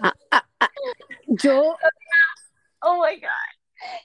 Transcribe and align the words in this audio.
Ah, 0.00 0.12
ah, 0.30 0.44
ah. 0.60 0.70
Yo 1.26 1.76
Oh 2.80 3.02
my 3.02 3.16
God. 3.20 3.58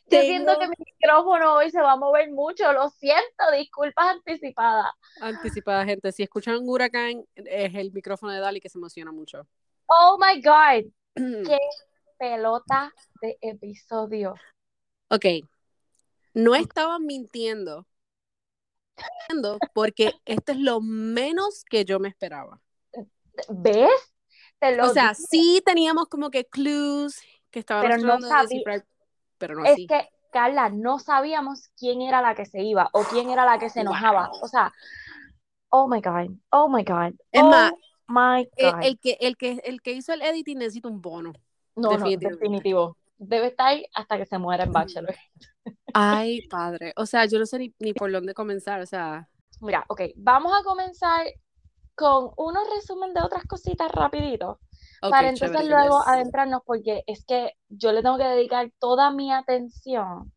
Yo 0.08 0.22
siento 0.22 0.60
que 0.60 0.68
mi 0.68 0.76
micrófono 0.80 1.56
hoy 1.56 1.70
se 1.72 1.82
va 1.82 1.94
a 1.94 1.98
mover 1.98 2.32
mucho. 2.32 2.72
Lo 2.74 2.90
siento, 2.90 3.52
disculpas 3.56 4.16
anticipadas. 4.16 4.92
anticipada 5.22 5.86
gente, 5.86 6.12
si 6.12 6.24
escuchan 6.24 6.58
un 6.58 6.70
huracán 6.70 7.26
es 7.36 7.74
el 7.76 7.92
micrófono 7.92 8.32
de 8.32 8.40
Dali 8.40 8.60
que 8.60 8.70
se 8.70 8.78
emociona 8.78 9.12
mucho. 9.12 9.48
Oh 9.88 10.18
my 10.20 10.42
God. 10.42 10.92
Qué 11.16 11.60
pelota 12.18 12.92
de 13.22 13.38
episodio. 13.42 14.36
Ok, 15.10 15.26
no 16.34 16.56
estaban 16.56 17.06
mintiendo, 17.06 17.86
porque 19.74 20.14
esto 20.26 20.52
es 20.52 20.60
lo 20.60 20.82
menos 20.82 21.64
que 21.70 21.86
yo 21.86 22.00
me 22.00 22.10
esperaba. 22.10 22.62
¿Ves? 23.50 23.90
Te 24.60 24.76
lo 24.76 24.86
O 24.86 24.90
sea, 24.90 25.10
dije. 25.10 25.24
sí 25.30 25.62
teníamos 25.66 26.08
como 26.08 26.30
que 26.30 26.46
clues 26.46 27.20
que 27.50 27.60
estaban 27.60 27.84
Pero 27.84 27.98
no 27.98 28.18
pero 29.38 29.56
no 29.56 29.66
Es 29.66 29.74
así. 29.74 29.88
que, 29.88 30.08
Carla, 30.32 30.70
no 30.70 31.00
sabíamos 31.00 31.70
quién 31.78 32.02
era 32.02 32.22
la 32.22 32.34
que 32.34 32.46
se 32.46 32.62
iba 32.62 32.90
o 32.94 33.04
quién 33.04 33.30
era 33.30 33.46
la 33.46 33.60
que 33.60 33.70
se 33.70 33.82
enojaba. 33.82 34.32
O 34.42 34.48
sea, 34.48 34.72
oh 35.70 35.88
my 35.88 36.02
God, 36.02 36.36
oh 36.52 36.70
my 36.70 36.84
God. 36.84 37.14
Es 37.32 37.42
oh 37.44 37.50
más, 37.50 37.74
my 38.08 38.48
El, 38.56 38.72
God. 38.72 38.84
el 38.84 39.00
que, 39.00 39.18
el, 39.20 39.38
que, 39.38 39.62
el 39.66 39.82
que 39.82 39.92
hizo 39.92 40.14
el 40.14 40.22
editing 40.22 40.60
necesita 40.60 40.88
un 40.88 41.02
bono. 41.02 41.34
no, 41.76 41.82
no, 41.84 41.90
definitivamente. 41.98 42.40
definitivo. 42.46 42.98
Debe 43.18 43.48
estar 43.48 43.68
ahí 43.68 43.86
hasta 43.94 44.18
que 44.18 44.26
se 44.26 44.38
muera 44.38 44.64
en 44.64 44.72
Bachelor. 44.72 45.16
Ay, 45.94 46.48
padre. 46.48 46.94
O 46.98 47.06
sea, 47.06 47.26
yo 47.26 47.40
no 47.40 47.46
sé 47.46 47.60
ni, 47.60 47.74
ni 47.80 47.94
por 47.94 48.12
dónde 48.12 48.34
comenzar. 48.34 48.82
O 48.82 48.86
sea, 48.86 49.28
Mira, 49.62 49.86
ok, 49.88 50.02
vamos 50.16 50.52
a 50.60 50.64
comenzar 50.64 51.26
con 51.96 52.32
unos 52.38 52.64
resumen 52.76 53.14
de 53.14 53.22
otras 53.22 53.44
cositas 53.46 53.92
rapidito. 53.92 54.60
ok, 55.02 55.10
para 55.10 55.30
entonces 55.30 55.58
chévere, 55.58 55.70
luego 55.70 56.00
yes. 56.00 56.08
adentrarnos 56.08 56.62
porque 56.66 57.04
es 57.08 57.24
que 57.26 57.54
yo 57.70 57.92
le 57.92 58.02
tengo 58.02 58.18
que 58.18 58.24
dedicar 58.26 58.72
toda 58.80 59.12
mi 59.12 59.32
atención 59.32 60.32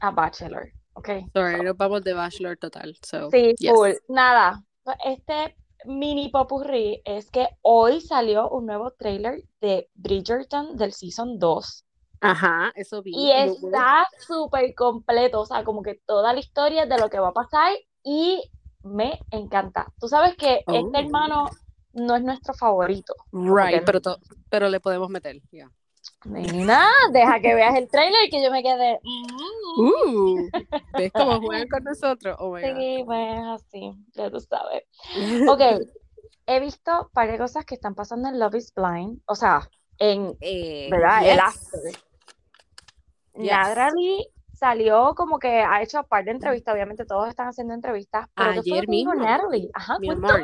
a 0.00 0.10
Bachelor, 0.10 0.72
¿ok? 0.94 1.08
Sorry, 1.34 1.62
nos 1.62 1.76
vamos 1.76 2.02
de 2.02 2.14
Bachelor 2.14 2.56
total. 2.56 2.96
So, 3.02 3.30
Sí, 3.30 3.54
yes. 3.58 3.70
full. 3.72 3.92
Nada, 4.08 4.64
este 5.04 5.56
mini 5.84 6.30
popurrí 6.30 7.02
es 7.04 7.30
que 7.30 7.48
hoy 7.62 8.00
salió 8.00 8.48
un 8.48 8.66
nuevo 8.66 8.90
trailer 8.92 9.42
de 9.60 9.88
Bridgerton 9.94 10.76
del 10.76 10.92
Season 10.92 11.38
2 11.38 11.85
Ajá, 12.20 12.72
eso 12.74 13.02
vi. 13.02 13.12
y 13.14 13.30
está 13.32 14.06
súper 14.26 14.74
completo, 14.74 15.40
o 15.40 15.46
sea, 15.46 15.64
como 15.64 15.82
que 15.82 15.94
toda 16.06 16.32
la 16.32 16.40
historia 16.40 16.86
de 16.86 16.98
lo 16.98 17.08
que 17.10 17.18
va 17.18 17.28
a 17.28 17.32
pasar 17.32 17.72
y 18.02 18.42
me 18.82 19.18
encanta. 19.30 19.92
Tú 20.00 20.08
sabes 20.08 20.36
que 20.36 20.62
Oh. 20.66 20.74
este 20.74 20.98
hermano 21.00 21.48
no 21.92 22.16
es 22.16 22.22
nuestro 22.22 22.54
favorito. 22.54 23.14
Right, 23.32 23.84
pero, 23.84 24.00
pero 24.48 24.68
le 24.68 24.80
podemos 24.80 25.08
meter. 25.10 25.40
ya. 25.52 25.70
Nena, 26.24 26.88
deja 27.12 27.40
que 27.40 27.54
veas 27.54 27.76
el 27.76 27.88
trailer 27.88 28.24
y 28.26 28.30
que 28.30 28.42
yo 28.42 28.50
me 28.50 28.62
quede. 28.62 29.00
"Mm". 29.02 29.80
Uh, 29.80 30.48
¿Ves 30.96 31.12
cómo 31.12 31.40
juegan 31.42 31.68
con 31.68 31.84
nosotros? 31.84 32.36
Oh 32.38 32.52
my 32.54 32.62
God. 32.62 32.76
Sí, 32.76 33.02
pues 33.04 33.38
así, 33.46 33.92
ya 34.14 34.30
tú 34.30 34.40
sabes. 34.40 34.84
Ok, 35.50 35.60
he 36.46 36.60
visto 36.60 37.02
un 37.02 37.08
par 37.10 37.30
de 37.30 37.38
cosas 37.38 37.64
que 37.64 37.74
están 37.74 37.94
pasando 37.94 38.28
en 38.28 38.38
Love 38.38 38.54
is 38.56 38.72
Blind, 38.74 39.20
o 39.26 39.34
sea, 39.34 39.68
en, 39.98 40.36
Eh, 40.40 40.88
¿verdad? 40.90 41.26
El 41.26 41.40
after. 41.40 41.80
Yes. 43.38 43.50
Natalie 43.50 44.26
salió 44.52 45.14
como 45.14 45.38
que 45.38 45.48
ha 45.60 45.82
hecho 45.82 45.98
un 46.00 46.06
par 46.06 46.24
de 46.24 46.30
entrevistas, 46.30 46.72
obviamente 46.74 47.04
todos 47.04 47.28
están 47.28 47.48
haciendo 47.48 47.74
entrevistas, 47.74 48.28
pero 48.34 48.52
¿qué 48.54 48.60
fue 48.62 48.68
lo 48.70 48.74
Ayer 48.76 48.84
que 48.86 48.90
mismo. 48.90 49.14
Natalie? 49.14 49.70
Ajá, 49.74 49.98
Mi 49.98 50.10
amor. 50.10 50.40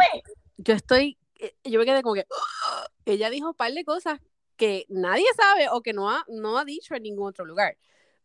Yo 0.58 0.74
estoy, 0.74 1.16
eh, 1.38 1.54
yo 1.64 1.78
me 1.80 1.86
quedé 1.86 2.02
como 2.02 2.14
que, 2.14 2.26
ella 3.06 3.30
dijo 3.30 3.48
un 3.48 3.54
par 3.54 3.72
de 3.72 3.84
cosas 3.84 4.20
que 4.56 4.84
nadie 4.88 5.24
sabe 5.36 5.68
o 5.70 5.80
que 5.80 5.92
no 5.92 6.10
ha, 6.10 6.24
no 6.28 6.58
ha 6.58 6.64
dicho 6.64 6.94
en 6.94 7.02
ningún 7.04 7.28
otro 7.28 7.44
lugar. 7.44 7.76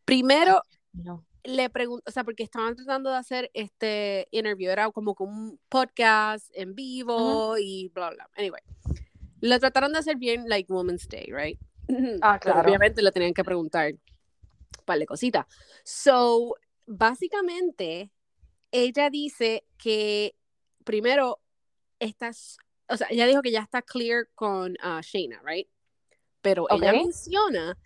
Primero, 0.06 0.61
No. 0.94 1.23
le 1.44 1.69
pregunto, 1.69 2.03
o 2.07 2.11
sea, 2.11 2.23
porque 2.25 2.44
estaban 2.44 2.75
tratando 2.75 3.09
de 3.09 3.16
hacer 3.17 3.50
este 3.53 4.27
interview, 4.31 4.69
era 4.69 4.91
como 4.91 5.16
con 5.16 5.29
un 5.29 5.59
podcast 5.69 6.50
en 6.53 6.75
vivo 6.75 7.57
y 7.57 7.89
bla, 7.94 8.09
bla. 8.11 8.29
Anyway, 8.38 8.61
lo 9.41 9.57
trataron 9.59 9.94
de 9.94 10.00
hacer 10.00 10.17
bien, 10.17 10.47
like 10.50 10.72
Women's 10.72 11.07
Day, 11.07 11.29
right? 11.31 11.59
Ah, 12.22 12.38
Pero 12.44 12.53
claro. 12.56 12.67
obviamente 12.67 13.01
le 13.01 13.11
tenían 13.13 13.33
que 13.33 13.44
preguntar 13.45 13.94
un 14.79 14.85
par 14.85 15.00
de 15.00 15.05
cositas. 15.05 15.45
So, 15.83 16.55
básicamente, 16.85 18.11
ella 18.72 19.09
dice 19.09 19.66
que 19.78 20.35
primero, 20.83 21.39
estás, 22.00 22.57
o 22.88 22.97
sea, 22.97 23.07
ella 23.09 23.25
dijo 23.27 23.41
que 23.41 23.51
ya 23.51 23.61
está 23.61 23.81
clear 23.81 24.29
con 24.35 24.73
uh, 24.83 25.01
Shayna, 25.01 25.41
right? 25.44 25.67
Pero 26.41 26.67
ella 26.69 26.94
menciona 26.94 27.77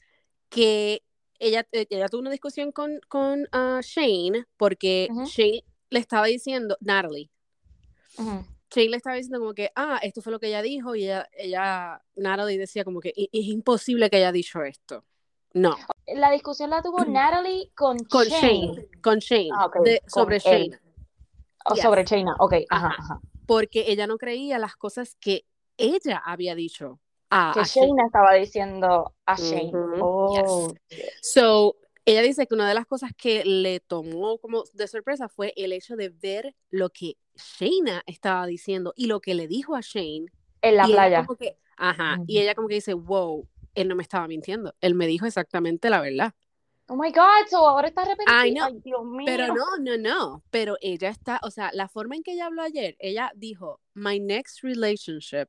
que 0.49 1.03
ella, 1.39 1.65
eh, 1.71 1.87
ella 1.89 2.07
tuvo 2.09 2.21
una 2.21 2.29
discusión 2.29 2.71
con, 2.71 2.99
con 3.07 3.41
uh, 3.53 3.81
Shane 3.81 4.45
porque 4.57 5.07
Ujú. 5.09 5.25
Shane 5.25 5.63
le 5.89 5.99
estaba 5.99 6.27
diciendo, 6.27 6.77
Natalie, 6.81 7.29
Ujú. 8.17 8.45
Shane 8.69 8.89
le 8.89 8.97
estaba 8.97 9.15
diciendo 9.15 9.39
como 9.39 9.53
que, 9.53 9.71
ah, 9.75 9.99
esto 10.03 10.21
fue 10.21 10.31
lo 10.31 10.39
que 10.39 10.47
ella 10.47 10.61
dijo 10.61 10.95
y 10.95 11.03
ella, 11.05 11.27
ella 11.33 12.01
Natalie 12.15 12.57
decía 12.57 12.83
como 12.83 12.99
que 12.99 13.11
"I- 13.15 13.29
es 13.31 13.45
imposible 13.47 14.09
que 14.09 14.17
haya 14.17 14.31
dicho 14.31 14.61
esto. 14.63 15.03
No, 15.53 15.75
La 16.15 16.31
discusión 16.31 16.69
la 16.69 16.81
tuvo 16.81 17.03
Natalie 17.05 17.71
con, 17.75 17.97
con 18.05 18.25
Shane. 18.25 18.67
Shane, 18.75 18.87
con 19.01 19.19
Shane, 19.19 19.49
Ah, 19.53 19.65
ok, 19.67 19.79
de- 19.83 19.99
con 20.01 20.09
sobre. 20.09 20.39
Shane, 20.39 20.79
O 21.65 21.73
Yes. 21.75 21.83
sobre 21.83 22.03
Shayna, 22.05 22.35
ok, 22.39 22.53
ajá, 22.69 22.87
Ajá. 22.87 22.95
ajá. 22.99 23.21
porque 23.45 23.85
ella 23.91 24.07
no 24.07 24.17
creía 24.17 24.57
las 24.59 24.75
cosas 24.75 25.15
que 25.19 25.45
ella 25.77 26.17
había 26.25 26.55
dicho 26.55 26.99
a, 27.29 27.51
Que 27.53 27.59
a 27.59 27.63
Shane. 27.63 27.87
Shayna 27.87 28.05
estaba 28.05 28.33
diciendo 28.33 29.13
a 29.25 29.35
Shane. 29.35 29.71
Ujú, 29.73 29.99
Oh, 30.03 30.73
So, 31.21 31.75
ella 32.05 32.21
dice 32.23 32.47
que 32.47 32.55
una 32.55 32.67
de 32.67 32.73
las 32.73 32.85
cosas 32.87 33.11
que 33.15 33.43
le 33.45 33.79
tomó 33.79 34.37
como 34.39 34.63
de 34.73 34.87
sorpresa 34.87 35.29
fue 35.29 35.53
el 35.55 35.71
hecho 35.71 35.95
de 35.95 36.09
ver 36.09 36.55
lo 36.71 36.89
que 36.89 37.15
Shayna 37.35 38.01
estaba 38.07 38.45
diciendo 38.47 38.93
y 38.95 39.05
lo 39.05 39.19
que 39.21 39.35
le 39.35 39.47
dijo 39.47 39.75
a 39.75 39.81
Shane. 39.81 40.25
en 40.63 40.75
la 40.77 40.85
playa. 40.85 41.25
como 41.25 41.37
que, 41.37 41.57
ajá, 41.77 42.17
y 42.27 42.39
ella 42.39 42.53
como 42.55 42.67
que 42.67 42.75
dice, 42.75 42.93
wow, 42.95 43.47
él 43.75 43.87
no 43.87 43.95
me 43.95 44.03
estaba 44.03 44.27
mintiendo, 44.27 44.73
él 44.81 44.95
me 44.95 45.07
dijo 45.07 45.25
exactamente 45.25 45.89
la 45.89 46.01
verdad. 46.01 46.33
Oh 46.87 46.95
my 46.95 47.11
God, 47.11 47.47
so 47.49 47.57
ahora 47.67 47.87
está 47.87 48.01
arrepentida. 48.01 48.65
Ay, 48.65 48.81
Dios 48.83 49.05
mío. 49.05 49.23
Pero 49.25 49.47
no, 49.47 49.77
no, 49.79 49.97
no, 49.97 50.43
pero 50.49 50.77
ella 50.81 51.09
está, 51.09 51.39
o 51.43 51.49
sea, 51.49 51.69
la 51.73 51.87
forma 51.87 52.15
en 52.15 52.23
que 52.23 52.33
ella 52.33 52.47
habló 52.47 52.63
ayer, 52.63 52.97
ella 52.99 53.31
dijo, 53.35 53.79
my 53.93 54.19
next 54.19 54.61
relationship, 54.61 55.47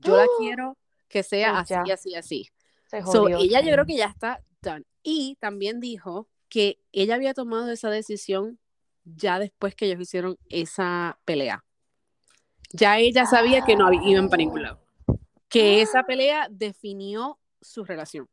yo 0.00 0.16
la 0.16 0.24
¡Oh! 0.24 0.28
quiero 0.38 0.76
que 1.08 1.22
sea 1.22 1.52
Pues 1.52 1.70
así, 1.70 1.88
ya. 1.88 1.94
así, 1.94 2.14
así. 2.14 2.48
Se 2.88 3.00
So, 3.02 3.22
jodió, 3.22 3.38
ella 3.38 3.60
yo 3.62 3.72
creo 3.72 3.86
que 3.86 3.96
ya 3.96 4.06
está 4.06 4.42
done. 4.60 4.84
Y 5.02 5.36
también 5.40 5.80
dijo 5.80 6.28
que 6.50 6.78
ella 6.92 7.14
había 7.14 7.32
tomado 7.32 7.70
esa 7.70 7.88
decisión 7.88 8.58
ya 9.04 9.38
después 9.38 9.74
que 9.74 9.86
ellos 9.86 10.00
hicieron 10.00 10.38
esa 10.50 11.18
pelea. 11.24 11.64
Ya 12.70 12.98
ella 12.98 13.24
sabía 13.26 13.62
que 13.64 13.76
no 13.76 13.90
iban 13.92 14.28
para 14.28 14.38
ningún 14.38 14.62
lado. 14.62 14.80
Que 15.48 15.80
esa 15.82 16.02
pelea 16.06 16.48
definió 16.50 17.38
su 17.62 17.84
relación. 17.84 18.28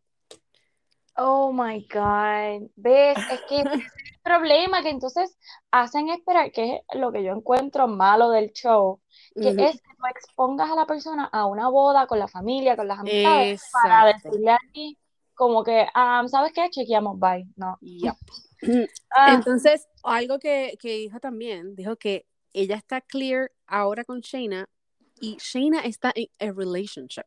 Oh 1.16 1.52
my 1.52 1.86
God. 1.92 2.70
¿Ves? 2.76 3.18
Es 3.32 3.42
que 3.50 3.60
ese 3.62 3.74
es 3.74 3.82
el 3.82 4.22
problema 4.24 4.82
que 4.82 4.90
entonces 4.90 5.38
hacen 5.70 6.10
esperar, 6.10 6.52
que 6.52 6.76
es 6.76 7.00
lo 7.00 7.12
que 7.12 7.24
yo 7.24 7.34
encuentro 7.34 7.88
malo 7.88 8.30
del 8.30 8.52
show, 8.54 9.02
que 9.34 9.50
Ujú. 9.50 9.62
es 9.62 9.82
que 9.82 9.96
tú 9.98 10.06
expongas 10.10 10.72
a 10.72 10.76
la 10.76 10.86
persona 10.86 11.26
a 11.26 11.46
una 11.46 11.68
boda 11.70 12.08
con 12.08 12.20
la 12.20 12.28
familia, 12.28 12.78
con 12.78 12.88
las 12.88 13.00
amistades, 13.00 13.62
para 13.84 14.14
decirle 14.14 14.52
aquí 14.52 14.98
como 15.36 15.64
que, 15.64 15.88
ah, 15.94 16.24
¿sabes 16.28 16.54
qué? 16.54 16.70
Chequeamos, 16.70 17.20
bye. 17.20 17.46
No. 17.56 17.78
Yep. 17.82 18.16
Ah, 19.12 19.34
Entonces, 19.34 19.88
algo 20.04 20.38
que, 20.40 20.78
que 20.80 20.98
dijo 20.98 21.20
también, 21.20 21.76
dijo 21.76 21.96
que 21.96 22.26
ella 22.54 22.76
está 22.76 23.02
clear 23.02 23.52
ahora 23.68 24.04
con 24.04 24.22
Shayna 24.22 24.68
y 25.22 25.38
Shayna 25.38 25.80
está 25.82 26.14
en 26.16 26.28
a 26.40 26.54
relationship. 26.54 27.24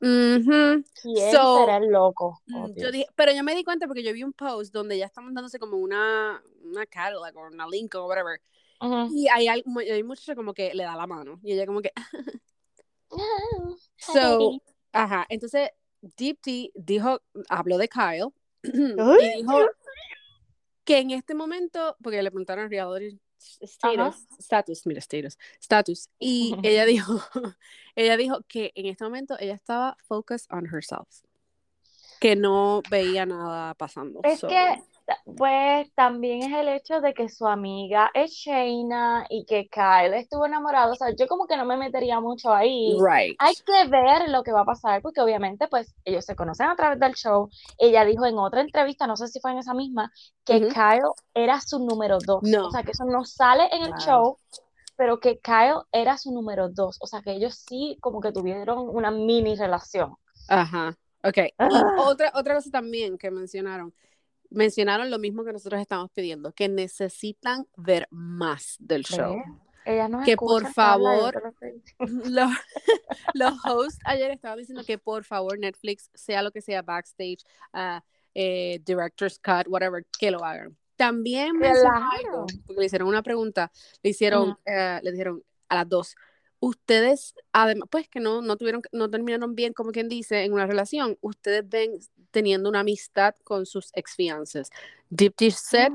Ujú. 0.00 0.84
¿quién 1.02 1.32
So, 1.32 1.58
será 1.58 1.78
el 1.78 1.90
loco? 1.90 2.40
Mm, 2.46 2.66
yo 2.66 2.74
Dios. 2.74 2.92
dije, 2.92 3.06
pero 3.16 3.32
yo 3.32 3.42
me 3.42 3.54
di 3.54 3.64
cuenta 3.64 3.86
porque 3.86 4.02
yo 4.02 4.12
vi 4.12 4.22
un 4.22 4.32
post 4.32 4.72
donde 4.72 4.96
ya 4.96 5.06
están 5.06 5.34
dándose 5.34 5.58
como 5.58 5.76
una, 5.76 6.42
una 6.62 6.86
Cadillac 6.86 7.36
o 7.36 7.46
una 7.46 7.66
Lincoln 7.66 8.04
o 8.04 8.06
whatever. 8.06 8.40
Y 9.10 9.26
hay, 9.28 9.48
hay 9.48 9.64
como 10.34 10.54
que 10.54 10.72
le 10.74 10.84
da 10.84 10.96
la 10.96 11.06
mano. 11.06 11.40
Y 11.42 11.52
ella 11.52 11.66
como 11.66 11.80
que. 11.80 11.92
So, 13.96 14.52
hi. 14.52 14.62
ajá. 14.92 15.26
Entonces, 15.28 15.70
Deep 16.00 16.40
T 16.40 16.70
dijo, 16.74 17.20
habló 17.48 17.78
de 17.78 17.88
Kyle. 17.88 18.28
Y 18.62 19.36
dijo 19.38 19.66
que 20.84 20.98
en 20.98 21.10
este 21.10 21.34
momento, 21.34 21.96
porque 22.02 22.22
le 22.22 22.30
preguntaron 22.30 22.66
a 22.66 22.68
Reality. 22.68 23.18
Status, 23.60 24.26
status, 24.38 24.86
mira, 24.86 25.00
status, 25.00 25.38
status. 25.60 26.08
Y 26.18 26.54
ella 26.62 26.84
dijo, 26.86 27.20
ella 27.96 28.16
dijo 28.16 28.42
que 28.48 28.72
en 28.74 28.86
este 28.86 29.04
momento 29.04 29.36
ella 29.38 29.54
estaba 29.54 29.96
focused 30.06 30.46
on 30.50 30.66
herself. 30.66 31.08
Que 32.20 32.34
no 32.34 32.82
veía 32.90 33.26
nada 33.26 33.74
pasando. 33.74 34.20
Es 34.24 34.40
So, 34.40 34.48
que 34.48 34.82
Pues 35.36 35.92
también 35.94 36.42
es 36.42 36.58
el 36.58 36.68
hecho 36.68 37.00
de 37.00 37.14
que 37.14 37.28
su 37.28 37.46
amiga 37.46 38.10
es 38.14 38.32
Shayna 38.32 39.26
y 39.30 39.44
que 39.46 39.68
Kyle 39.68 40.14
estuvo 40.14 40.44
enamorado. 40.46 40.92
O 40.92 40.96
sea, 40.96 41.14
yo 41.16 41.26
como 41.26 41.46
que 41.46 41.56
no 41.56 41.64
me 41.64 41.76
metería 41.76 42.20
mucho 42.20 42.52
ahí. 42.52 42.96
Right. 43.00 43.36
Hay 43.38 43.54
que 43.54 43.88
ver 43.88 44.28
lo 44.28 44.42
que 44.42 44.52
va 44.52 44.60
a 44.60 44.64
pasar, 44.64 45.00
porque 45.02 45.20
obviamente, 45.20 45.66
pues, 45.68 45.94
ellos 46.04 46.24
se 46.24 46.36
conocen 46.36 46.68
a 46.68 46.76
través 46.76 46.98
del 47.00 47.14
show. 47.14 47.48
Ella 47.78 48.04
dijo 48.04 48.26
en 48.26 48.38
otra 48.38 48.60
entrevista, 48.60 49.06
no 49.06 49.16
sé 49.16 49.28
si 49.28 49.40
fue 49.40 49.52
en 49.52 49.58
esa 49.58 49.74
misma, 49.74 50.12
que. 50.44 50.68
Kyle 50.68 51.12
era 51.34 51.60
su 51.60 51.78
número 51.78 52.18
dos. 52.18 52.42
No. 52.42 52.66
O 52.68 52.70
sea, 52.70 52.82
que 52.82 52.90
eso 52.90 53.04
no 53.04 53.24
sale 53.24 53.68
en 53.72 53.82
el 53.84 53.90
Wow. 53.92 54.00
show, 54.00 54.36
pero 54.96 55.20
que 55.20 55.38
Kyle 55.38 55.82
era 55.92 56.18
su 56.18 56.32
número 56.32 56.68
dos. 56.68 56.98
O 57.00 57.06
sea, 57.06 57.22
que 57.22 57.32
ellos 57.32 57.54
sí 57.66 57.96
como 58.00 58.20
que 58.20 58.32
tuvieron 58.32 58.88
una 58.94 59.10
mini 59.10 59.54
relación. 59.56 60.16
Ajá. 60.48 60.94
Ok. 61.24 61.36
Y 61.38 61.52
Ah. 61.58 61.96
otra, 62.06 62.32
otra 62.34 62.54
cosa 62.56 62.70
también 62.70 63.16
que 63.16 63.30
mencionaron. 63.30 63.94
Mencionaron 64.50 65.10
lo 65.10 65.18
mismo 65.18 65.44
que 65.44 65.52
nosotros 65.52 65.80
estamos 65.80 66.10
pidiendo, 66.10 66.52
que 66.52 66.68
necesitan 66.68 67.66
ver 67.76 68.08
más 68.10 68.76
del 68.78 69.04
show. 69.04 69.42
Que 70.24 70.36
por 70.36 70.70
favor. 70.72 71.54
Los, 71.98 72.50
los 73.34 73.54
hosts 73.64 73.98
ayer 74.04 74.30
estaban 74.30 74.58
diciendo 74.58 74.84
que 74.84 74.98
por 74.98 75.24
favor 75.24 75.58
Netflix, 75.58 76.10
sea 76.14 76.42
lo 76.42 76.50
que 76.50 76.60
sea, 76.60 76.82
backstage, 76.82 77.44
eh, 78.34 78.80
director's 78.84 79.38
cut, 79.38 79.66
whatever, 79.66 80.04
que 80.18 80.30
lo 80.30 80.44
hagan. 80.44 80.76
También 80.96 81.56
Claro. 81.58 82.06
algo, 82.12 82.46
porque 82.66 82.80
le 82.80 82.86
hicieron 82.86 83.08
una 83.08 83.22
pregunta, 83.22 83.70
le 84.02 84.10
hicieron, 84.10 84.58
eh, 84.66 84.98
le 85.02 85.12
dijeron 85.12 85.42
a 85.68 85.76
las 85.76 85.88
dos, 85.88 86.16
ustedes, 86.60 87.34
además, 87.52 87.88
pues 87.90 88.08
que 88.08 88.20
no, 88.20 88.42
no 88.42 88.56
tuvieron, 88.56 88.82
no 88.92 89.08
terminaron 89.10 89.54
bien, 89.54 89.72
como 89.72 89.92
quien 89.92 90.08
dice, 90.08 90.44
en 90.44 90.52
una 90.52 90.66
relación, 90.66 91.16
ustedes 91.20 91.68
ven 91.68 91.92
teniendo 92.30 92.68
una 92.68 92.80
amistad 92.80 93.34
con 93.44 93.66
sus 93.66 93.90
ex 93.94 94.14
fiances. 94.14 94.70
Deep 95.10 95.34
Dish 95.36 95.54
said, 95.54 95.92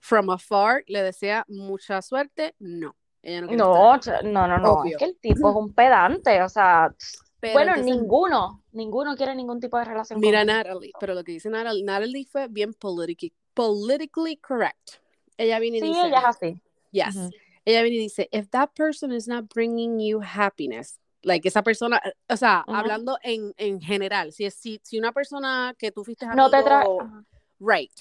from 0.00 0.30
afar, 0.30 0.82
le 0.86 1.02
desea 1.02 1.44
mucha 1.48 2.00
suerte, 2.02 2.54
no. 2.58 2.96
Ella 3.22 3.42
no 3.42 3.96
estar 4.00 4.24
No, 4.24 4.32
no, 4.32 4.48
no, 4.48 4.58
no, 4.58 4.72
Obvio. 4.72 4.92
es 4.92 4.98
que 4.98 5.04
el 5.04 5.16
tipo 5.16 5.50
es 5.50 5.56
un 5.56 5.72
pedante, 5.74 6.42
o 6.42 6.48
sea, 6.48 6.92
Pero 7.38 7.52
bueno, 7.54 7.72
entonces, 7.74 7.96
ninguno, 7.96 8.62
ninguno 8.72 9.14
quiere 9.16 9.34
ningún 9.34 9.60
tipo 9.60 9.78
de 9.78 9.84
relación 9.84 10.18
Mira 10.18 10.40
con 10.40 10.48
Natalie, 10.48 10.90
pero 10.98 11.14
lo 11.14 11.22
que 11.22 11.32
dice 11.32 11.48
Natalie, 11.50 11.84
Natalie 11.84 12.26
fue 12.26 12.48
bien 12.48 12.74
politically, 12.74 13.32
politically 13.54 14.36
correct. 14.38 14.92
Ella 15.36 15.58
viene 15.60 15.78
y 15.78 15.80
Sí, 15.82 15.86
dice, 15.88 16.06
ella 16.08 16.18
es 16.18 16.24
así. 16.24 16.60
yes. 16.90 17.30
Ella 17.64 17.82
viene 17.82 17.96
y 17.96 18.00
dice, 18.00 18.28
if 18.32 18.48
that 18.50 18.70
person 18.74 19.12
is 19.12 19.28
not 19.28 19.44
bringing 19.52 20.00
you 20.00 20.20
happiness, 20.20 20.98
like 21.22 21.46
esa 21.46 21.62
persona, 21.62 22.00
o 22.28 22.36
sea, 22.36 22.64
hablando 22.66 23.18
en, 23.22 23.54
en 23.56 23.80
general, 23.80 24.32
si, 24.32 24.44
es- 24.44 24.54
si, 24.54 24.80
si 24.82 24.98
una 24.98 25.12
persona 25.12 25.74
que 25.78 25.92
tú 25.92 26.04
fuiste 26.04 26.26
No 26.34 26.50
te 26.50 26.62
trae, 26.62 26.84
amigo, 26.84 27.24
right, 27.60 27.92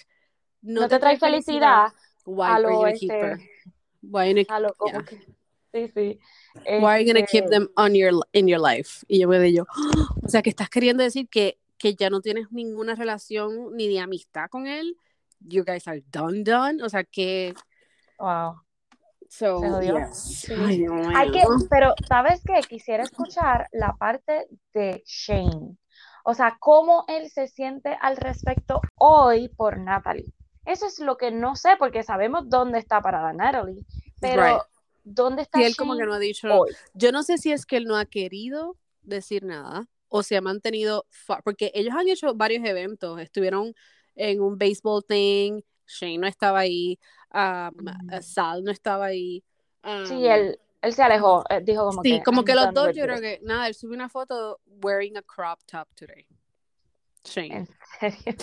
no, 0.61 0.81
no 0.81 0.87
te 0.87 0.99
trae 0.99 1.17
felicidad 1.17 1.91
why 2.25 2.47
a 2.47 2.53
are 2.55 2.61
you 2.63 2.69
lo 2.69 2.79
gonna 2.79 2.93
keep 2.93 3.11
her? 3.11 3.33
este, 3.33 3.49
Why 4.01 4.31
are 4.31 4.39
you 4.41 4.45
a 4.49 4.59
lo 4.59 4.73
como 4.73 4.93
yeah. 4.93 5.05
que, 5.05 5.17
sí, 5.71 5.91
sí, 5.93 6.19
why 6.65 6.85
are 6.93 6.99
you 7.03 7.13
gonna 7.13 7.25
keep 7.25 7.43
este, 7.43 7.51
them 7.51 7.69
on 7.77 7.93
your, 7.93 8.11
in 8.33 8.47
your 8.47 8.59
life? 8.59 9.05
Y 9.07 9.19
yo 9.19 9.27
me 9.27 9.39
digo, 9.39 9.67
o 10.23 10.27
sea, 10.27 10.41
que 10.41 10.49
estás 10.49 10.69
queriendo 10.69 11.03
decir 11.03 11.29
que, 11.29 11.59
que 11.77 11.93
ya 11.93 12.09
no 12.09 12.21
tienes 12.21 12.51
ninguna 12.51 12.95
relación 12.95 13.75
ni 13.75 13.87
de 13.87 13.99
amistad 13.99 14.49
con 14.49 14.65
él. 14.67 14.97
You 15.39 15.63
guys 15.63 15.87
are 15.87 16.03
done, 16.11 16.43
done. 16.43 16.83
O 16.83 16.89
sea, 16.89 17.03
que, 17.03 17.53
wow. 18.19 18.61
So, 19.31 19.79
yes. 19.81 20.41
Sí. 20.41 20.53
Ay, 20.53 20.85
Hay 21.15 21.31
que, 21.31 21.43
pero 21.69 21.93
¿sabes 22.05 22.41
qué? 22.45 22.59
Quisiera 22.67 23.03
escuchar 23.03 23.69
la 23.71 23.95
parte 23.97 24.47
de 24.73 25.01
Shane. 25.05 25.77
O 26.25 26.33
sea, 26.33 26.57
cómo 26.59 27.05
él 27.07 27.29
se 27.31 27.47
siente 27.47 27.97
al 28.01 28.17
respecto 28.17 28.81
hoy 28.95 29.47
por 29.47 29.79
Natalie. 29.79 30.25
Eso 30.65 30.85
es 30.85 30.99
lo 30.99 31.15
que 31.15 31.31
no 31.31 31.55
sé, 31.55 31.69
porque 31.79 32.03
sabemos 32.03 32.49
dónde 32.49 32.77
está 32.79 33.01
parada 33.01 33.31
Natalie, 33.33 33.83
pero 34.19 34.43
Right. 34.43 34.61
¿dónde 35.03 35.41
está 35.43 35.57
Sí, 35.59 35.63
él 35.63 35.75
como 35.77 35.93
que 35.93 35.99
Shane 35.99 36.09
no 36.09 36.13
ha 36.13 36.19
dicho, 36.19 36.47
hoy? 36.53 36.71
yo 36.93 37.11
no 37.11 37.23
sé 37.23 37.37
si 37.37 37.51
es 37.53 37.65
que 37.65 37.77
él 37.77 37.85
no 37.85 37.95
ha 37.95 38.05
querido 38.05 38.75
decir 39.01 39.43
nada 39.43 39.87
o 40.09 40.23
se 40.23 40.35
ha 40.35 40.41
mantenido, 40.41 41.05
porque 41.45 41.71
ellos 41.73 41.95
han 41.97 42.07
hecho 42.09 42.35
varios 42.35 42.65
eventos, 42.65 43.19
estuvieron 43.21 43.73
en 44.15 44.41
un 44.41 44.57
baseball 44.57 45.03
thing, 45.07 45.61
Shane 45.87 46.17
no 46.19 46.27
estaba 46.27 46.59
ahí, 46.59 46.99
um, 47.33 47.71
Mm. 47.75 48.21
Sal 48.21 48.63
no 48.63 48.71
estaba 48.71 49.05
ahí. 49.05 49.43
Sí, 50.05 50.13
um, 50.13 50.25
él, 50.25 50.59
él 50.81 50.93
se 50.93 51.01
alejó, 51.03 51.43
eh, 51.49 51.61
dijo 51.63 51.85
como 51.85 52.03
Sí, 52.03 52.17
que 52.17 52.23
como 52.23 52.39
"I'm 52.41 52.45
que 52.45 52.55
los 52.55 52.73
dos, 52.73 52.95
yo 52.95 53.03
creo 53.03 53.15
this". 53.19 53.39
que, 53.39 53.39
nada, 53.43 53.67
él 53.67 53.73
subió 53.73 53.95
una 53.95 54.09
foto 54.09 54.59
wearing 54.83 55.17
a 55.17 55.21
crop 55.21 55.59
top 55.65 55.87
today. 55.95 56.25
Shane. 57.23 57.53
En 57.55 57.67
serio. 57.99 58.35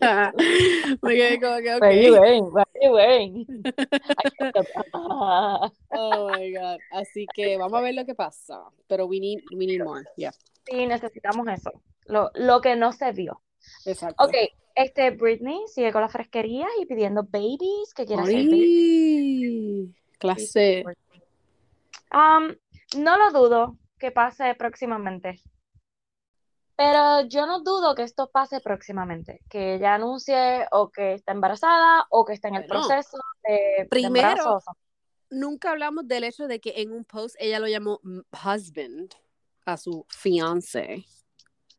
Me 1.02 1.14
quedé 1.14 1.40
como 1.40 1.56
que, 1.58 1.78
Where 1.80 2.02
you 2.02 2.12
ok. 2.14 2.20
wearing? 2.20 2.44
Where 2.52 2.66
you 2.80 2.90
wearing? 2.92 3.46
I 3.64 4.30
can't 4.38 4.68
stop. 4.68 4.86
Ah. 4.94 5.70
Oh 5.90 6.28
my 6.30 6.52
God. 6.52 6.78
Así 6.92 7.26
que 7.34 7.56
vamos 7.58 7.78
a 7.78 7.82
ver 7.82 7.94
lo 7.94 8.04
que 8.04 8.14
pasa. 8.14 8.62
Pero 8.86 9.06
we 9.06 9.18
need, 9.20 9.40
we 9.52 9.66
need 9.66 9.82
more. 9.82 10.04
Yeah, 10.16 10.32
Sí, 10.64 10.86
necesitamos 10.86 11.46
eso. 11.48 11.72
Lo, 12.06 12.30
lo 12.34 12.60
que 12.60 12.76
no 12.76 12.92
se 12.92 13.10
vio. 13.12 13.40
Exacto. 13.84 14.24
Ok, 14.24 14.34
este 14.74 15.10
Britney 15.10 15.60
sigue 15.66 15.92
con 15.92 16.02
las 16.02 16.12
fresquerías 16.12 16.68
y 16.80 16.86
pidiendo 16.86 17.22
babies, 17.24 17.94
que 17.94 18.04
quiere 18.06 18.22
hacer 18.22 18.44
babies. 18.44 18.52
Ay, 18.52 19.94
clase. 20.18 20.84
Um, 22.12 22.54
no 22.98 23.18
lo 23.18 23.30
dudo 23.32 23.78
que 23.98 24.10
pase 24.10 24.54
próximamente. 24.54 25.40
Pero 26.76 27.22
yo 27.26 27.46
no 27.46 27.62
dudo 27.62 27.94
que 27.94 28.02
esto 28.02 28.30
pase 28.30 28.60
próximamente, 28.60 29.40
que 29.48 29.76
ella 29.76 29.94
anuncie 29.94 30.66
o 30.72 30.90
que 30.90 31.14
está 31.14 31.32
embarazada 31.32 32.06
o 32.10 32.26
que 32.26 32.34
está 32.34 32.48
en 32.48 32.56
el 32.56 32.66
Bueno, 32.66 32.86
proceso 32.86 33.16
de, 33.48 33.82
de 33.82 33.86
primero, 33.86 34.28
embarazo. 34.28 34.76
Nunca 35.30 35.70
hablamos 35.70 36.06
del 36.06 36.24
hecho 36.24 36.46
de 36.46 36.60
que 36.60 36.74
en 36.76 36.92
un 36.92 37.06
post 37.06 37.34
ella 37.38 37.60
lo 37.60 37.66
llamó 37.66 37.98
husband 38.04 39.14
a 39.64 39.78
su 39.78 40.04
fiance. 40.10 41.06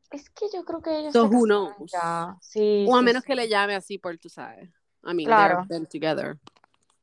Es 0.09 0.30
que 0.30 0.45
yo 0.54 0.63
creo 0.63 0.81
que 0.81 1.00
ellos 1.00 1.13
So 1.13 1.25
who 1.25 1.45
knows? 1.45 1.74
ya. 1.92 2.36
Sí, 2.42 2.86
O 2.88 2.95
a 2.95 3.00
sí, 3.00 3.06
menos 3.06 3.24
sí. 3.24 3.27
que 3.27 3.36
le 3.36 3.50
llame 3.50 3.75
así 3.75 3.98
por, 3.98 4.18
tú 4.18 4.30
sabes. 4.30 4.69
I 5.04 5.13
mean, 5.13 5.25
Claro. 5.25 5.65
they've 5.68 5.80
been 5.80 5.86
together. 5.86 6.38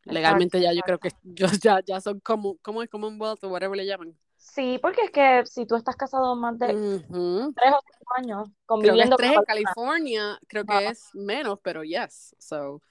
Exacto, 0.07 0.13
Legalmente 0.13 0.61
ya 0.61 0.73
yo 0.73 0.81
creo 0.83 0.99
que 0.99 1.11
yo, 1.23 1.47
ya, 1.63 1.81
ya 1.87 2.01
son 2.01 2.21
como, 2.21 2.57
como 2.59 2.83
es 2.83 2.91
Commonwealth 2.91 3.43
o 3.45 3.49
whatever 3.49 3.77
le 3.77 3.87
llaman. 3.87 4.17
Sí, 4.37 4.79
porque 4.83 5.01
es 5.03 5.11
que 5.11 5.43
si 5.47 5.65
tú 5.67 5.75
estás 5.77 5.97
casado 5.97 6.37
más 6.37 6.59
de 6.59 6.67
tres 6.67 7.03
o 7.09 7.81
cinco 7.87 8.15
años 8.17 8.45
Creo 8.45 8.45
que 8.45 8.51
es 8.51 8.67
conviviendo 8.67 9.17
tres 9.17 9.31
con 9.31 9.39
en. 9.39 9.45
California, 9.45 10.39
creo 10.47 10.65
que 10.67 10.87
es 10.89 11.09
menos, 11.15 11.59
pero 11.63 11.83
yes. 11.83 12.37
So, 12.39 12.83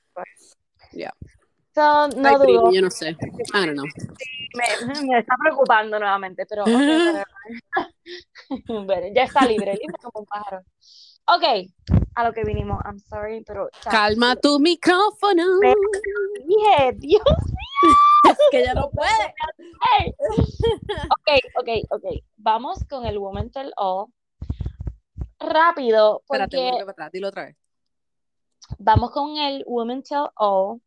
yeah. 0.91 1.13
So, 1.73 1.81
Ay, 1.81 2.09
no 2.15 2.39
primo, 2.39 2.61
dudo. 2.61 2.71
yo 2.71 2.81
no 2.81 2.89
sé. 2.91 3.09
I 3.09 3.65
don't 3.65 3.73
know. 3.73 3.85
Me, 4.53 5.03
me 5.07 5.19
está 5.19 5.35
preocupando 5.41 5.97
nuevamente, 5.99 6.45
pero 6.45 6.63
ok, 6.63 6.71
whatever. 6.71 7.25
Bueno, 8.67 9.07
ya 9.15 9.23
está 9.23 9.45
libre, 9.45 9.73
libre 9.73 9.97
como 10.01 10.21
un 10.21 10.25
pájaro. 10.25 10.61
Ok, 11.27 11.43
a 12.15 12.23
lo 12.25 12.33
que 12.33 12.43
vinimos. 12.43 12.79
I'm 12.85 12.99
sorry, 12.99 13.43
pero 13.43 13.69
Calma 13.89 14.35
tu 14.35 14.59
micrófono. 14.59 15.59
Me- 15.61 15.73
dije, 16.45 16.93
Dios 16.97 17.23
que 18.51 18.63
ya 18.63 18.73
no 18.73 18.89
puede. 18.91 19.33
Ok, 21.09 21.39
ok, 21.59 21.69
ok. 21.89 22.03
Vamos 22.37 22.83
con 22.89 23.05
el 23.05 23.17
Woman 23.17 23.49
Tell 23.51 23.73
All. 23.77 24.07
Rápido, 25.39 26.21
Espérate, 26.21 26.57
porque 26.57 26.69
vuelve 26.71 26.79
para 26.85 26.91
atrás. 26.91 27.11
Dilo 27.11 27.27
otra 27.29 27.45
vez. 27.45 27.57
vamos 28.77 29.11
con 29.11 29.37
el 29.37 29.63
Woman 29.65 30.03
Tell 30.03 30.27
All. 30.35 30.81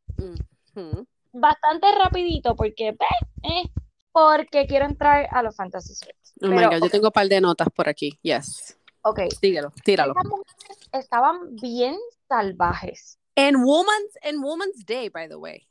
Bastante 1.33 1.87
rapidito, 1.93 2.57
porque, 2.57 2.95
pues, 2.95 3.11
eh, 3.43 3.71
porque 4.13 4.67
quiero 4.67 4.87
entrar 4.87 5.29
a 5.31 5.43
los 5.43 5.55
Fantasy 5.55 5.95
Suites. 5.95 6.33
Oh 6.41 6.49
my 6.49 6.57
Pero, 6.57 6.71
God, 6.71 6.81
yo 6.85 6.91
tengo 6.91 7.07
un 7.09 7.13
par 7.13 7.29
de 7.29 7.41
notas 7.41 7.69
por 7.75 7.89
aquí. 7.89 8.19
Yes. 8.23 8.79
ok, 9.03 9.21
Síguelo, 9.41 9.73
tíralo. 9.85 10.13
estas 10.17 10.25
mujeres 10.25 10.89
estaban 10.93 11.57
bien 11.57 11.97
salvajes. 12.29 13.19
En 13.35 13.57
Woman's, 13.57 14.19
en 14.23 14.43
Woman's 14.43 14.85
Day, 14.87 15.11
by 15.11 15.29
the 15.29 15.37
way. 15.37 15.69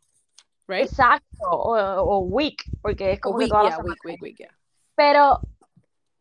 Right? 0.68 0.86
Exacto, 0.86 1.50
o, 1.50 1.76
o 1.76 2.20
week, 2.20 2.64
porque 2.82 3.14
es 3.14 3.20
como 3.20 3.38
week, 3.38 3.48
que 3.48 3.52
toda 3.52 3.64
la 3.64 3.70
yeah, 3.70 3.84
week, 3.84 4.06
week, 4.06 4.22
week, 4.22 4.38
yeah. 4.38 4.58
Pero, 4.96 5.40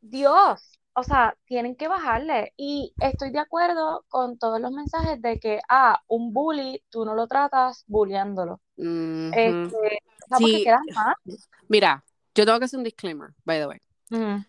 Dios, 0.01 0.61
o 0.95 1.03
sea, 1.03 1.37
tienen 1.47 1.77
que 1.77 1.89
bajarle. 1.89 2.53
Y 2.57 2.95
estoy 3.01 3.31
de 3.31 3.41
acuerdo 3.41 4.05
con 4.09 4.39
todos 4.39 4.61
los 4.61 4.71
mensajes 4.71 5.21
de 5.21 5.39
que, 5.39 5.61
ah, 5.69 6.01
un 6.09 6.33
bully, 6.33 6.83
tú 6.91 7.05
no 7.05 7.15
lo 7.15 7.27
tratas 7.27 7.85
bulleándolo. 7.87 8.61
Este, 8.77 9.69
o 9.69 10.29
sea, 10.29 10.39
porque 10.39 10.75
Sí. 11.27 11.37
Mira, 11.69 12.05
yo 12.35 12.45
tengo 12.45 12.59
que 12.59 12.65
hacer 12.65 12.79
un 12.79 12.85
disclaimer, 12.85 13.31
by 13.45 13.59
the 13.59 13.67
way. 13.67 13.81
Ujú. 14.11 14.45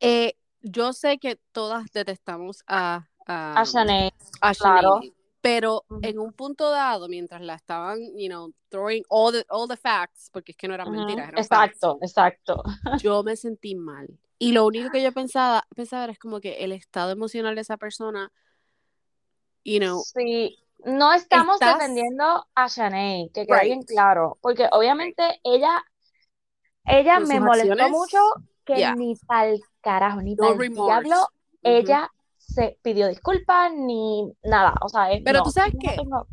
Eh, 0.00 0.34
yo 0.62 0.92
sé 0.92 1.18
que 1.18 1.38
todas 1.52 1.86
detestamos 1.92 2.62
a, 2.66 3.08
a, 3.26 3.60
A 3.60 3.64
Shanae, 3.64 4.12
a 4.40 4.54
claro. 4.54 5.00
Pero 5.40 5.84
en 6.02 6.18
un 6.18 6.32
punto 6.32 6.70
dado, 6.70 7.08
mientras 7.08 7.40
la 7.40 7.54
estaban, 7.54 8.00
you 8.16 8.28
know, 8.28 8.52
throwing 8.68 9.04
all 9.08 9.32
the, 9.32 9.44
all 9.48 9.68
the 9.68 9.76
facts, 9.76 10.28
porque 10.32 10.50
es 10.50 10.56
que 10.56 10.66
no 10.66 10.74
eran 10.74 10.90
mentiras, 10.90 11.28
eran 11.28 11.44
facts, 11.44 11.76
Exacto, 11.76 11.98
exacto. 12.02 12.62
yo 13.00 13.22
me 13.22 13.36
sentí 13.36 13.76
mal. 13.76 14.08
Y 14.38 14.52
lo 14.52 14.66
único 14.66 14.90
que 14.90 15.02
yo 15.02 15.12
pensaba, 15.12 15.64
pensaba 15.74 16.04
era 16.04 16.12
es 16.12 16.18
como 16.18 16.40
que 16.40 16.64
el 16.64 16.72
estado 16.72 17.10
emocional 17.10 17.54
de 17.54 17.60
esa 17.62 17.76
persona, 17.76 18.30
you 19.64 19.78
know, 19.78 20.02
Sí, 20.14 20.58
No 20.84 21.14
estamos 21.14 21.54
Estás- 21.54 21.78
defendiendo 21.78 22.46
a 22.54 22.68
Shanae, 22.68 23.30
que 23.32 23.46
quede 23.46 23.56
Right. 23.60 23.64
bien 23.66 23.82
claro, 23.82 24.36
porque 24.42 24.68
obviamente 24.70 25.40
ella, 25.42 25.82
ella 26.84 27.16
Por 27.18 27.28
me 27.28 27.40
molestó 27.40 27.72
acciones, 27.72 27.90
mucho 27.90 28.18
que 28.66 28.76
yeah. 28.76 28.94
ni 28.94 29.16
pa'l 29.26 29.58
carajo, 29.80 30.20
ni 30.20 30.34
No 30.34 30.52
remorse. 30.52 30.92
diablo, 30.92 31.16
Ujú. 31.22 31.30
ella 31.62 32.10
se 32.36 32.78
pidió 32.82 33.08
disculpas 33.08 33.72
ni 33.74 34.30
nada, 34.44 34.74
o 34.82 34.88
sea, 34.90 35.10
es- 35.12 35.22
Pero 35.24 35.38
no, 35.38 35.44
tú 35.44 35.50
sabes 35.50 35.72
no 35.74 35.80
tengo- 35.96 36.26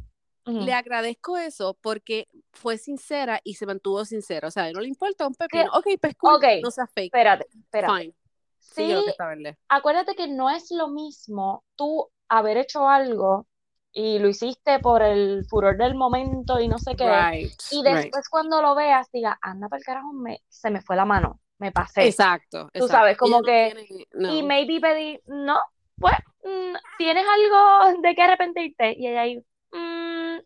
Le 0.45 0.73
agradezco 0.73 1.37
eso 1.37 1.77
porque 1.81 2.27
fue 2.51 2.77
sincera 2.77 3.39
y 3.43 3.53
se 3.55 3.65
mantuvo 3.65 4.03
sincera. 4.05 4.47
O 4.47 4.51
sea, 4.51 4.71
no 4.71 4.81
le 4.81 4.87
importa 4.89 5.25
un 5.27 5.35
pepino. 5.35 5.71
Ok, 5.73 5.85
pues 6.01 6.15
cool, 6.15 6.35
Ok. 6.35 6.43
no 6.61 6.69
seas 6.71 6.89
fake. 6.93 7.13
Espérate, 7.13 7.47
espérate. 7.57 7.93
Fine. 8.01 8.13
Sí, 8.59 8.87
que 8.87 9.55
acuérdate 9.69 10.15
que 10.15 10.27
no 10.27 10.49
es 10.49 10.71
lo 10.71 10.87
mismo 10.87 11.63
tú 11.75 12.09
haber 12.27 12.57
hecho 12.57 12.87
algo 12.89 13.45
y 13.91 14.17
lo 14.19 14.27
hiciste 14.27 14.79
por 14.79 15.03
el 15.03 15.45
furor 15.47 15.77
del 15.77 15.93
momento 15.95 16.59
y 16.59 16.67
no 16.67 16.79
sé 16.79 16.95
qué, 16.95 17.05
Right. 17.05 17.51
y 17.71 17.83
right. 17.83 17.95
después 17.95 18.27
cuando 18.29 18.61
lo 18.61 18.73
veas 18.73 19.07
diga, 19.11 19.37
anda 19.41 19.69
para 19.69 19.77
el 19.79 19.85
carajo, 19.85 20.11
me, 20.13 20.41
se 20.49 20.71
me 20.71 20.81
fue 20.81 20.95
la 20.95 21.05
mano, 21.05 21.39
me 21.59 21.71
pasé. 21.71 22.07
Exacto. 22.07 22.63
Tú 22.73 22.85
exacto. 22.85 22.87
sabes, 22.87 23.17
como 23.17 23.37
no 23.37 23.43
que- 23.43 23.73
tiene- 23.75 24.07
no. 24.13 24.33
Y 24.33 24.41
maybe 24.41 24.79
pedí, 24.81 25.19
no, 25.27 25.59
pues, 25.99 26.15
mm, 26.43 26.73
¿tienes 26.97 27.25
algo 27.27 28.01
de 28.01 28.15
qué 28.15 28.21
arrepentirte? 28.23 28.95
Y 28.97 29.07
ella 29.07 29.21
ahí, 29.21 29.43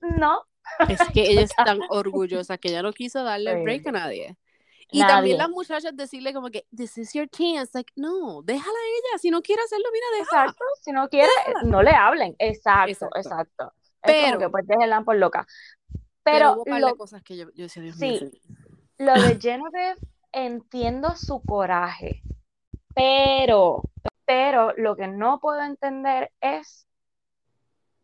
"Mm, 0.02 0.20
no. 0.20 0.44
Es 0.90 1.00
que 1.14 1.22
ella 1.32 1.42
es 1.42 1.52
tan 1.66 1.80
orgullosa 1.90 2.58
que 2.58 2.70
ella 2.70 2.82
no 2.82 2.92
quiso 2.94 3.24
darle 3.24 3.56
Sí. 3.56 3.62
break 3.64 3.88
a 3.88 3.92
nadie. 3.92 4.38
Y 4.90 5.00
Nadie. 5.00 5.14
también 5.14 5.38
las 5.38 5.50
muchachas 5.50 5.96
decirle 5.98 6.34
como 6.34 6.50
que, 6.50 6.66
this 6.76 6.98
is 6.98 7.12
your 7.14 7.28
chance. 7.30 7.72
Like, 7.74 7.92
no, 7.98 8.42
déjala 8.44 8.72
a 8.78 8.88
ella. 8.88 9.18
Si 9.20 9.30
no 9.30 9.42
quiere 9.42 9.62
hacerlo, 9.64 9.86
mira, 9.92 10.06
déjala. 10.20 10.44
Exacto, 10.44 10.64
si 10.82 10.92
no 10.94 11.10
quiere, 11.10 11.32
no 11.66 11.84
le 11.84 11.92
hablen. 11.92 12.36
Exacto, 12.40 12.92
Exacto. 12.92 13.18
exacto. 13.18 13.74
Es 14.04 14.14
Pero- 14.14 14.28
como 14.28 14.40
que 14.40 14.50
pues 14.50 14.68
déjenla 14.68 15.02
por 15.02 15.16
loca. 15.18 15.46
Pero, 16.24 16.38
Pero 16.40 16.52
hubo 16.54 16.64
un 16.64 16.72
par 16.72 16.80
lo, 16.82 16.88
de 16.88 16.96
cosas 16.96 17.22
que 17.24 17.36
yo, 17.38 17.46
yo 17.54 17.64
decía, 17.64 17.84
Dios 17.84 17.98
mío. 17.98 18.20
Sí. 18.20 18.30
sí. 18.32 18.42
lo 19.00 19.14
de 19.14 19.38
Genevieve, 19.42 19.96
entiendo 20.32 21.16
su 21.18 21.42
coraje, 21.42 22.22
pero, 22.96 23.84
pero 24.26 24.74
lo 24.78 24.96
que 24.96 25.08
no 25.08 25.40
puedo 25.40 25.62
entender 25.62 26.32
es, 26.42 26.88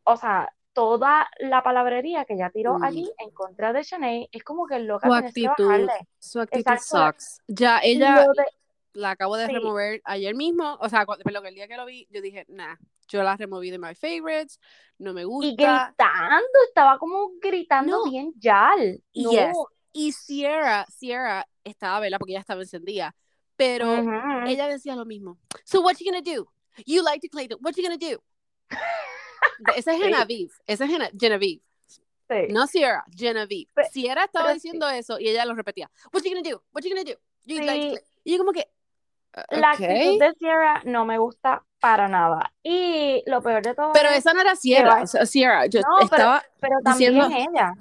o 0.04 0.18
sea, 0.18 0.54
toda 0.74 1.30
la 1.40 1.64
palabrería 1.64 2.26
que 2.26 2.34
ella 2.34 2.50
tiró 2.52 2.80
Mm. 2.80 2.84
allí 2.84 3.12
en 3.20 3.30
contra 3.32 3.72
de 3.74 3.84
Shanae, 3.84 4.28
es 4.32 4.44
como 4.44 4.66
que 4.68 4.76
Su 4.80 5.00
tienes 5.00 5.02
que 5.34 5.48
actitud, 5.48 5.66
bajarle. 5.68 6.08
su 6.20 6.40
actitud 6.42 6.72
Exacto. 6.72 6.98
sucks. 7.14 7.42
Ya, 7.48 7.80
ella 7.84 8.26
Lo 8.26 8.34
de- 8.34 8.46
la 8.94 9.12
acabo 9.12 9.38
de 9.38 9.48
Sí. 9.48 9.54
remover 9.54 10.02
ayer 10.06 10.36
mismo. 10.36 10.78
O 10.82 10.90
sea, 10.90 11.06
cuando, 11.06 11.24
perdón, 11.24 11.46
el 11.48 11.56
día 11.56 11.68
que 11.68 11.78
lo 11.78 11.86
vi, 11.86 12.08
yo 12.12 12.22
dije, 12.22 12.46
nah, 12.48 12.76
yo 13.08 13.24
la 13.24 13.36
removí 13.38 13.70
de 13.72 13.80
my 13.80 13.96
favorites. 13.96 14.60
No 15.00 15.14
me 15.14 15.26
gusta. 15.26 15.48
y 15.50 15.56
gritando, 15.56 16.48
estaba 16.68 16.98
como 17.00 17.32
gritando 17.42 17.98
No. 18.06 18.10
bien 18.12 18.32
yal. 18.38 19.02
No. 19.16 19.32
Yes. 19.32 19.58
Y 19.92 20.12
Sierra, 20.12 20.86
Sierra 20.90 21.46
estaba 21.64 22.00
vela 22.00 22.18
porque 22.20 22.34
ella 22.34 22.40
estaba 22.40 22.62
encendida. 22.62 23.16
Pero 23.56 23.94
ella 24.48 24.68
decía 24.68 24.96
lo 24.96 25.06
mismo. 25.06 25.38
So 25.66 25.82
what 25.82 25.96
you 26.00 26.12
gonna 26.12 26.22
do? 26.24 26.48
You 26.86 27.04
like 27.04 27.20
to 27.28 27.30
Clayton. 27.32 27.60
What 27.62 27.74
you 27.76 27.84
gonna 27.84 27.98
do? 27.98 28.20
Esa 29.76 29.94
es. 29.94 29.98
Genevieve. 30.28 30.52
Esa 30.68 30.86
es 30.86 30.92
Gene- 30.92 31.12
Genevieve. 31.20 31.62
Sí. 31.88 32.48
No 32.50 32.68
Sierra, 32.68 33.04
Genevieve. 33.16 33.70
Sierra 33.92 34.24
estaba 34.26 34.46
pero 34.46 34.54
diciendo 34.56 34.90
eso 34.90 35.20
y 35.20 35.30
ella 35.30 35.46
lo 35.46 35.56
repetía. 35.56 35.90
What 36.14 36.24
you 36.24 36.32
gonna 36.34 36.50
do? 36.50 36.64
What 36.74 36.84
you 36.84 36.90
gonna 36.90 37.04
do? 37.04 37.20
You 37.46 37.60
like 37.62 37.68
to 37.68 37.74
Sí. 37.74 37.90
Clay-" 37.92 38.04
Y 38.24 38.32
yo 38.32 38.38
como 38.38 38.54
que 38.54 38.70
uh, 39.36 39.56
La 39.60 39.72
actitud 39.72 40.20
de 40.20 40.34
Sierra 40.40 40.82
no 40.86 41.06
me 41.06 41.18
gusta 41.18 41.66
para 41.80 42.08
nada. 42.08 42.54
Y 42.64 43.22
lo 43.26 43.42
peor 43.44 43.62
de 43.62 43.76
todo 43.76 43.92
Pero 43.94 44.10
es, 44.10 44.20
esa 44.20 44.34
no 44.34 44.40
era 44.42 44.56
Sierra. 44.56 45.02
o 45.04 45.08
sea, 45.08 45.26
Sierra, 45.26 45.66
yo 45.68 45.82
No, 45.82 45.88
pero- 45.98 46.04
estaba 46.06 46.44
pero 46.62 46.76
también 46.84 47.14
diciendo- 47.16 47.38
ella. 47.52 47.74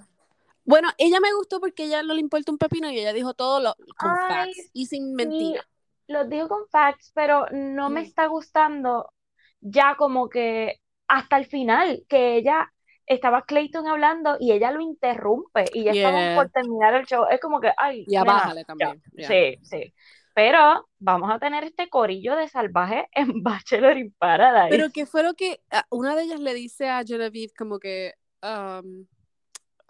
Bueno, 0.65 0.91
ella 0.99 1.19
me 1.21 1.33
gustó 1.33 1.59
porque 1.61 1.85
ella 1.85 2.03
no 2.03 2.15
le 2.15 2.21
importa 2.21 2.53
un 2.53 2.59
pepino 2.59 2.91
y 2.91 2.99
ella 2.99 3.13
dijo 3.13 3.35
todo 3.35 3.59
lo, 3.61 3.75
con 3.99 4.11
Ay, 4.11 4.29
facts 4.55 4.71
y 4.73 4.87
sin 4.87 5.15
mentira. 5.15 5.67
lo 6.09 6.25
digo 6.25 6.49
con 6.49 6.69
facts, 6.69 7.11
pero 7.15 7.47
no 7.53 7.91
me 7.91 8.01
Mm. 8.01 8.05
está 8.05 8.27
gustando 8.27 9.13
ya 9.61 9.95
como 9.97 10.29
que 10.29 10.81
hasta 11.15 11.37
el 11.37 11.45
final, 11.47 12.05
que 12.09 12.37
ella 12.37 12.73
estaba 13.07 13.43
Clayton 13.43 13.87
hablando 13.87 14.37
y 14.41 14.53
ella 14.53 14.71
lo 14.71 14.81
interrumpe 14.81 15.65
y 15.75 15.85
ya 15.85 15.93
Yeah. 15.93 16.35
por 16.37 16.49
terminar 16.51 16.95
el 16.95 17.05
show. 17.07 17.27
Es 17.31 17.39
como 17.41 17.61
que, 17.61 17.71
ay, 17.77 18.05
Ya 18.09 18.21
nena, 18.21 18.33
bájale 18.35 18.65
también. 18.65 19.03
ya. 19.13 19.29
Sí, 19.29 19.59
sí. 19.63 19.95
Pero 20.35 20.89
vamos 20.99 21.31
a 21.31 21.39
tener 21.39 21.65
este 21.65 21.91
corillo 21.91 22.35
de 22.37 22.49
salvaje 22.49 23.09
en 23.13 23.43
Bachelor 23.43 23.99
in 23.99 24.15
Paradise. 24.19 24.71
Pero 24.75 24.89
¿qué 24.91 25.05
fue 25.05 25.23
lo 25.23 25.35
que 25.35 25.61
una 25.91 26.17
de 26.17 26.23
ellas 26.23 26.41
le 26.41 26.55
dice 26.55 26.89
a 26.89 27.03
Genevieve 27.05 27.53
como 27.59 27.79
que 27.79 28.15
um, 28.43 29.07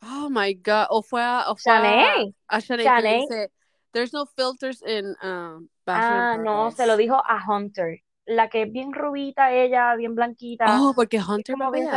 oh 0.02 0.28
my 0.28 0.54
god 0.54 0.86
o 0.90 1.02
fue 1.02 1.22
a, 1.22 1.44
o 1.48 1.54
fue 1.56 1.72
a, 1.72 1.80
Shanae. 1.80 2.34
a 2.48 2.58
Shanae 2.58 2.84
que 2.84 2.90
le 3.02 3.02
Shanae. 3.02 3.20
dice 3.20 3.50
there's 3.92 4.12
no 4.12 4.26
filters 4.26 4.82
in 4.82 5.14
um, 5.22 5.68
Bachelor 5.86 6.16
in 6.16 6.22
Ah, 6.22 6.36
no, 6.38 6.44
Paradise". 6.44 6.76
se 6.76 6.86
lo 6.86 6.96
dijo 6.96 7.14
a 7.24 7.38
Hunter. 7.46 8.00
La 8.36 8.48
que 8.48 8.62
es 8.62 8.72
bien 8.72 8.92
rubita, 8.92 9.52
ella, 9.52 9.94
bien 9.96 10.14
blanquita. 10.14 10.66
oh 10.80 10.92
porque 10.94 11.18
Hunter 11.18 11.54
como 11.56 11.70
bien 11.70 11.88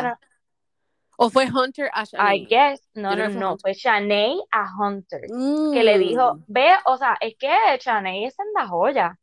o 1.18 1.30
fue 1.30 1.46
Hunter 1.50 1.90
a 1.94 2.02
I 2.04 2.06
Shanae 2.06 2.46
guess. 2.50 2.90
No, 2.94 3.16
no, 3.16 3.30
no. 3.30 3.58
Fue 3.58 3.74
Shanae 3.74 4.36
a 4.52 4.66
Hunter. 4.78 5.22
que 5.74 5.84
le 5.84 5.98
dijo, 5.98 6.36
Mm. 6.36 6.44
ve, 6.48 6.68
o 6.86 6.98
sea, 6.98 7.16
es 7.22 7.36
que 7.40 7.50
Shanae 7.80 8.26
es 8.26 8.36
senda 8.36 8.68
joya. 8.68 9.18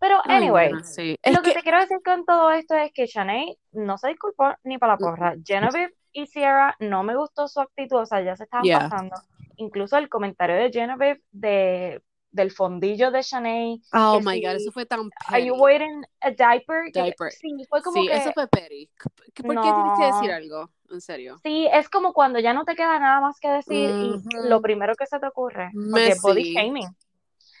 Pero, 0.00 0.20
Ay, 0.24 0.36
anyway, 0.36 0.72
sí. 0.84 1.16
Lo 1.24 1.40
que, 1.42 1.50
que 1.50 1.56
te 1.56 1.62
quiero 1.62 1.78
decir 1.80 1.98
con 2.04 2.24
todo 2.24 2.50
esto 2.52 2.74
es 2.74 2.92
que 2.92 3.06
Shanae 3.06 3.56
no 3.72 3.98
se 3.98 4.08
disculpó 4.08 4.54
ni 4.64 4.78
para 4.78 4.94
la 4.94 4.98
porra. 4.98 5.34
Genevieve 5.44 5.94
y 6.12 6.26
Sierra 6.26 6.74
no 6.80 7.02
me 7.04 7.16
gustó 7.16 7.46
su 7.48 7.60
actitud, 7.60 7.98
o 7.98 8.06
sea, 8.06 8.20
ya 8.20 8.36
se 8.36 8.44
estaban 8.44 8.64
Yeah. 8.64 8.88
pasando. 8.88 9.14
Incluso 9.56 9.96
el 9.96 10.08
comentario 10.08 10.56
de 10.56 10.70
Genevieve 10.72 11.22
de, 11.32 12.02
del 12.30 12.50
fondillo 12.50 13.10
de 13.10 13.22
Shanae, 13.22 13.80
oh 13.92 14.20
my 14.20 14.34
si- 14.34 14.42
god 14.42 14.56
eso 14.56 14.72
fue 14.72 14.86
tan 14.86 15.10
¿Are 15.28 15.44
you 15.44 15.54
petty. 15.54 15.62
wearing 15.62 16.04
a 16.20 16.30
diaper? 16.30 16.92
Diaper. 16.92 17.30
sí, 17.32 17.48
fue 17.68 17.82
como 17.82 18.00
sí 18.00 18.06
que, 18.06 18.14
eso 18.16 18.32
fue 18.32 18.48
petty 18.48 18.90
¿Qué- 19.34 19.42
¿por 19.42 19.54
qué 19.60 19.72
tienes 19.72 19.92
que 19.98 20.04
decir 20.04 20.30
algo? 20.30 20.70
en 20.90 21.00
serio 21.00 21.40
sí, 21.42 21.68
es 21.72 21.88
como 21.88 22.12
cuando 22.12 22.38
ya 22.38 22.52
no 22.54 22.64
te 22.64 22.74
queda 22.74 22.98
nada 22.98 23.20
más 23.20 23.38
que 23.40 23.48
decir 23.48 23.90
y 23.90 24.20
lo 24.48 24.60
primero 24.60 24.94
que 24.96 25.06
se 25.06 25.18
te 25.18 25.26
ocurre, 25.26 25.70
porque 25.90 26.14
body 26.22 26.42
shaming. 26.42 26.88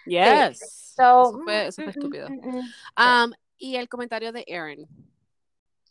yes 0.06 0.60
So, 0.96 1.32
eso 1.32 1.40
fue, 1.44 1.66
eso 1.68 1.82
mm, 1.82 1.84
fue 1.84 1.84
mm, 1.84 1.90
estúpido 1.90 2.28
mm, 2.28 2.48
mm. 2.58 2.74
Um, 2.96 3.32
y 3.58 3.76
el 3.76 3.88
comentario 3.88 4.32
de 4.32 4.44
Aaron 4.50 4.86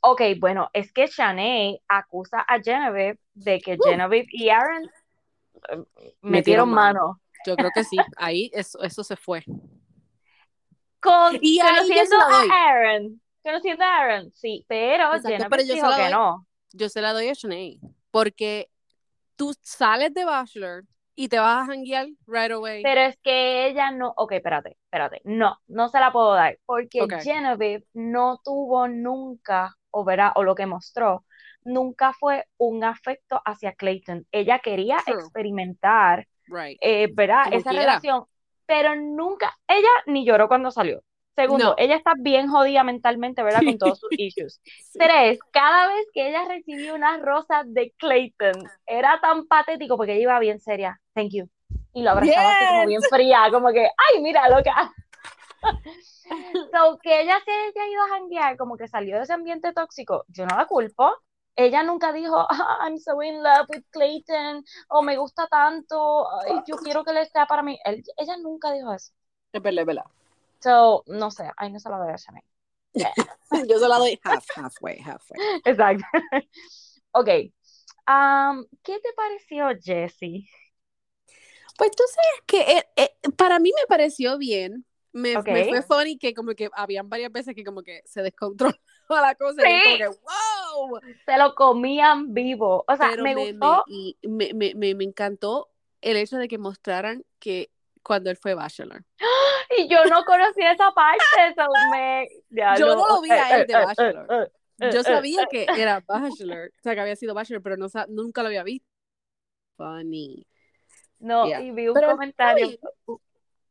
Ok, 0.02 0.22
bueno, 0.40 0.70
es 0.74 0.94
que 0.94 1.08
Shanae 1.08 1.82
acusa 1.88 2.40
a 2.42 2.60
Genevieve 2.62 3.20
de 3.34 3.60
que 3.60 3.78
Uh. 3.78 3.84
Genevieve 3.84 4.28
y 4.32 4.50
Aaron 4.50 4.84
eh, 5.70 5.78
Metieron 6.22 6.22
metieron 6.22 6.70
mano. 6.70 7.00
mano. 7.00 7.22
Yo 7.48 7.56
creo 7.56 7.72
que 7.72 7.84
sí, 7.84 7.98
ahí 8.18 8.52
eso, 8.54 8.82
eso 8.84 9.04
se 9.04 9.16
fue. 9.16 9.44
Con, 11.00 11.38
Y 11.42 11.60
conociendo 11.60 12.18
a 12.18 12.70
Aaron. 12.70 13.22
Conociendo 13.44 13.84
a 13.86 13.98
Aaron, 13.98 14.32
sí, 14.34 14.66
pero 14.68 15.16
Exacto, 15.16 15.46
pero 15.50 15.64
yo 15.64 15.76
se 15.76 15.82
la 15.82 15.96
que 15.96 16.04
doy. 16.04 16.12
no. 16.12 16.46
Yo 16.74 16.90
se 16.90 17.02
la 17.02 17.14
doy 17.14 17.30
a 17.30 17.34
Shanae, 17.34 17.80
porque 18.12 18.70
tú 19.38 19.56
sales 19.62 20.14
de 20.14 20.26
Bachelor 20.26 20.84
y 21.16 21.30
te 21.30 21.40
vas 21.40 21.64
a 21.64 21.66
janguear 21.66 22.08
right 22.28 22.52
away. 22.52 22.84
Pero 22.84 23.02
es 23.02 23.18
que 23.24 23.68
ella 23.68 23.92
no, 23.92 24.14
ok, 24.18 24.34
espérate, 24.34 24.78
espérate, 24.84 25.22
no, 25.24 25.58
no 25.68 25.88
se 25.88 26.00
la 26.00 26.12
puedo 26.12 26.34
dar, 26.34 26.60
porque 26.66 27.02
Ok. 27.02 27.14
Genevieve 27.24 27.86
no 27.94 28.40
tuvo 28.44 28.88
nunca, 28.90 29.78
o 29.92 30.04
verá, 30.04 30.34
o 30.36 30.44
lo 30.44 30.54
que 30.54 30.66
mostró, 30.66 31.24
nunca 31.64 32.14
fue 32.14 32.46
un 32.58 32.84
afecto 32.84 33.42
hacia 33.46 33.74
Clayton. 33.74 34.28
Ella 34.32 34.60
quería 34.60 34.98
True. 35.06 35.20
experimentar 35.20 36.28
right. 36.48 36.78
eh, 36.82 37.08
¿verdad? 37.14 37.46
Como 37.46 37.58
Esa 37.58 37.70
quiera. 37.70 37.86
relación, 37.86 38.26
pero 38.66 38.96
nunca, 38.96 39.58
ella 39.68 39.90
ni 40.06 40.26
lloró 40.26 40.48
cuando 40.48 40.72
salió. 40.72 41.02
Segundo, 41.36 41.66
No. 41.66 41.76
ella 41.78 41.96
está 41.96 42.14
bien 42.18 42.48
jodida 42.48 42.84
mentalmente, 42.84 43.44
¿verdad? 43.44 43.62
Con 43.64 43.78
todos 43.78 44.00
sus 44.00 44.10
issues. 44.18 44.60
Sí. 44.64 44.98
Tres, 45.00 45.40
cada 45.52 45.88
vez 45.88 46.08
que 46.12 46.30
ella 46.30 46.46
recibía 46.48 46.94
una 46.96 47.18
rosa 47.18 47.62
de 47.66 47.94
Clayton, 47.98 48.54
era 48.88 49.20
tan 49.22 49.46
patético 49.46 49.98
porque 49.98 50.14
ella 50.14 50.24
iba 50.24 50.40
bien 50.40 50.60
seria. 50.60 51.00
Thank 51.14 51.30
you. 51.34 51.50
Y 51.94 52.02
lo 52.02 52.12
abrazaba 52.12 52.52
así 52.52 52.66
como 52.68 52.86
bien 52.88 53.02
fría, 53.10 53.40
como 53.52 53.70
que, 53.72 53.82
ay, 53.86 54.22
mira, 54.22 54.50
loca. 54.50 54.92
So, 56.74 57.00
que 57.02 57.22
ella 57.22 57.40
se 57.46 57.52
haya 57.52 57.90
ido 57.90 58.04
a 58.04 58.10
janguear, 58.10 58.58
como 58.58 58.76
que 58.78 58.88
salió 58.88 59.16
de 59.18 59.24
ese 59.24 59.34
ambiente 59.34 59.72
tóxico, 59.74 60.26
yo 60.28 60.46
no 60.46 60.58
la 60.58 60.66
culpo. 60.66 61.16
Ella 61.58 61.84
nunca 61.84 62.14
dijo, 62.14 62.46
"Ah, 62.50 62.80
I'm 62.88 62.98
so 63.00 63.22
in 63.24 63.44
love 63.44 63.68
with 63.70 63.84
Clayton, 63.92 64.64
o 64.90 65.02
me 65.02 65.18
gusta 65.18 65.48
tanto, 65.48 66.28
ay, 66.42 66.62
yo 66.68 66.78
quiero 66.78 67.04
que 67.04 67.12
él 67.12 67.28
sea 67.28 67.46
para 67.48 67.64
mí. 67.64 67.80
Él- 67.84 68.04
ella 68.18 68.38
nunca 68.38 68.72
dijo 68.72 68.94
eso. 68.94 69.12
Es 69.52 69.62
verdad, 69.62 69.82
es 69.82 69.88
verdad. 69.88 70.06
So, 70.62 71.04
no 71.08 71.32
sé, 71.32 71.50
ahí 71.58 71.72
no 71.72 71.80
se 71.80 71.90
lo 71.90 71.98
doy 71.98 72.14
a 72.14 72.16
Shanae. 72.18 72.44
Yo 73.70 73.80
se 73.80 73.88
la 73.88 73.98
doy 73.98 74.20
half, 74.24 74.46
halfway, 74.56 75.00
halfway. 75.00 75.40
Exacto. 75.66 76.06
Ok. 77.14 77.30
Um, 78.08 78.66
¿qué 78.84 79.00
te 79.00 79.10
pareció, 79.16 79.70
Jessie? 79.82 80.48
Pues 81.78 81.92
tú 81.92 82.04
sabes 82.08 82.44
que 82.46 82.78
eh, 82.78 82.86
eh, 82.96 83.30
para 83.38 83.60
mí 83.60 83.72
me 83.76 83.88
pareció 83.88 84.38
bien. 84.38 84.86
Me, 85.14 85.40
me 85.48 85.64
fue 85.64 85.82
funny 85.82 86.18
que 86.18 86.34
como 86.34 86.54
que 86.54 86.70
habían 86.74 87.10
varias 87.10 87.32
veces 87.32 87.56
que 87.56 87.64
como 87.64 87.82
que 87.82 88.02
se 88.06 88.22
descontroló 88.22 88.74
la 89.10 89.36
cosa 89.36 89.68
y 89.72 89.82
como 89.82 89.98
que 89.98 90.08
wow. 90.08 90.18
Se 91.26 91.38
lo 91.38 91.56
comían 91.56 92.34
vivo. 92.34 92.84
O 92.88 92.96
sea, 92.96 93.10
Pero 93.12 93.24
me, 93.24 93.36
me, 93.36 93.52
gustó. 93.52 93.84
me- 93.88 93.94
y 93.96 94.18
me, 94.24 94.54
me, 94.54 94.74
me, 94.76 94.96
me 94.96 95.04
encantó 95.04 95.70
el 96.02 96.18
hecho 96.18 96.38
de 96.38 96.48
que 96.48 96.58
mostraran 96.58 97.24
que 97.40 97.70
cuando 98.04 98.30
él 98.30 98.38
fue 98.38 98.54
Bachelor. 98.54 99.04
Y 99.78 99.90
yo 99.90 100.06
no 100.06 100.24
conocía 100.24 100.72
esa 100.72 100.92
parte. 100.92 101.24
Eso 101.50 101.66
me. 101.92 102.26
ya 102.50 102.76
Yo 102.78 102.96
no 102.96 103.08
lo 103.08 103.22
vi 103.22 103.30
a 103.32 103.58
él 103.60 103.68
de 103.68 103.74
Bachelor. 103.74 104.52
Yo 104.94 105.04
sabía 105.04 105.46
que 105.52 105.66
era 105.76 106.02
Bachelor, 106.08 106.70
o 106.78 106.82
sea, 106.82 106.94
que 106.96 107.02
había 107.02 107.16
sido 107.18 107.34
Bachelor, 107.34 107.62
pero 107.62 107.76
no, 107.76 107.88
nunca 108.08 108.42
lo 108.44 108.48
había 108.48 108.64
visto. 108.64 108.88
Funny. 109.76 110.46
No, 111.20 111.48
Yeah. 111.48 111.62
y 111.62 111.72
vi 111.72 111.88
un 111.88 111.96
Pero 111.96 112.12
comentario. 112.12 112.68
bien. 112.68 112.80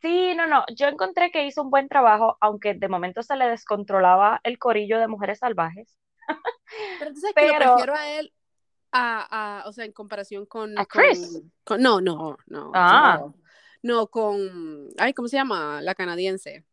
Sí, 0.02 0.34
no, 0.36 0.46
no. 0.46 0.64
Yo 0.74 0.88
encontré 0.88 1.30
que 1.30 1.46
hizo 1.46 1.62
un 1.62 1.70
buen 1.70 1.88
trabajo, 1.88 2.36
aunque 2.40 2.74
de 2.74 2.88
momento 2.88 3.22
se 3.22 3.36
le 3.36 3.46
descontrolaba 3.48 4.40
el 4.44 4.58
corillo 4.58 4.98
de 4.98 5.08
mujeres 5.08 5.38
salvajes. 5.38 5.96
Pero 6.98 7.12
que 7.14 7.20
lo 7.20 7.32
Pero- 7.34 7.74
prefiero 7.74 7.94
a 7.94 8.10
él, 8.10 8.32
a, 8.92 9.60
a, 9.62 9.68
o 9.68 9.72
sea, 9.72 9.84
en 9.84 9.92
comparación 9.92 10.46
con... 10.46 10.78
¿A 10.78 10.86
Chris? 10.86 11.42
con- 11.64 11.80
no, 11.82 12.00
no, 12.00 12.36
no. 12.46 12.70
Ah. 12.74 13.18
no. 13.20 13.34
No, 13.82 14.06
con... 14.08 14.88
Ay, 14.98 15.12
¿cómo 15.12 15.28
se 15.28 15.36
llama? 15.36 15.80
La 15.82 15.94
canadiense. 15.94 16.64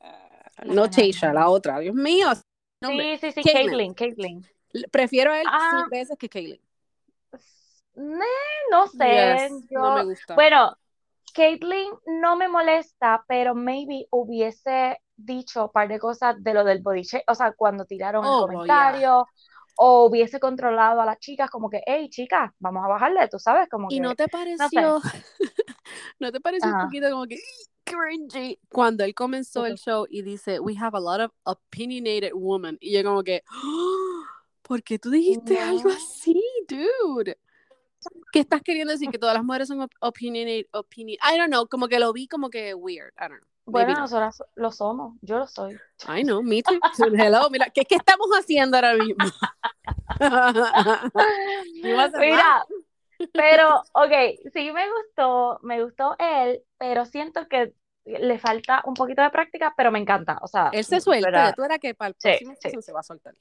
Ah, 0.00 0.64
no. 0.64 0.88
Tasha, 0.90 1.32
la 1.32 1.48
otra. 1.48 1.78
Dios 1.78 1.94
mío. 1.94 2.28
nombre. 2.80 3.18
Sí, 3.18 3.30
sí, 3.32 3.42
sí, 3.42 3.52
Caitlyn. 3.52 3.94
Caitlyn, 3.94 4.42
Caitlyn. 4.42 4.90
Prefiero 4.90 5.32
a 5.32 5.40
él 5.40 5.46
Ah. 5.48 5.70
cien 5.76 5.90
veces 5.90 6.16
que 6.18 6.28
Kaylin. 6.28 6.60
Ne, 7.94 8.24
no 8.70 8.86
sé, 8.88 9.38
Yes, 9.50 9.68
yo... 9.70 9.80
No 9.80 9.94
me 9.96 10.04
gusta. 10.04 10.34
Bueno, 10.34 10.76
Caitlyn 11.34 11.90
no 12.06 12.36
me 12.36 12.48
molesta, 12.48 13.22
pero 13.28 13.54
maybe 13.54 14.06
hubiese 14.10 14.98
dicho 15.16 15.64
un 15.66 15.70
par 15.72 15.88
de 15.88 15.98
cosas 15.98 16.36
de 16.42 16.54
lo 16.54 16.64
del 16.64 16.82
body 16.82 17.02
shape, 17.02 17.24
o 17.28 17.34
sea, 17.34 17.52
cuando 17.52 17.84
tiraron 17.84 18.24
Oh, 18.24 18.40
el 18.40 18.46
comentario, 18.46 19.26
o 19.76 20.04
hubiese 20.06 20.38
controlado 20.40 21.00
a 21.00 21.06
las 21.06 21.18
chicas 21.18 21.50
como 21.50 21.70
que, 21.70 21.82
hey, 21.86 22.08
chicas, 22.10 22.50
vamos 22.58 22.84
a 22.84 22.88
bajarle, 22.88 23.28
tú 23.28 23.38
sabes, 23.38 23.68
como 23.68 23.88
¿Y 23.88 23.96
que... 23.96 24.00
no 24.02 24.14
te 24.14 24.28
pareció, 24.28 25.00
no 26.20 26.32
te 26.32 26.40
pareció 26.40 26.68
un 26.70 26.80
poquito 26.80 27.10
como 27.10 27.26
que 27.26 27.38
cringy 27.84 28.58
cuando 28.70 29.04
él 29.04 29.14
comenzó 29.14 29.66
el 29.66 29.76
show 29.76 30.06
y 30.08 30.22
dice, 30.22 30.60
we 30.60 30.76
have 30.78 30.96
a 30.96 31.00
lot 31.00 31.20
of 31.20 31.32
opinionated 31.44 32.32
women 32.34 32.78
y 32.80 32.92
yo 32.92 33.02
como 33.02 33.22
que, 33.22 33.42
"Oh, 33.64 34.22
¿por 34.62 34.82
qué 34.82 34.98
tú 34.98 35.10
dijiste 35.10 35.58
algo 35.58 35.90
así, 35.90 36.40
dude? 36.68 37.38
¿Qué 38.32 38.40
estás 38.40 38.62
queriendo 38.62 38.92
decir? 38.92 39.10
Que 39.10 39.18
todas 39.18 39.34
las 39.34 39.44
mujeres 39.44 39.68
son 39.68 39.80
op- 39.80 39.92
opinionated, 40.00 40.66
opinion, 40.72 41.18
I 41.22 41.36
don't 41.36 41.48
know, 41.50 41.66
como 41.66 41.88
que 41.88 41.98
lo 41.98 42.12
vi 42.12 42.26
como 42.28 42.50
que 42.50 42.74
weird, 42.74 43.12
I 43.18 43.28
don't 43.28 43.40
know. 43.40 43.51
Bueno, 43.64 43.94
nosotras 43.94 44.42
lo 44.56 44.70
somos, 44.70 45.16
yo 45.22 45.38
lo 45.38 45.46
soy. 45.46 45.78
I 46.08 46.22
know, 46.24 46.42
me 46.42 46.62
too. 46.62 46.80
Hello, 47.14 47.48
mira, 47.50 47.66
¿qué, 47.70 47.84
qué 47.84 47.94
estamos 47.94 48.28
haciendo 48.30 48.76
ahora 48.76 48.94
mismo? 48.94 49.24
Mira, 52.20 52.64
pero, 53.32 53.82
ok, 53.92 54.12
sí 54.52 54.72
me 54.72 54.84
gustó, 54.90 55.58
me 55.62 55.82
gustó 55.82 56.16
él, 56.18 56.62
pero 56.78 57.04
siento 57.04 57.46
que 57.48 57.72
le 58.04 58.38
falta 58.38 58.82
un 58.84 58.94
poquito 58.94 59.22
de 59.22 59.30
práctica, 59.30 59.72
pero 59.76 59.90
me 59.92 59.98
encanta, 60.00 60.38
o 60.42 60.48
sea, 60.48 60.70
Él 60.72 60.84
se 60.84 61.00
suelta, 61.00 61.52
tú 61.52 61.62
era 61.62 61.78
que 61.78 61.94
para 61.94 62.08
el 62.10 62.14
Sí, 62.18 62.28
próximo 62.28 62.52
sí. 62.54 62.60
season 62.62 62.82
se 62.82 62.92
va 62.92 63.00
a 63.00 63.04
soltar. 63.04 63.34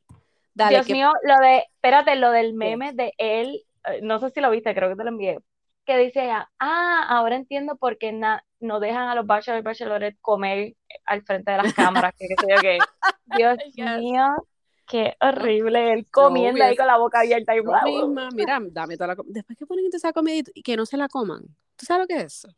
Dale, 0.54 0.76
Dios 0.76 0.88
que- 0.88 0.94
mío, 0.94 1.12
lo 1.24 1.36
de, 1.40 1.58
espérate, 1.74 2.16
lo 2.16 2.32
del 2.32 2.54
meme 2.54 2.94
de 2.94 3.14
él, 3.18 3.64
eh, 3.86 4.02
no 4.04 4.20
sé 4.20 4.30
si 4.30 4.42
lo 4.42 4.52
viste, 4.52 4.76
creo 4.76 4.90
que 4.90 4.96
te 4.96 5.04
lo 5.04 5.10
envié, 5.10 5.40
que 5.86 5.98
dice, 5.98 6.30
ah, 6.32 7.06
ahora 7.10 7.36
entiendo 7.36 7.76
por 7.76 7.98
qué 7.98 8.12
na- 8.12 8.44
no 8.60 8.80
dejan 8.80 9.08
a 9.10 9.16
los 9.16 9.26
bachelor 9.26 9.60
y 9.60 9.64
bachelorettes 9.64 10.20
comer 10.22 10.76
al 11.06 11.24
frente 11.24 11.52
de 11.52 11.58
las 11.58 11.74
cámaras, 11.74 12.14
que 12.18 12.28
yo 12.30 12.62
qué. 12.62 12.80
Dios 13.26 13.58
Yes. 13.74 13.98
mío, 13.98 14.48
qué 14.88 15.16
horrible, 15.20 15.94
él 15.94 16.06
comiendo 16.12 16.64
ahí 16.64 16.76
con 16.76 16.88
la 16.88 16.98
boca 16.98 17.20
abierta 17.22 17.56
y 17.56 17.62
misma, 17.62 18.30
mira, 18.32 18.60
dame 18.72 18.96
toda 18.98 19.08
la 19.08 19.16
comida. 19.16 19.34
Después 19.36 19.58
que 19.58 19.66
ponen 19.66 19.86
esa 19.92 20.14
comida 20.14 20.44
y 20.54 20.62
que 20.62 20.76
no 20.76 20.86
se 20.86 20.98
la 20.98 21.08
coman. 21.08 21.42
¿Tú 21.76 21.86
sabes 21.86 22.04
lo 22.04 22.08
que 22.08 22.22
es 22.22 22.26
eso? 22.26 22.50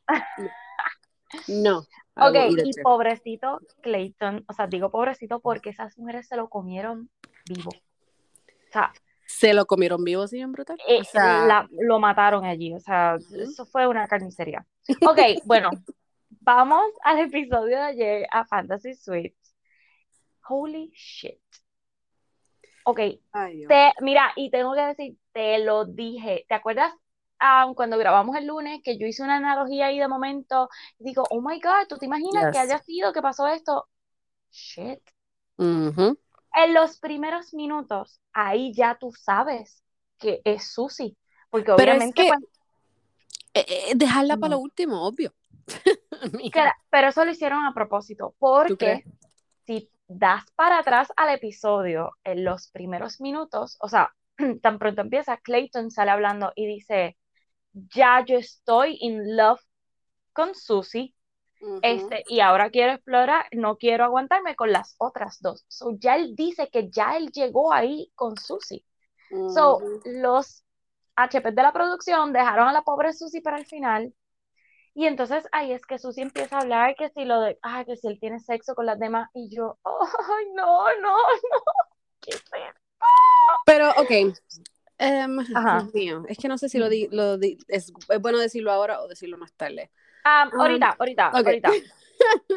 No. 1.48 1.82
I 2.16 2.28
Ok, 2.28 2.36
y 2.66 2.74
pobrecito 2.82 3.60
Clayton, 3.82 4.46
o 4.48 4.54
sea, 4.54 4.68
digo 4.68 4.92
pobrecito 4.92 5.40
porque 5.40 5.70
esas 5.72 5.98
mujeres 5.98 6.28
se 6.28 6.36
lo 6.36 6.48
comieron 6.50 7.10
vivo. 7.46 7.70
O 7.72 8.72
sea, 8.72 8.94
Se 9.26 9.54
lo 9.54 9.66
comieron 9.66 10.04
vivo, 10.04 10.28
sí, 10.28 10.40
en 10.40 10.52
brutal. 10.52 10.78
eh, 10.88 11.00
O 11.02 11.04
sea, 11.04 11.46
la- 11.46 11.68
lo 11.72 12.00
mataron 12.00 12.46
allí, 12.46 12.74
o 12.74 12.80
sea, 12.80 13.18
eso 13.40 13.66
fue 13.66 13.88
una 13.88 14.08
carnicería. 14.08 14.66
Ok, 15.10 15.20
bueno, 15.46 15.72
vamos 16.42 16.84
al 17.04 17.20
episodio 17.20 17.78
de 17.78 17.84
ayer, 17.84 18.28
a 18.32 18.46
Fantasy 18.46 18.94
Suites. 18.96 19.56
Holy 20.48 20.92
shit. 20.94 21.40
Ok, 22.86 23.00
ay, 23.32 23.66
te, 23.68 23.94
mira, 24.02 24.32
y 24.36 24.50
tengo 24.52 24.74
que 24.74 24.82
decir, 24.82 25.18
te 25.32 25.60
lo 25.60 25.86
dije. 25.86 26.46
¿Te 26.50 26.56
acuerdas 26.56 26.94
ah, 27.40 27.72
cuando 27.76 27.98
grabamos 27.98 28.36
el 28.36 28.48
lunes 28.48 28.82
que 28.84 28.98
yo 28.98 29.08
hice 29.08 29.24
una 29.24 29.38
analogía 29.38 29.88
ahí 29.88 30.00
de 30.00 30.08
momento? 30.08 30.70
Digo, 31.00 31.24
oh 31.30 31.42
my 31.42 31.60
God, 31.62 31.88
¿tú 31.88 31.98
te 31.98 32.06
imaginas 32.06 32.50
que 32.52 32.58
haya 32.58 32.80
sido 32.80 33.14
que 33.14 33.22
pasó 33.22 33.48
esto? 33.48 33.88
Shit. 34.52 35.02
Ujú. 35.58 36.18
En 36.56 36.74
los 36.74 37.00
primeros 37.00 37.54
minutos, 37.54 38.22
ahí 38.32 38.74
ya 38.74 38.98
tú 39.00 39.12
sabes 39.12 39.84
que 40.20 40.42
es 40.44 40.72
Susi. 40.72 41.18
Porque 41.50 41.72
Pero 41.76 41.94
es 41.94 41.98
obviamente, 41.98 42.22
que- 42.24 42.28
pues, 42.28 42.40
Eh, 43.56 43.66
eh, 43.68 43.92
dejarla 43.96 44.38
para 44.38 44.56
lo 44.56 44.60
último, 44.60 45.06
obvio. 45.06 45.32
Pero 46.90 47.08
eso 47.08 47.24
lo 47.24 47.32
hicieron 47.32 47.66
a 47.66 47.74
propósito. 47.74 48.30
¿Tú 48.30 48.36
Porque 48.40 49.04
si 49.66 49.90
das 50.08 50.44
para 50.56 50.80
atrás 50.80 51.10
al 51.16 51.30
episodio 51.30 52.12
en 52.24 52.44
los 52.44 52.70
primeros 52.70 53.22
minutos, 53.22 53.78
o 53.80 53.88
sea, 53.88 54.12
tan 54.62 54.80
pronto 54.80 55.02
empieza, 55.02 55.38
Clayton 55.38 55.92
sale 55.92 56.12
hablando 56.12 56.52
y 56.56 56.66
dice, 56.66 57.18
ya 57.74 58.24
yo 58.26 58.38
estoy 58.38 58.98
in 59.02 59.36
love 59.36 59.62
con 60.34 60.56
Susie, 60.56 61.14
Ujú. 61.64 61.80
este, 61.82 62.24
y 62.28 62.42
ahora 62.42 62.70
quiero 62.70 62.92
explorar, 62.92 63.46
no 63.54 63.78
quiero 63.78 64.04
aguantarme 64.04 64.54
con 64.56 64.74
las 64.74 64.96
otras 64.98 65.38
dos. 65.42 65.64
So, 65.70 65.92
ya 65.98 66.16
él 66.16 66.36
dice 66.36 66.70
que 66.70 66.90
ya 66.90 67.16
él 67.16 67.30
llegó 67.32 67.72
ahí 67.74 68.12
con 68.16 68.36
Susie. 68.38 68.86
So, 69.54 69.78
Ujú. 69.78 70.02
los 70.06 70.64
HP 71.16 71.52
de 71.52 71.64
la 71.64 71.72
producción 71.72 72.34
dejaron 72.34 72.68
a 72.68 72.74
la 72.74 72.82
pobre 72.82 73.14
Susie 73.14 73.42
para 73.42 73.58
el 73.58 73.66
final. 73.66 74.14
Y 74.94 75.06
entonces 75.06 75.48
ahí 75.54 75.72
es 75.72 75.86
que 75.86 75.98
Susie 75.98 76.22
empieza 76.24 76.58
a 76.58 76.62
hablar 76.62 76.96
que 76.96 77.10
si 77.10 77.24
lo 77.24 77.40
de, 77.40 77.58
ah, 77.62 77.86
que 77.86 77.96
si 77.96 78.08
él 78.08 78.20
tiene 78.20 78.40
sexo 78.40 78.76
con 78.76 78.86
las 78.86 79.00
demás. 79.00 79.30
Y 79.34 79.50
yo, 79.50 79.80
ay, 79.86 80.46
no, 80.54 80.84
no, 81.02 81.18
no. 81.18 81.64
¿Qué 82.20 82.32
es 82.32 82.38
esto? 82.38 82.54
Pero, 83.66 83.90
ok. 83.92 84.36
Em, 84.98 85.40
Ajá. 85.56 85.80
Dios 85.80 85.94
mío, 85.94 86.24
es 86.28 86.38
que 86.38 86.48
no 86.48 86.58
sé 86.58 86.68
si 86.70 86.78
lo, 86.78 86.90
di, 86.90 87.08
lo 87.10 87.38
di- 87.38 87.58
es, 87.68 87.92
es 88.10 88.22
bueno 88.22 88.38
decirlo 88.38 88.72
ahora 88.72 89.02
o 89.02 89.08
decirlo 89.08 89.38
más 89.38 89.54
tarde. 89.54 89.92
Ah, 90.24 90.50
ahorita, 90.52 90.96
ahorita, 90.98 91.30
ok. 91.30 91.46
ahorita. 91.46 91.70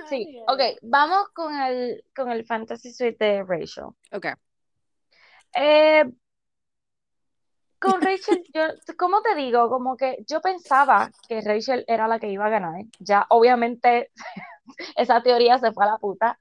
Sí, 0.08 0.38
ok, 0.46 0.60
vamos 0.82 1.30
con 1.30 1.52
el, 1.60 2.04
con 2.14 2.30
el 2.30 2.44
Fantasy 2.44 2.92
Suite 2.92 3.24
de 3.24 3.42
Rachel. 3.42 3.86
Ok. 4.12 4.26
Eh, 5.54 6.04
con 7.78 8.00
Rachel, 8.00 8.42
yo, 8.54 8.62
¿cómo 8.96 9.22
te 9.22 9.34
digo? 9.34 9.68
Como 9.68 9.96
que 9.96 10.24
yo 10.28 10.40
pensaba 10.40 11.10
que 11.28 11.40
Rachel 11.40 11.84
era 11.88 12.06
la 12.06 12.18
que 12.18 12.28
iba 12.28 12.46
a 12.46 12.50
ganar. 12.50 12.74
Ya, 13.00 13.26
obviamente, 13.30 14.10
esa 14.96 15.22
teoría 15.22 15.58
se 15.58 15.72
fue 15.72 15.84
a 15.84 15.92
la 15.92 15.98
puta. 15.98 16.38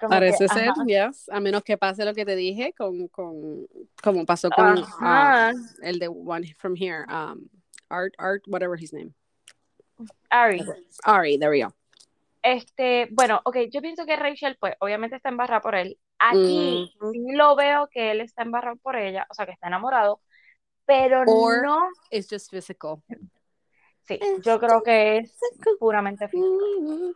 Como 0.00 0.10
que, 0.10 0.16
Parece 0.16 0.48
ser, 0.48 0.70
ajá, 0.70 0.84
yes. 0.86 1.28
A 1.30 1.40
menos 1.40 1.62
que 1.62 1.76
pase 1.76 2.04
lo 2.04 2.14
que 2.14 2.24
te 2.24 2.36
dije 2.36 2.72
con, 2.76 3.08
con 3.08 3.66
como 4.02 4.24
pasó 4.24 4.50
con 4.50 4.82
ah, 5.00 5.52
el 5.82 5.98
de 5.98 6.08
One 6.08 6.54
from 6.58 6.74
Here, 6.76 7.04
um, 7.08 7.48
Art, 7.88 8.14
Art, 8.18 8.42
whatever 8.46 8.80
his 8.80 8.92
name. 8.92 9.14
Ari. 10.30 10.64
Ari, 11.04 11.38
there 11.38 11.50
we 11.50 11.62
go. 11.62 11.72
Este, 12.42 13.08
bueno, 13.10 13.40
ok, 13.44 13.56
yo 13.70 13.80
pienso 13.80 14.04
que 14.04 14.16
Rachel, 14.16 14.56
pues, 14.60 14.74
obviamente 14.80 15.16
está 15.16 15.30
embarrada 15.30 15.60
por 15.62 15.74
él. 15.74 15.98
Aquí 16.18 16.92
sí 17.12 17.24
lo 17.32 17.56
veo 17.56 17.88
que 17.90 18.10
él 18.10 18.20
está 18.20 18.42
embarrado 18.42 18.76
por 18.76 18.96
ella, 18.96 19.26
o 19.30 19.34
sea, 19.34 19.46
que 19.46 19.52
está 19.52 19.68
enamorado, 19.68 20.20
pero 20.84 21.22
Or- 21.26 21.62
no, 21.62 21.88
It's 22.10 22.28
just 22.30 22.50
physical. 22.50 23.02
sí, 24.06 24.20
yo 24.42 24.60
creo 24.60 24.82
que 24.82 25.18
es 25.18 25.38
puramente 25.78 26.28
físico. 26.28 27.14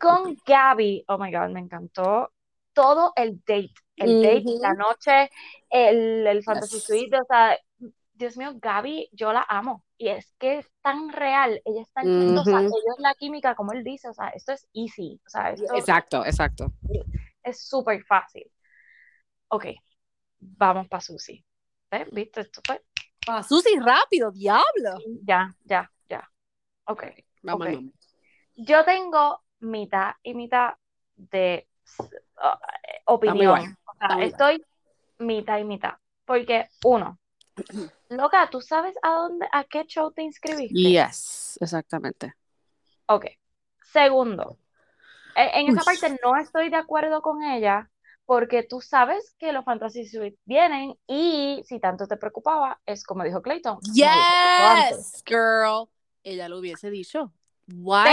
Con 0.00 0.36
Gaby, 0.46 1.04
oh 1.08 1.18
my 1.18 1.32
God, 1.32 1.48
me 1.50 1.60
encantó 1.60 2.30
todo 2.72 3.12
el 3.16 3.38
date, 3.46 3.72
el 3.96 4.20
date, 4.20 4.44
Ujú. 4.44 4.60
la 4.60 4.74
noche, 4.74 5.30
el, 5.70 6.26
el 6.26 6.42
fantasy 6.42 6.78
suite, 6.80 7.16
o 7.18 7.24
sea, 7.24 7.58
Dios 8.18 8.36
mío, 8.36 8.50
Gaby, 8.60 9.10
yo 9.12 9.32
la 9.32 9.46
amo. 9.48 9.84
Y 9.96 10.08
es 10.08 10.34
que 10.38 10.58
es 10.58 10.70
tan 10.82 11.08
real, 11.10 11.62
ella 11.64 11.82
es 11.82 11.92
tan 11.92 12.04
chistosa, 12.04 12.50
Ujú. 12.50 12.66
ella 12.66 12.92
es 12.96 13.00
la 13.00 13.14
química, 13.14 13.54
como 13.54 13.72
él 13.72 13.84
dice, 13.84 14.08
o 14.08 14.12
sea, 14.12 14.28
esto 14.30 14.52
es 14.52 14.68
easy, 14.74 15.20
o 15.24 15.30
sea, 15.30 15.52
esto 15.52 15.72
Exacto, 15.74 16.24
exacto. 16.24 16.72
es 17.44 17.66
súper 17.66 18.04
fácil. 18.04 18.50
Ok, 19.48 19.66
vamos 20.40 20.88
para 20.88 21.00
Susi. 21.00 21.44
¿Ves? 21.90 22.08
¿Viste? 22.10 22.40
Esto 22.42 22.60
fue, 22.66 22.82
Ah, 23.28 23.42
Susi, 23.42 23.78
rápido, 23.78 24.32
diablo. 24.32 24.98
ya, 25.22 25.54
ya, 25.64 25.90
ya. 26.08 26.28
Ok. 26.86 27.04
Vamos, 27.42 27.66
Ok. 27.68 27.74
vamos. 27.74 27.94
Yo 28.56 28.84
tengo 28.84 29.42
mitad 29.60 30.14
y 30.22 30.34
mitad 30.34 30.74
de 31.16 31.68
uh, 31.98 32.02
opinión. 33.06 33.42
igual, 33.60 33.76
O 33.86 33.94
sea, 33.98 34.24
estoy 34.24 34.64
mitad 35.18 35.58
y 35.58 35.64
mitad. 35.64 35.94
Porque, 36.24 36.68
uno, 36.84 37.18
loca, 38.08 38.48
¿tú 38.50 38.60
sabes 38.60 38.94
a 39.02 39.10
dónde, 39.12 39.46
a 39.52 39.64
qué 39.64 39.84
show 39.84 40.12
te 40.12 40.22
inscribiste? 40.22 40.78
Yes, 40.78 41.58
exactamente. 41.60 42.34
Ok. 43.06 43.26
Segundo, 43.92 44.58
e- 45.34 45.60
en 45.60 45.68
esa 45.68 45.80
Uy. 45.80 45.84
parte 45.84 46.18
no 46.22 46.36
estoy 46.36 46.70
de 46.70 46.76
acuerdo 46.76 47.22
con 47.22 47.42
ella 47.42 47.90
porque 48.26 48.62
tú 48.62 48.82
sabes 48.82 49.34
que 49.38 49.52
los 49.52 49.64
Fantasy 49.64 50.06
Suite 50.06 50.38
vienen 50.44 50.94
y 51.06 51.62
si 51.64 51.80
tanto 51.80 52.06
te 52.06 52.18
preocupaba, 52.18 52.78
es 52.84 53.02
como 53.04 53.24
dijo 53.24 53.40
Clayton. 53.40 53.78
Yes, 53.94 55.22
girl. 55.24 55.88
Ella 56.22 56.48
lo 56.48 56.58
hubiese 56.58 56.90
dicho. 56.90 57.32
Why? 57.68 58.10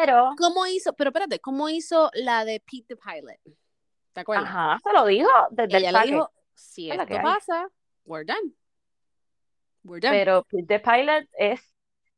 Pero, 0.00 0.34
¿Cómo 0.36 0.66
hizo? 0.66 0.92
Pero 0.94 1.10
espérate, 1.10 1.38
¿cómo 1.38 1.68
hizo 1.68 2.10
la 2.14 2.44
de 2.44 2.60
Pete 2.60 2.86
the 2.88 2.96
Pilot? 2.96 3.38
¿Te 4.12 4.20
acuerdas? 4.20 4.46
ajá, 4.48 4.80
se 4.82 4.92
lo 4.92 5.06
dijo 5.06 5.28
desde 5.50 5.78
Ella 5.78 5.88
el 5.90 5.94
saque. 5.94 6.10
dijo, 6.12 6.32
si 6.54 6.90
esto 6.90 7.16
pasa, 7.22 7.68
we're 8.06 8.24
done. 8.24 8.54
We're 9.84 10.00
done. 10.00 10.12
Pero 10.12 10.46
The 10.50 10.80
Pilot 10.80 11.28
es 11.38 11.60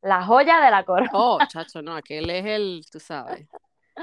la 0.01 0.23
joya 0.25 0.61
de 0.61 0.71
la 0.71 0.83
corona. 0.83 1.09
Oh, 1.13 1.37
chacho, 1.51 1.81
no, 1.81 1.95
aquel 1.95 2.29
es 2.29 2.45
el, 2.45 2.85
tú 2.91 2.99
sabes, 2.99 3.47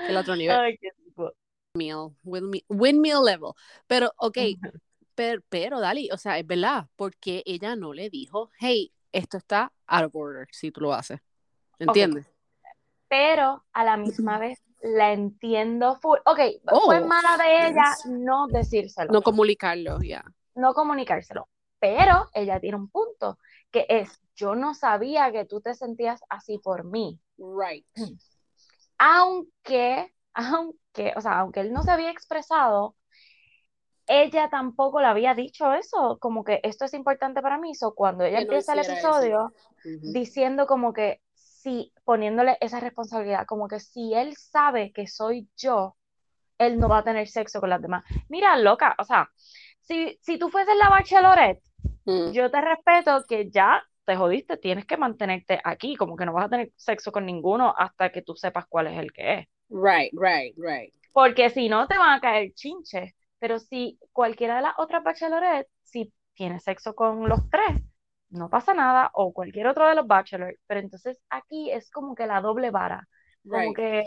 el 0.08 0.16
otro 0.16 0.36
nivel. 0.36 0.56
Ay, 0.56 0.78
qué 0.78 0.90
tipo. 1.02 1.32
Windmill, 1.74 2.14
windmill, 2.22 2.64
windmill 2.68 3.24
level. 3.24 3.52
Pero, 3.86 4.12
ok, 4.18 4.38
pero, 5.14 5.40
pero, 5.48 5.80
Dali, 5.80 6.08
o 6.12 6.16
sea, 6.16 6.38
es 6.38 6.46
verdad, 6.46 6.86
porque 6.96 7.42
ella 7.46 7.74
no 7.74 7.92
le 7.92 8.10
dijo, 8.10 8.50
hey, 8.58 8.92
esto 9.12 9.38
está 9.38 9.72
out 9.86 10.04
of 10.06 10.14
order 10.14 10.46
si 10.52 10.70
tú 10.70 10.82
lo 10.82 10.92
haces. 10.92 11.20
¿Entiendes? 11.78 12.26
Pero 13.08 13.64
a 13.72 13.84
la 13.84 13.96
misma 13.96 14.38
vez 14.38 14.62
la 14.82 15.12
entiendo 15.12 15.96
full. 16.00 16.18
Ok, 16.26 16.38
fue 16.84 17.00
Oh, 17.00 17.06
mala 17.06 17.36
de 17.38 17.68
ella 17.68 17.94
yes. 17.96 18.06
no 18.06 18.46
decírselo. 18.48 19.12
No 19.12 19.22
comunicarlo, 19.22 20.00
ya. 20.02 20.24
no 20.54 20.74
comunicárselo. 20.74 21.48
Pero 21.78 22.28
ella 22.32 22.60
tiene 22.60 22.76
un 22.76 22.88
punto, 22.88 23.38
que 23.74 23.86
es, 23.88 24.22
yo 24.36 24.54
no 24.54 24.72
sabía 24.72 25.32
que 25.32 25.44
tú 25.46 25.60
te 25.60 25.74
sentías 25.74 26.20
así 26.28 26.58
por 26.58 26.84
mí. 26.84 27.18
Right. 27.36 27.84
Aunque, 28.98 30.14
aunque, 30.32 31.12
o 31.16 31.20
sea, 31.20 31.40
aunque 31.40 31.60
él 31.60 31.72
no 31.72 31.82
se 31.82 31.90
había 31.90 32.12
expresado, 32.12 32.94
ella 34.06 34.48
tampoco 34.48 35.00
le 35.00 35.08
había 35.08 35.34
dicho 35.34 35.72
eso, 35.72 36.18
como 36.20 36.44
que 36.44 36.60
esto 36.62 36.84
es 36.84 36.94
importante 36.94 37.42
para 37.42 37.58
mí. 37.58 37.74
So, 37.74 37.92
cuando 37.92 38.22
ella 38.22 38.38
Que 38.38 38.44
no 38.44 38.52
empieza 38.52 38.74
el 38.74 38.88
episodio 38.88 39.52
diciendo 39.82 40.68
como 40.68 40.92
que 40.92 41.20
sí, 41.34 41.92
poniéndole 42.04 42.56
esa 42.60 42.78
responsabilidad, 42.78 43.46
como 43.46 43.66
que 43.66 43.80
si 43.80 44.14
él 44.14 44.36
sabe 44.36 44.92
que 44.92 45.08
soy 45.08 45.48
yo, 45.56 45.96
él 46.58 46.78
no 46.78 46.88
va 46.88 46.98
a 46.98 47.04
tener 47.04 47.26
sexo 47.26 47.58
con 47.60 47.70
las 47.70 47.82
demás. 47.82 48.04
Mira, 48.28 48.56
loca, 48.56 48.94
o 49.00 49.04
sea, 49.04 49.28
si, 49.80 50.16
si 50.22 50.38
tú 50.38 50.50
fueses 50.50 50.76
la 50.76 50.88
bachelorette, 50.88 51.64
Mm. 52.06 52.32
yo 52.32 52.50
te 52.50 52.60
respeto 52.60 53.22
que 53.28 53.50
ya 53.50 53.82
te 54.04 54.16
jodiste, 54.16 54.56
tienes 54.56 54.86
que 54.86 54.96
mantenerte 54.96 55.60
aquí, 55.64 55.96
como 55.96 56.16
que 56.16 56.26
no 56.26 56.32
vas 56.32 56.46
a 56.46 56.48
tener 56.50 56.72
sexo 56.76 57.12
con 57.12 57.24
ninguno 57.26 57.74
hasta 57.76 58.10
que 58.12 58.22
tú 58.22 58.34
sepas 58.36 58.66
cuál 58.68 58.88
es 58.88 58.98
el 58.98 59.12
que 59.12 59.34
es. 59.40 59.46
Right, 59.70 60.10
right, 60.14 60.54
right. 60.56 60.92
Porque 61.12 61.50
si 61.50 61.68
no, 61.68 61.86
te 61.86 61.96
van 61.96 62.12
a 62.14 62.20
caer 62.20 62.52
chinches. 62.54 63.14
Pero 63.38 63.58
si 63.58 63.98
cualquiera 64.12 64.56
de 64.56 64.62
las 64.62 64.74
otras 64.78 65.02
bachelorettes, 65.02 65.70
si 65.82 66.12
tiene 66.34 66.60
sexo 66.60 66.94
con 66.94 67.28
los 67.28 67.48
tres, 67.50 67.82
no 68.30 68.48
pasa 68.48 68.74
nada, 68.74 69.10
o 69.14 69.32
cualquier 69.32 69.66
otro 69.66 69.86
de 69.88 69.94
los 69.94 70.06
bachelors. 70.06 70.58
Pero 70.66 70.80
entonces 70.80 71.18
aquí 71.30 71.70
es 71.70 71.90
como 71.90 72.14
que 72.14 72.26
la 72.26 72.40
doble 72.40 72.70
vara. 72.70 73.06
Como 73.46 73.68
Right. 73.68 73.76
que 73.76 74.04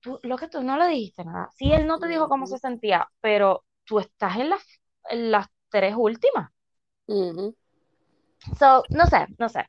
tú, 0.00 0.18
lo 0.22 0.36
que 0.38 0.48
tú 0.48 0.62
no 0.62 0.76
le 0.78 0.88
dijiste 0.88 1.24
nada. 1.24 1.48
Sí, 1.52 1.72
él 1.72 1.86
no 1.86 1.98
te 1.98 2.08
dijo 2.08 2.28
cómo 2.28 2.46
se 2.46 2.58
sentía, 2.58 3.08
pero 3.20 3.64
tú 3.84 3.98
estás 4.00 4.36
en 4.38 4.50
las, 4.50 4.62
en 5.10 5.30
las 5.30 5.46
tres 5.70 5.94
últimas. 5.96 6.50
Ujú. 7.06 7.54
So, 8.58 8.82
no 8.90 9.06
sé, 9.06 9.26
no 9.38 9.48
sé. 9.48 9.60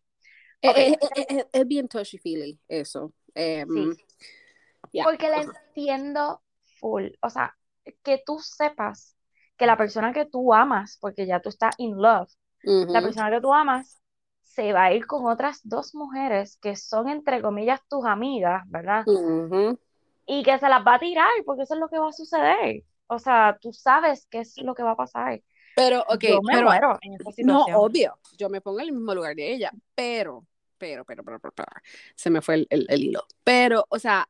Eh, 0.61 0.69
eh, 0.93 0.97
eh, 1.17 1.25
eh, 1.29 1.45
es 1.51 1.67
bien 1.67 1.87
touchy 1.87 2.17
feely 2.17 2.59
eso. 2.67 3.13
Em, 3.35 3.67
Sí. 3.73 5.03
Porque 5.03 5.29
la 5.29 5.41
entiendo 5.41 6.41
full. 6.79 7.07
O 7.21 7.29
sea, 7.29 7.55
que 8.03 8.21
tú 8.25 8.39
sepas 8.39 9.15
que 9.57 9.65
la 9.65 9.77
persona 9.77 10.13
que 10.13 10.25
tú 10.25 10.53
amas, 10.53 10.97
porque 11.01 11.25
ya 11.25 11.39
tú 11.41 11.49
estás 11.49 11.75
in 11.77 11.97
love, 12.01 12.29
la 12.63 13.01
Ujú. 13.01 13.03
persona 13.03 13.31
que 13.31 13.41
tú 13.41 13.53
amas 13.53 14.01
se 14.41 14.73
va 14.73 14.85
a 14.85 14.93
ir 14.93 15.05
con 15.07 15.25
otras 15.25 15.59
dos 15.63 15.95
mujeres 15.95 16.57
que 16.61 16.75
son, 16.75 17.09
entre 17.09 17.41
comillas, 17.41 17.81
tus 17.89 18.05
amigas, 18.05 18.63
¿verdad? 18.67 19.07
Ujú. 19.07 19.77
Y 20.25 20.43
que 20.43 20.57
se 20.59 20.69
las 20.69 20.85
va 20.85 20.95
a 20.95 20.99
tirar, 20.99 21.29
porque 21.45 21.63
eso 21.63 21.73
es 21.75 21.79
lo 21.79 21.89
que 21.89 21.99
va 21.99 22.09
a 22.09 22.11
suceder. 22.13 22.83
O 23.07 23.19
sea, 23.19 23.57
tú 23.61 23.73
sabes 23.73 24.27
qué 24.29 24.39
es 24.39 24.57
lo 24.57 24.73
que 24.75 24.83
va 24.83 24.91
a 24.91 24.95
pasar. 24.95 25.41
Pero, 25.75 26.01
ok, 26.07 26.19
Yo 26.21 26.41
me 26.41 26.53
pero 26.53 26.67
muero 26.67 26.97
en 27.01 27.13
esa 27.13 27.31
No, 27.41 27.61
situación. 27.61 27.77
obvio, 27.79 28.17
yo 28.37 28.49
me 28.49 28.61
pongo 28.61 28.79
en 28.79 28.87
el 28.87 28.91
mismo 28.93 29.13
lugar 29.15 29.35
de 29.35 29.53
ella, 29.53 29.71
pero, 29.95 30.45
pero, 30.77 31.03
pero, 31.05 31.23
pero, 31.23 31.39
pero, 31.39 31.53
pero, 31.55 31.67
se 32.15 32.29
me 32.29 32.41
fue 32.41 32.55
el, 32.55 32.67
el- 32.69 32.85
el 32.89 33.03
hilo. 33.03 33.23
Pero, 33.43 33.85
o 33.89 33.99
sea, 33.99 34.27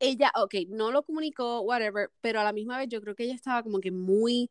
ella, 0.00 0.32
ok, 0.36 0.54
no 0.68 0.90
lo 0.90 1.02
comunicó, 1.02 1.60
whatever, 1.62 2.10
pero 2.20 2.40
a 2.40 2.44
la 2.44 2.52
misma 2.52 2.78
vez 2.78 2.88
yo 2.88 3.00
creo 3.00 3.14
que 3.14 3.24
ella 3.24 3.34
estaba 3.34 3.62
como 3.62 3.80
que 3.80 3.90
muy, 3.92 4.50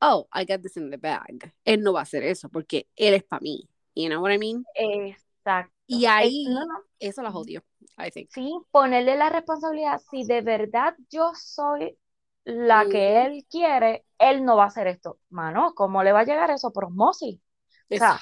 oh, 0.00 0.28
I 0.34 0.44
got 0.44 0.62
this 0.62 0.76
in 0.76 0.90
the 0.90 0.96
bag. 0.98 1.54
Él 1.64 1.82
no 1.82 1.92
va 1.92 2.00
a 2.00 2.02
hacer 2.04 2.22
eso 2.24 2.48
porque 2.48 2.88
él 2.96 3.14
es 3.14 3.24
para 3.24 3.40
mí. 3.40 3.68
You 3.94 4.08
know 4.08 4.22
what 4.22 4.32
I 4.32 4.38
mean? 4.38 4.64
Exacto. 4.76 5.72
Y 5.86 6.06
ahí, 6.06 6.46
no, 6.48 6.64
no, 6.66 6.84
eso 6.98 7.22
la 7.22 7.30
jodió, 7.30 7.62
I 7.98 8.10
think. 8.10 8.30
Sí, 8.32 8.52
ponerle 8.70 9.16
la 9.16 9.30
responsabilidad. 9.30 10.00
Si 10.10 10.24
de 10.24 10.40
verdad 10.40 10.96
yo 11.10 11.32
soy 11.34 11.96
la 12.44 12.88
que 12.88 13.24
él 13.26 13.46
quiere, 13.50 14.04
él 14.18 14.44
no 14.44 14.56
va 14.56 14.64
a 14.64 14.66
hacer 14.68 14.86
esto. 14.88 15.18
Mano, 15.30 15.74
¿cómo 15.74 16.02
le 16.02 16.12
va 16.12 16.20
a 16.20 16.24
llegar 16.24 16.50
eso 16.50 16.72
por 16.72 16.86
osmosis? 16.86 17.40
O 17.40 17.96
sea, 17.96 18.20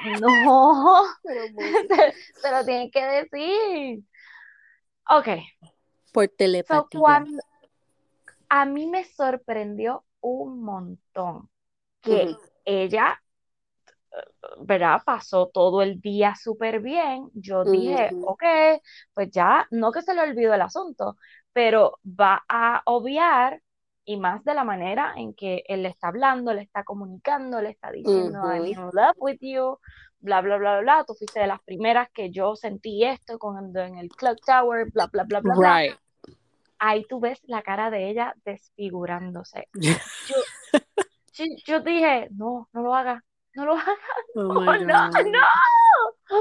no, 0.00 1.04
Pero 1.22 1.42
te, 1.88 2.14
te 2.42 2.50
lo 2.50 2.64
tienen 2.64 2.90
que 2.90 3.04
decir. 3.04 4.04
Ok, 5.10 5.28
Por 6.12 6.28
so 6.66 6.88
telepatía. 6.88 6.92
cuando 6.92 7.42
a 8.48 8.64
mí 8.66 8.86
me 8.86 9.04
sorprendió 9.04 10.04
un 10.20 10.62
montón 10.62 11.48
que 12.02 12.26
ella, 12.64 13.20
¿verdad? 14.60 15.00
Pasó 15.04 15.48
todo 15.52 15.82
el 15.82 16.00
día 16.00 16.34
súper 16.40 16.80
bien. 16.80 17.30
Yo 17.34 17.64
dije, 17.66 18.12
Ujú. 18.12 18.18
ok, 18.20 18.42
pues 19.14 19.30
ya, 19.30 19.66
no 19.70 19.92
que 19.92 20.02
se 20.02 20.14
le 20.14 20.22
olvidó 20.22 20.54
el 20.54 20.62
asunto, 20.62 21.16
pero 21.58 21.98
va 22.04 22.44
a 22.48 22.82
obviar, 22.84 23.60
y 24.04 24.16
más 24.16 24.44
de 24.44 24.54
la 24.54 24.62
manera 24.62 25.14
en 25.16 25.34
que 25.34 25.64
él 25.66 25.82
le 25.82 25.88
está 25.88 26.06
hablando, 26.06 26.54
le 26.54 26.62
está 26.62 26.84
comunicando, 26.84 27.60
le 27.60 27.70
está 27.70 27.90
diciendo, 27.90 28.38
I'm 28.44 28.62
Ujú. 28.62 28.64
in 28.66 28.80
love 28.92 29.16
with 29.16 29.38
you, 29.40 29.76
bla, 30.20 30.40
bla, 30.40 30.56
bla, 30.56 30.78
bla, 30.78 31.04
tú 31.04 31.14
fuiste 31.14 31.40
de 31.40 31.48
las 31.48 31.60
primeras 31.64 32.10
que 32.14 32.30
yo 32.30 32.54
sentí 32.54 33.02
esto 33.02 33.40
cuando 33.40 33.80
en 33.80 33.98
el 33.98 34.08
Clock 34.08 34.38
Tower, 34.46 34.88
bla, 34.92 35.08
bla, 35.08 35.24
bla, 35.24 35.40
bla, 35.40 35.54
bla. 35.56 35.78
Right. 35.80 35.96
Ahí 36.78 37.04
tú 37.08 37.18
ves 37.18 37.40
la 37.48 37.62
cara 37.62 37.90
de 37.90 38.08
ella 38.08 38.36
desfigurándose. 38.44 39.66
Yo, 39.72 39.96
yo, 41.32 41.44
yo 41.66 41.80
dije, 41.80 42.28
no, 42.30 42.68
no 42.72 42.82
lo 42.82 42.94
hagas, 42.94 43.20
no 43.56 43.66
lo 43.66 43.72
hagas, 43.72 43.98
Oh 44.36 44.42
oh, 44.46 44.64
no, 44.64 44.76
God. 44.76 44.86
no. 44.86 46.38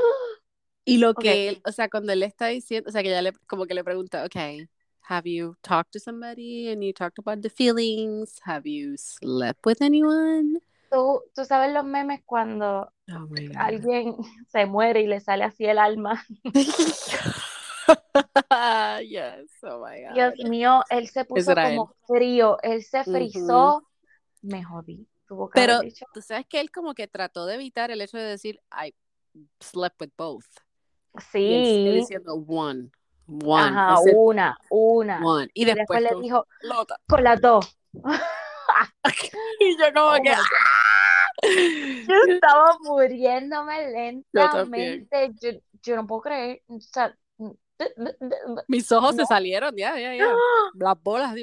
Y 0.85 0.99
lo 0.99 1.09
Ok. 1.09 1.21
que 1.21 1.49
él, 1.49 1.61
o 1.65 1.71
sea, 1.71 1.89
cuando 1.89 2.13
él 2.13 2.19
le 2.19 2.27
está 2.27 2.45
diciendo, 2.45 2.87
o 2.87 2.91
sea, 2.91 3.01
que 3.01 3.09
ella 3.09 3.23
le, 3.23 3.33
como 3.47 3.65
que 3.65 3.73
le 3.73 3.83
pregunta, 3.83 4.23
okay, 4.23 4.69
have 5.07 5.25
you 5.25 5.55
talked 5.63 5.93
to 5.93 5.99
somebody 5.99 6.69
and 6.69 6.83
you 6.83 6.91
talked 6.91 7.17
about 7.17 7.41
the 7.41 7.49
feelings? 7.49 8.39
Have 8.43 8.67
you 8.67 8.97
slept 8.97 9.65
with 9.65 9.81
anyone? 9.81 10.57
Tú, 10.91 11.21
tú 11.33 11.45
sabes 11.45 11.73
los 11.73 11.85
memes 11.85 12.21
cuando 12.25 12.91
Oh 13.09 13.27
alguien 13.57 14.15
se 14.49 14.65
muere 14.65 15.01
y 15.01 15.07
le 15.07 15.19
sale 15.19 15.45
así 15.45 15.65
el 15.65 15.79
alma. 15.79 16.21
yes, 19.01 19.47
oh 19.63 19.81
my 19.81 20.01
God. 20.01 20.13
Dios 20.13 20.33
mío, 20.49 20.83
él 20.89 21.07
se 21.07 21.23
puso 21.23 21.53
como 21.55 21.93
frío, 22.05 22.57
él 22.61 22.83
se 22.83 23.03
frizó. 23.05 23.83
Me 24.41 24.63
jodí. 24.63 25.07
Tuvo 25.27 25.49
que 25.49 25.59
Pero 25.59 25.81
dicho. 25.81 26.05
tú 26.13 26.21
sabes 26.21 26.45
que 26.47 26.59
él 26.59 26.69
como 26.71 26.93
que 26.93 27.07
trató 27.07 27.45
de 27.45 27.55
evitar 27.55 27.91
el 27.91 28.01
hecho 28.01 28.17
de 28.17 28.23
decir, 28.23 28.59
I 28.71 28.93
slept 29.61 30.01
with 30.01 30.11
both. 30.17 30.45
Y 31.33 31.53
él 31.53 31.63
Sí, 31.63 31.83
diciendo 31.93 32.35
one, 32.35 32.89
one, 33.27 33.63
ajá, 33.63 33.99
una, 34.13 34.57
una. 34.69 35.25
one. 35.25 35.49
Y 35.53 35.65
después 35.65 35.99
después 35.99 36.01
le 36.17 36.21
dijo, 36.21 36.45
"Lota". 36.61 36.99
con 37.07 37.23
las 37.23 37.41
dos. 37.41 37.77
Y 39.59 39.77
yo 39.77 39.93
como 39.93 40.09
Oh 40.09 40.21
que. 40.21 40.31
¡ah! 40.33 41.31
Yo 42.07 42.33
estaba 42.33 42.77
muriéndome 42.83 43.89
lentamente. 43.91 45.31
Yo, 45.41 45.51
yo 45.81 45.95
no 45.95 46.05
puedo 46.05 46.21
creer. 46.21 46.61
O 46.67 46.79
sea, 46.79 47.15
Mis 48.67 48.91
ojos 48.91 49.15
No. 49.15 49.21
se 49.21 49.27
salieron, 49.27 49.75
ya, 49.75 49.97
ya, 49.99 50.15
ya. 50.15 50.27
Las 50.73 51.01
bolas, 51.01 51.35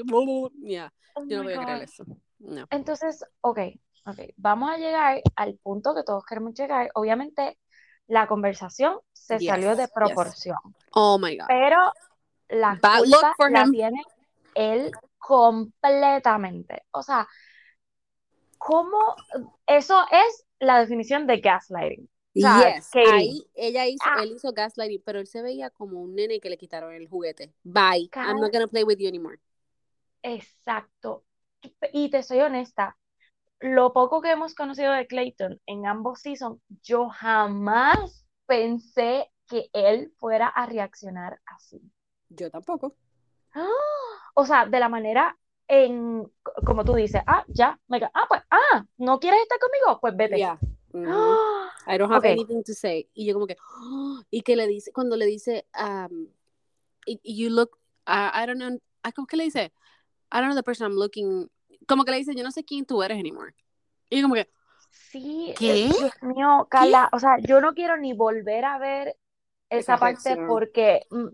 ya. 0.62 0.92
Oh 1.14 1.24
Yo 1.26 1.38
no 1.38 1.44
voy 1.44 1.52
a 1.54 1.62
creer 1.62 1.82
eso. 1.82 2.04
No. 2.38 2.66
Entonces, 2.70 3.24
ok, 3.40 3.58
ok, 4.06 4.18
vamos 4.36 4.70
a 4.70 4.76
llegar 4.76 5.22
al 5.36 5.54
punto 5.62 5.94
que 5.94 6.02
todos 6.02 6.24
queremos 6.24 6.54
llegar. 6.54 6.90
Obviamente, 6.94 7.56
la 8.06 8.26
conversación 8.26 8.98
se 9.12 9.38
Yes, 9.38 9.48
salió 9.48 9.70
de 9.76 9.84
yes. 9.84 9.92
proporción, 9.94 10.56
Oh 10.92 11.18
my 11.18 11.36
God. 11.36 11.46
pero 11.48 11.92
la 12.48 12.78
Bad 12.80 12.98
culpa 13.00 13.34
la 13.50 13.62
him. 13.64 13.70
tiene 13.72 14.02
él 14.54 14.90
completamente. 15.18 16.82
O 16.92 17.02
sea, 17.02 17.26
¿cómo? 18.58 18.98
Eso 19.66 20.04
es 20.10 20.44
la 20.58 20.80
definición 20.80 21.26
de 21.26 21.38
gaslighting. 21.38 22.08
O 22.36 22.40
sea, 22.40 22.74
yes, 22.74 22.90
ahí 22.94 23.46
ella 23.54 23.86
hizo, 23.86 24.04
Ah. 24.04 24.22
él 24.22 24.32
hizo 24.32 24.52
gaslighting, 24.52 25.02
pero 25.04 25.20
él 25.20 25.26
se 25.26 25.40
veía 25.40 25.70
como 25.70 26.00
un 26.02 26.14
nene 26.14 26.40
que 26.40 26.50
le 26.50 26.58
quitaron 26.58 26.92
el 26.92 27.08
juguete. 27.08 27.54
Bye, 27.62 28.10
I'm 28.14 28.40
not 28.40 28.52
gonna 28.52 28.66
play 28.66 28.82
with 28.84 28.98
you 28.98 29.08
anymore. 29.08 29.38
Exacto. 30.22 31.24
Y 31.92 32.10
te 32.10 32.22
soy 32.22 32.40
honesta, 32.40 32.96
lo 33.60 33.92
poco 33.92 34.20
que 34.20 34.30
hemos 34.30 34.54
conocido 34.54 34.92
de 34.92 35.06
Clayton 35.06 35.60
en 35.66 35.86
ambos 35.86 36.20
seasons, 36.20 36.60
yo 36.82 37.08
jamás 37.08 38.26
pensé 38.46 39.30
que 39.46 39.70
él 39.72 40.12
fuera 40.18 40.48
a 40.48 40.66
reaccionar 40.66 41.40
así. 41.46 41.80
Yo 42.28 42.50
tampoco. 42.50 42.94
¡Ah! 43.54 43.66
O 44.36 44.44
sea, 44.44 44.66
de 44.66 44.80
la 44.80 44.88
manera 44.88 45.38
en, 45.68 46.28
como 46.66 46.84
tú 46.84 46.94
dices, 46.94 47.22
ah, 47.24 47.44
ya, 47.46 47.78
me 47.86 47.98
ah, 48.02 48.26
pues, 48.28 48.42
ah, 48.50 48.84
¿no 48.98 49.20
quieres 49.20 49.42
estar 49.42 49.60
conmigo? 49.60 50.00
Pues 50.00 50.16
vete. 50.16 50.38
Yeah. 50.38 50.58
I 51.86 51.98
don't 51.98 52.10
have 52.10 52.18
Ok. 52.18 52.32
anything 52.32 52.62
to 52.64 52.74
say. 52.74 53.08
Y 53.14 53.26
yo 53.26 53.34
como 53.34 53.46
que, 53.46 53.56
"Oh", 53.80 54.20
y 54.30 54.42
que 54.42 54.56
le 54.56 54.66
dice, 54.66 54.92
cuando 54.92 55.16
le 55.16 55.26
dice, 55.26 55.66
um, 55.78 56.26
you 57.22 57.50
look, 57.50 57.78
uh, 58.08 58.30
I 58.34 58.44
don't 58.46 58.58
know, 58.58 58.76
¿cómo 59.14 59.26
que 59.26 59.36
le 59.36 59.44
dice? 59.44 59.72
I 60.32 60.38
don't 60.40 60.46
know 60.46 60.56
the 60.56 60.62
person 60.62 60.86
I'm 60.90 60.96
looking, 60.98 61.48
como 61.86 62.04
que 62.04 62.10
le 62.12 62.18
dice, 62.18 62.34
yo 62.34 62.42
no 62.44 62.50
sé 62.52 62.64
quién 62.64 62.84
tú 62.86 63.02
eres 63.02 63.18
anymore. 63.18 63.54
Y 64.10 64.22
como 64.22 64.34
que, 64.34 64.48
Sí, 65.10 65.54
¿Qué? 65.58 65.94
Dios 65.96 66.12
mío, 66.22 66.66
Carla, 66.70 67.08
o 67.12 67.18
sea, 67.18 67.38
yo 67.40 67.60
no 67.60 67.74
quiero 67.74 67.96
ni 67.96 68.12
volver 68.14 68.64
a 68.64 68.78
ver 68.78 69.16
esa 69.70 69.94
Esa 69.94 69.98
parte 69.98 70.36
reacción. 70.36 70.46
porque, 70.46 71.02
mm, 71.10 71.28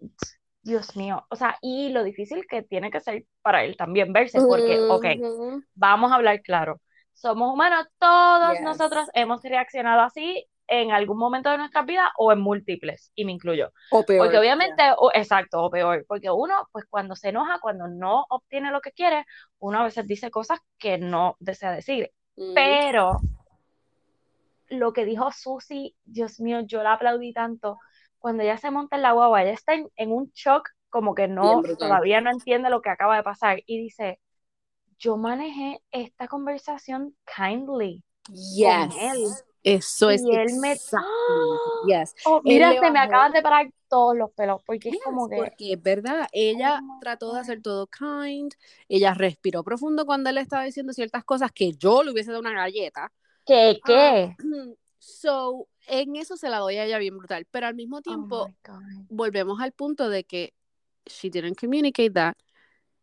Dios 0.62 0.96
mío, 0.96 1.26
o 1.30 1.36
sea, 1.36 1.56
y 1.62 1.90
lo 1.90 2.04
difícil 2.04 2.46
que 2.46 2.62
tiene 2.62 2.90
que 2.90 3.00
ser 3.00 3.24
para 3.42 3.64
él 3.64 3.76
también 3.76 4.12
verse, 4.12 4.42
porque, 4.42 4.82
ok, 4.88 5.06
Ujú. 5.06 5.62
vamos 5.74 6.12
a 6.12 6.16
hablar 6.16 6.42
claro, 6.42 6.80
somos 7.14 7.52
humanos, 7.52 7.86
todos 7.98 8.60
Yes. 8.60 8.60
nosotros 8.60 9.08
hemos 9.14 9.42
reaccionado 9.42 10.02
así 10.02 10.46
en 10.70 10.92
algún 10.92 11.18
momento 11.18 11.50
de 11.50 11.58
nuestra 11.58 11.82
vida 11.82 12.12
o 12.16 12.32
en 12.32 12.40
múltiples, 12.40 13.10
y 13.14 13.24
me 13.24 13.32
incluyo. 13.32 13.72
O 13.90 14.06
peor. 14.06 14.24
Porque 14.24 14.38
obviamente, 14.38 14.82
o- 14.96 15.10
exacto, 15.12 15.62
o 15.62 15.70
peor, 15.70 16.04
porque 16.08 16.30
uno, 16.30 16.54
pues 16.72 16.86
cuando 16.88 17.16
se 17.16 17.30
enoja, 17.30 17.58
cuando 17.60 17.88
no 17.88 18.24
obtiene 18.30 18.70
lo 18.70 18.80
que 18.80 18.92
quiere, 18.92 19.26
uno 19.58 19.80
a 19.80 19.84
veces 19.84 20.06
dice 20.06 20.30
cosas 20.30 20.60
que 20.78 20.96
no 20.96 21.36
desea 21.40 21.72
decir. 21.72 22.12
Ujú. 22.36 22.54
Pero 22.54 23.20
lo 24.68 24.92
que 24.92 25.04
dijo 25.04 25.30
Susi, 25.32 25.96
Dios 26.04 26.40
mío, 26.40 26.60
yo 26.60 26.82
la 26.82 26.94
aplaudí 26.94 27.32
tanto. 27.32 27.78
Cuando 28.18 28.42
ella 28.42 28.56
se 28.56 28.70
monta 28.70 28.96
en 28.96 29.02
la 29.02 29.12
guagua, 29.12 29.42
ella 29.42 29.52
está 29.52 29.74
en, 29.74 29.88
en 29.96 30.12
un 30.12 30.30
shock, 30.34 30.68
como 30.88 31.14
que 31.14 31.26
no, 31.26 31.62
todavía 31.78 32.20
no 32.20 32.30
entiende 32.30 32.70
lo 32.70 32.80
que 32.80 32.90
acaba 32.90 33.16
de 33.16 33.22
pasar. 33.22 33.58
Y 33.66 33.78
dice, 33.82 34.20
yo 34.98 35.16
manejé 35.16 35.80
esta 35.90 36.28
conversación 36.28 37.16
kindly 37.36 38.04
con 38.24 38.92
él. 38.92 39.24
Eso 39.62 40.10
es 40.10 40.22
Y 40.22 40.36
él 40.36 40.58
me... 40.60 40.72
¡Ah! 40.94 41.02
Yes. 41.86 42.14
Oh, 42.26 42.40
mira, 42.44 42.72
se 42.78 42.90
me 42.90 42.98
acaban 42.98 43.32
de 43.32 43.42
parar 43.42 43.70
todos 43.88 44.16
los 44.16 44.30
pelos, 44.32 44.62
porque 44.66 44.90
es 44.90 44.94
Yes, 44.94 45.02
como 45.04 45.28
que... 45.28 45.36
porque 45.36 45.72
es 45.72 45.82
verdad, 45.82 46.26
ella 46.32 46.80
Oh 46.82 47.00
trató 47.00 47.32
de 47.34 47.40
hacer 47.40 47.62
todo 47.62 47.86
kind, 47.86 48.52
ella 48.88 49.14
respiró 49.14 49.62
profundo 49.62 50.04
cuando 50.06 50.30
él 50.30 50.38
estaba 50.38 50.64
diciendo 50.64 50.92
ciertas 50.92 51.24
cosas 51.24 51.50
que 51.52 51.72
yo 51.72 52.02
le 52.02 52.12
hubiese 52.12 52.30
dado 52.30 52.40
una 52.40 52.52
galleta. 52.52 53.12
¿Qué, 53.46 53.80
Ah, 53.84 54.34
qué? 54.36 54.36
so, 54.98 55.68
en 55.86 56.16
eso 56.16 56.36
se 56.36 56.48
la 56.48 56.58
doy 56.58 56.76
a 56.76 56.84
ella 56.84 56.98
bien 56.98 57.16
brutal, 57.18 57.46
pero 57.50 57.66
al 57.66 57.74
mismo 57.74 57.98
Oh 57.98 58.02
tiempo 58.02 58.48
volvemos 59.08 59.60
al 59.60 59.72
punto 59.72 60.08
de 60.08 60.24
que 60.24 60.54
she 61.06 61.30
didn't 61.30 61.58
communicate 61.58 62.10
that. 62.10 62.34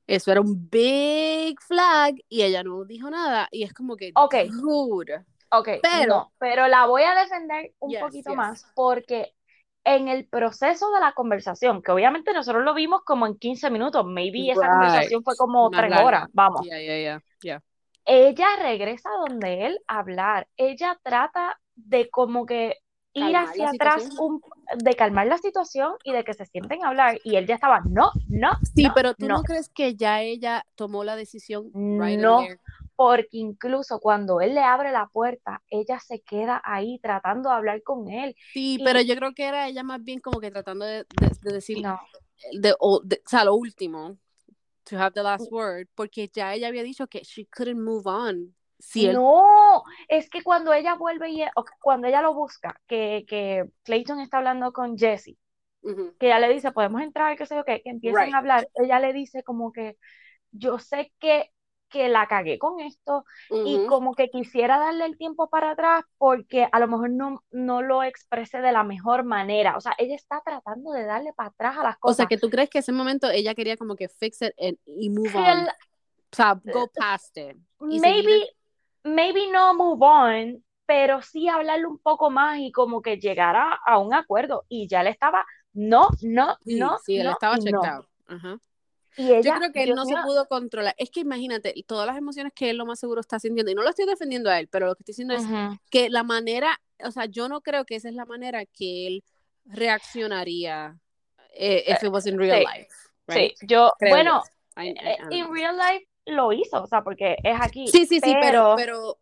Eso 0.07 0.31
era 0.31 0.39
un 0.39 0.69
big 0.69 1.59
flag 1.61 2.15
y 2.29 2.41
ella 2.43 2.63
no 2.63 2.85
dijo 2.85 3.09
nada 3.09 3.49
y 3.51 3.63
es 3.63 3.73
como 3.73 3.97
que 3.97 4.13
Ok. 4.15 4.35
dude. 4.49 5.25
Ok, 5.51 5.69
Pero- 5.81 6.07
no, 6.07 6.31
pero 6.38 6.67
la 6.67 6.86
voy 6.86 7.03
a 7.03 7.15
defender 7.15 7.71
un 7.79 7.91
Yes, 7.91 8.01
poquito 8.01 8.29
yes. 8.31 8.38
más 8.38 8.71
porque 8.75 9.33
en 9.83 10.10
el 10.10 10.27
proceso 10.27 10.91
de 10.91 10.99
la 10.99 11.13
conversación, 11.13 11.81
que 11.81 11.91
obviamente 11.93 12.33
nosotros 12.33 12.63
lo 12.65 12.73
vimos 12.73 13.01
como 13.05 13.25
en 13.25 13.38
15 13.38 13.69
minutos, 13.69 14.05
maybe 14.05 14.51
esa 14.51 14.67
conversación 14.67 15.23
fue 15.23 15.36
como 15.38 15.69
Más 15.69 15.79
tres 15.79 15.91
larga. 15.91 16.05
horas, 16.05 16.25
vamos. 16.33 16.62
Yeah, 16.65 16.79
yeah, 16.79 17.21
yeah. 17.41 17.62
Ella 18.03 18.47
regresa 18.62 19.10
donde 19.27 19.65
él 19.65 19.79
a 19.88 19.99
hablar, 19.99 20.47
ella 20.57 20.99
trata 21.03 21.57
de 21.75 22.10
como 22.10 22.45
que 22.45 22.75
ir 23.13 23.36
hacia 23.36 23.69
atrás, 23.69 24.10
un, 24.19 24.41
de 24.75 24.93
calmar 24.95 25.25
la 25.27 25.38
situación 25.39 25.93
y 26.03 26.12
de 26.13 26.23
que 26.23 26.33
se 26.33 26.45
sienten 26.45 26.83
a 26.86 26.89
hablar 26.89 27.19
y 27.23 27.36
él 27.36 27.47
ya 27.47 27.55
estaba, 27.55 27.81
no, 27.89 28.12
no, 28.29 28.51
Sí, 28.75 28.83
no, 28.83 28.93
pero 28.93 29.13
tú 29.15 29.27
no. 29.27 29.38
no. 29.38 29.43
crees 29.43 29.69
que 29.69 29.95
ya 29.95 30.21
ella 30.21 30.63
tomó 30.75 31.03
la 31.03 31.15
decisión 31.15 31.71
right 31.73 32.19
No. 32.19 32.41
Porque 32.97 33.38
incluso 33.38 33.99
cuando 34.01 34.41
él 34.41 34.55
le 34.55 34.62
abre 34.62 34.91
la 34.91 35.07
puerta, 35.07 35.63
ella 35.69 35.99
se 36.01 36.19
queda 36.21 36.62
ahí 36.65 36.99
tratando 37.01 37.49
de 37.49 37.55
hablar 37.55 37.83
con 37.83 38.10
él. 38.10 38.36
Sí, 38.53 38.77
Y- 38.79 38.83
pero 38.83 38.99
yo 38.99 39.15
creo 39.15 39.33
que 39.33 39.45
era 39.45 39.67
ella 39.69 39.83
más 39.83 40.03
bien 40.03 40.19
como 40.19 40.41
que 40.41 40.51
tratando 40.51 40.83
de, 40.83 41.05
de- 41.05 41.38
de 41.43 41.53
decir, 41.53 41.81
No, 41.81 41.99
de, 42.60 42.75
o, 42.79 42.99
de- 43.03 43.21
o 43.25 43.29
sea, 43.29 43.45
lo 43.45 43.55
último, 43.55 44.17
to 44.83 44.97
have 44.97 45.13
the 45.13 45.23
last 45.23 45.51
word, 45.51 45.88
porque 45.95 46.29
ya 46.33 46.53
ella 46.53 46.67
había 46.69 46.83
dicho 46.83 47.07
que 47.07 47.19
she 47.19 47.45
couldn't 47.45 47.79
move 47.79 48.03
on. 48.05 48.55
Si 48.79 49.05
él, 49.05 49.13
no, 49.13 49.83
es 50.07 50.29
que 50.29 50.43
cuando 50.43 50.73
ella 50.73 50.95
vuelve 50.95 51.29
y 51.29 51.43
cuando 51.81 52.07
ella 52.07 52.21
lo 52.21 52.33
busca, 52.33 52.79
que, 52.88 53.25
que 53.27 53.65
Clayton 53.83 54.19
está 54.21 54.38
hablando 54.38 54.71
con 54.73 54.97
Jesse, 54.97 55.36
que 56.19 56.27
ella 56.27 56.39
le 56.39 56.49
dice, 56.49 56.71
podemos 56.71 57.01
entrar, 57.01 57.38
qué 57.38 57.45
sé 57.45 57.55
yo 57.55 57.63
qué, 57.63 57.81
que 57.83 57.89
empiezan 57.89 58.25
Right. 58.25 58.36
a 58.36 58.38
hablar, 58.39 58.69
ella 58.75 58.99
le 58.99 59.13
dice 59.13 59.43
como 59.43 59.71
que 59.71 59.97
yo 60.51 60.79
sé 60.79 61.12
que, 61.19 61.51
que 61.89 62.10
la 62.10 62.28
cagué 62.28 62.58
con 62.60 62.80
esto 62.80 63.23
y 63.50 63.86
como 63.88 64.13
que 64.13 64.30
quisiera 64.30 64.78
darle 64.78 65.06
el 65.06 65.17
tiempo 65.17 65.50
para 65.50 65.71
atrás 65.71 66.04
porque 66.17 66.67
a 66.71 66.80
lo 66.80 66.88
mejor 66.88 67.10
no, 67.12 67.43
no 67.52 67.82
lo 67.82 68.04
expresé 68.04 68.60
de 68.62 68.71
la 68.71 68.84
mejor 68.84 69.23
manera. 69.23 69.78
O 69.78 69.82
sea, 69.82 69.93
ella 69.97 70.15
está 70.15 70.41
tratando 70.45 70.91
de 70.91 71.06
darle 71.06 71.34
para 71.34 71.50
atrás 71.50 71.78
a 71.78 71.84
las 71.84 71.95
O 71.97 72.00
cosas. 72.00 72.17
sea, 72.17 72.26
que 72.28 72.38
tú 72.38 72.50
crees 72.50 72.69
que 72.69 72.80
ese 72.80 72.91
momento 72.91 73.30
ella 73.30 73.56
quería 73.56 73.78
como 73.78 73.95
que 73.95 74.10
fix 74.10 74.41
it 74.41 74.54
and- 74.60 74.78
y 74.86 75.10
move 75.10 75.32
on. 75.36 75.67
O 75.67 76.36
sea, 76.36 76.60
go 76.63 76.89
past 76.93 77.38
it. 77.38 77.56
maybe, 77.80 78.23
seguir- 78.23 78.47
maybe 79.04 79.52
no 79.52 79.73
move 79.73 80.06
on, 80.06 80.63
pero 80.86 81.21
sí 81.21 81.47
hablarle 81.47 81.86
un 81.86 82.00
poco 82.00 82.30
más 82.30 82.60
y 82.60 82.71
como 82.71 83.02
que 83.02 83.17
llegar 83.17 83.56
a, 83.86 83.97
un 83.97 84.13
acuerdo. 84.13 84.65
Y 84.67 84.88
ya 84.88 85.04
le 85.04 85.10
estaba, 85.12 85.45
no, 85.73 86.10
no, 86.21 86.58
Sí, 86.65 86.80
no, 86.80 86.97
sí, 87.00 87.17
él 87.17 87.26
no, 87.26 87.32
estaba 87.32 87.58
checked 87.58 87.71
no. 87.71 87.84
out. 87.84 88.06
Ajá. 88.28 88.58
Y 89.17 89.34
ella, 89.34 89.41
Yo 89.41 89.60
creo 89.60 89.71
que 89.71 89.84
él 89.84 89.95
no 89.95 90.06
mío, 90.06 90.17
se 90.17 90.23
pudo 90.23 90.47
controlar. 90.47 90.95
Es 90.97 91.10
que 91.10 91.21
imagínate, 91.21 91.73
todas 91.88 92.08
las 92.08 92.17
emociones 92.17 92.53
que 92.53 92.69
él 92.69 92.77
lo 92.77 92.86
más 92.86 92.99
seguro 92.99 93.21
está 93.21 93.39
sintiendo, 93.39 93.71
y 93.71 93.75
no 93.75 93.82
lo 93.84 93.89
estoy 93.89 94.06
defendiendo 94.06 94.49
a 94.49 94.60
él, 94.60 94.67
pero 94.67 94.88
lo 94.88 94.95
que 94.95 95.01
estoy 95.03 95.13
diciendo 95.13 95.34
es 95.36 95.43
ujú, 95.43 95.77
que 95.89 96.10
la 96.10 96.23
manera, 96.23 96.80
o 97.03 97.12
sea, 97.12 97.25
yo 97.25 97.49
no 97.49 97.62
creo 97.62 97.86
que 97.86 97.95
esa 97.95 98.10
es 98.10 98.15
la 98.15 98.25
manera 98.25 98.65
que 98.65 99.08
él 99.08 99.23
reaccionaría 99.65 100.97
eh, 101.56 101.84
if 101.88 102.03
it 102.03 102.10
was 102.12 102.25
in 102.27 102.38
real 102.38 102.60
sí, 102.60 102.65
life. 102.65 102.88
right? 103.27 103.53
sí, 103.60 103.67
yo, 103.67 103.93
Creo 103.99 104.12
bueno, 104.12 104.43
I 104.77 104.89
eh, 104.89 105.17
real 105.51 105.77
life 105.77 106.08
lo 106.25 106.53
hizo, 106.53 106.84
o 106.84 106.88
sea, 106.88 107.03
porque 107.03 107.38
es 107.43 107.60
aquí, 107.60 107.86
Sí, 107.91 108.06
sí, 108.06 108.19
sí, 108.19 108.36
pero, 108.41 108.75
pero, 108.75 108.75
pero, 108.75 109.19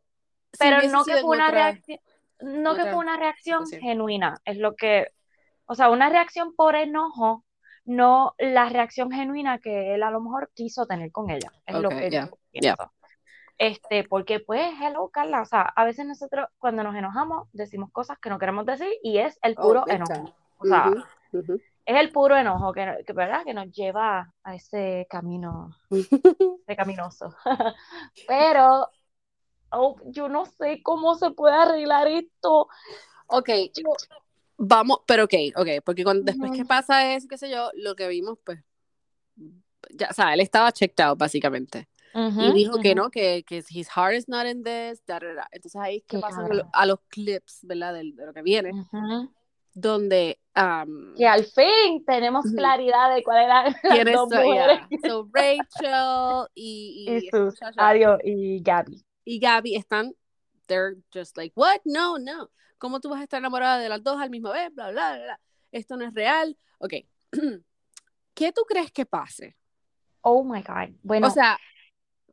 pero 0.58 0.82
no 0.90 1.06
que 1.06 1.12
en 1.14 1.22
fue 1.22 1.36
una 1.38 1.48
otra- 1.50 1.72
reacción, 1.72 2.00
no 2.42 2.76
que 2.76 2.82
otra 2.82 2.92
fue 2.92 3.00
una 3.00 3.18
reacción 3.18 3.64
situación. 3.66 3.82
genuina, 3.82 4.42
es 4.46 4.58
lo 4.58 4.76
que, 4.76 5.08
o 5.66 5.76
sea, 5.76 5.90
una 5.90 6.10
reacción 6.10 6.54
por 6.56 6.76
enojo, 6.76 7.45
no 7.86 8.34
la 8.40 8.68
reacción 8.70 9.12
genuina 9.12 9.60
que 9.60 9.94
él 9.96 10.04
a 10.04 10.12
lo 10.12 10.20
mejor 10.22 10.52
quiso 10.54 10.86
tener 10.86 11.12
con 11.12 11.30
ella, 11.30 11.52
es 11.66 11.76
lo 11.76 11.90
que 11.90 12.10
yeah, 12.10 12.28
yo 12.28 12.38
pienso. 12.52 12.92
Este, 13.58 14.04
porque 14.04 14.40
pues, 14.42 14.74
hello, 14.82 15.10
Carla, 15.10 15.42
o 15.42 15.46
sea, 15.46 15.62
a 15.62 15.86
veces 15.86 16.06
nosotros 16.06 16.48
cuando 16.58 16.84
nos 16.84 16.96
enojamos 16.96 17.48
decimos 17.54 17.90
cosas 17.92 18.18
que 18.20 18.30
no 18.30 18.38
queremos 18.38 18.66
decir 18.66 18.90
y 19.02 19.20
es 19.20 19.40
el 19.42 19.56
Oh, 19.58 19.62
puro 19.62 19.86
big 19.86 19.96
enojo. 19.96 20.36
O 20.58 20.66
sea, 20.66 20.92
es 21.86 21.96
el 21.96 22.12
puro 22.12 22.36
enojo 22.36 22.74
que, 22.74 23.04
que, 23.06 23.14
¿verdad? 23.14 23.44
que 23.46 23.54
nos 23.54 23.72
lleva 23.72 24.34
a 24.44 24.56
ese 24.56 25.08
camino 25.10 25.70
pecaminoso. 26.66 27.34
Pero 28.28 28.90
oh, 29.72 29.96
yo 30.06 30.28
no 30.28 30.46
sé 30.46 30.82
cómo 30.84 31.16
se 31.16 31.32
puede 31.32 31.56
arreglar 31.56 32.08
esto. 32.08 32.68
Ok, 33.28 33.50
Yo- 33.74 33.94
vamos, 34.58 35.00
pero 35.08 35.26
ok, 35.26 35.34
ok, 35.56 35.68
porque 35.84 36.04
cuando, 36.04 36.24
después 36.24 36.52
Ujú. 36.52 36.60
que 36.60 36.66
pasa 36.66 37.14
es, 37.16 37.28
qué 37.28 37.38
sé 37.38 37.50
yo, 37.50 37.70
lo 37.76 37.96
que 37.96 38.08
vimos, 38.08 38.38
pues, 38.44 38.60
ya, 39.92 40.08
o 40.10 40.14
sea, 40.14 40.34
él 40.34 40.40
estaba 40.40 40.72
checked 40.72 41.04
out, 41.04 41.18
básicamente. 41.18 41.88
y 42.14 42.20
Ujú, 42.20 42.54
dijo 42.54 42.80
que 42.80 42.90
ujú. 42.92 42.96
no, 43.04 43.10
que, 43.12 43.44
que 43.46 43.64
his 43.70 43.90
heart 43.90 44.16
is 44.16 44.28
not 44.30 44.46
in 44.48 44.64
this, 44.64 45.02
da, 45.06 45.20
da, 45.20 45.34
da. 45.34 45.48
Entonces 45.52 45.80
ahí 45.82 45.98
es 45.98 46.04
que 46.08 46.18
pasan 46.20 46.52
a, 46.52 46.54
lo- 46.56 46.70
a 46.74 46.86
los 46.86 47.00
clips, 47.10 47.60
¿verdad? 47.64 47.94
De, 47.94 48.12
de 48.14 48.26
lo 48.26 48.34
que 48.34 48.42
viene, 48.42 48.72
Ujú. 48.72 49.30
donde 49.74 50.40
um, 50.56 51.14
Que 51.16 51.28
al 51.28 51.44
fin 51.46 52.04
tenemos 52.06 52.46
claridad 52.52 53.14
de 53.14 53.24
cuáles 53.24 53.46
eran 53.46 53.66
las 53.84 53.92
quién 53.92 54.08
es, 54.08 54.20
so, 54.30 54.44
yeah. 54.54 54.88
So, 55.06 55.30
Rachel 55.34 56.48
y, 56.56 57.06
y, 57.08 57.18
Y 57.18 57.30
sus, 57.30 57.56
adiós, 57.78 58.20
y 58.24 58.62
Gaby. 58.64 59.04
y 59.26 59.40
Gaby 59.40 59.76
están, 59.76 60.16
they're 60.68 60.96
just 61.14 61.38
like, 61.38 61.54
what? 61.56 61.80
No, 61.86 62.18
no. 62.18 62.50
¿Cómo 62.78 63.00
tú 63.00 63.10
vas 63.10 63.20
a 63.22 63.24
estar 63.24 63.40
enamorada 63.40 63.80
de 63.80 63.90
las 63.90 64.04
dos 64.04 64.20
al 64.22 64.30
mismo 64.30 64.52
vez? 64.52 64.74
Bla, 64.74 64.92
bla, 64.92 65.16
bla. 65.18 65.40
Esto 65.72 65.98
no 65.98 66.06
es 66.06 66.14
real. 66.14 66.58
Ok. 66.80 66.94
¿Qué 68.34 68.52
tú 68.52 68.64
crees 68.68 68.92
que 68.92 69.06
pase? 69.06 69.56
Oh 70.22 70.44
my 70.44 70.62
God. 70.62 70.90
Bueno, 71.04 71.28
o 71.28 71.30
sea, 71.30 71.58